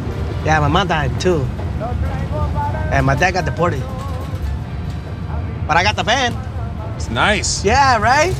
[0.45, 1.45] Yeah, my mom died too.
[2.91, 3.81] And my dad got deported.
[5.67, 6.33] But I got the van.
[6.95, 7.63] It's nice.
[7.63, 8.35] Yeah, right?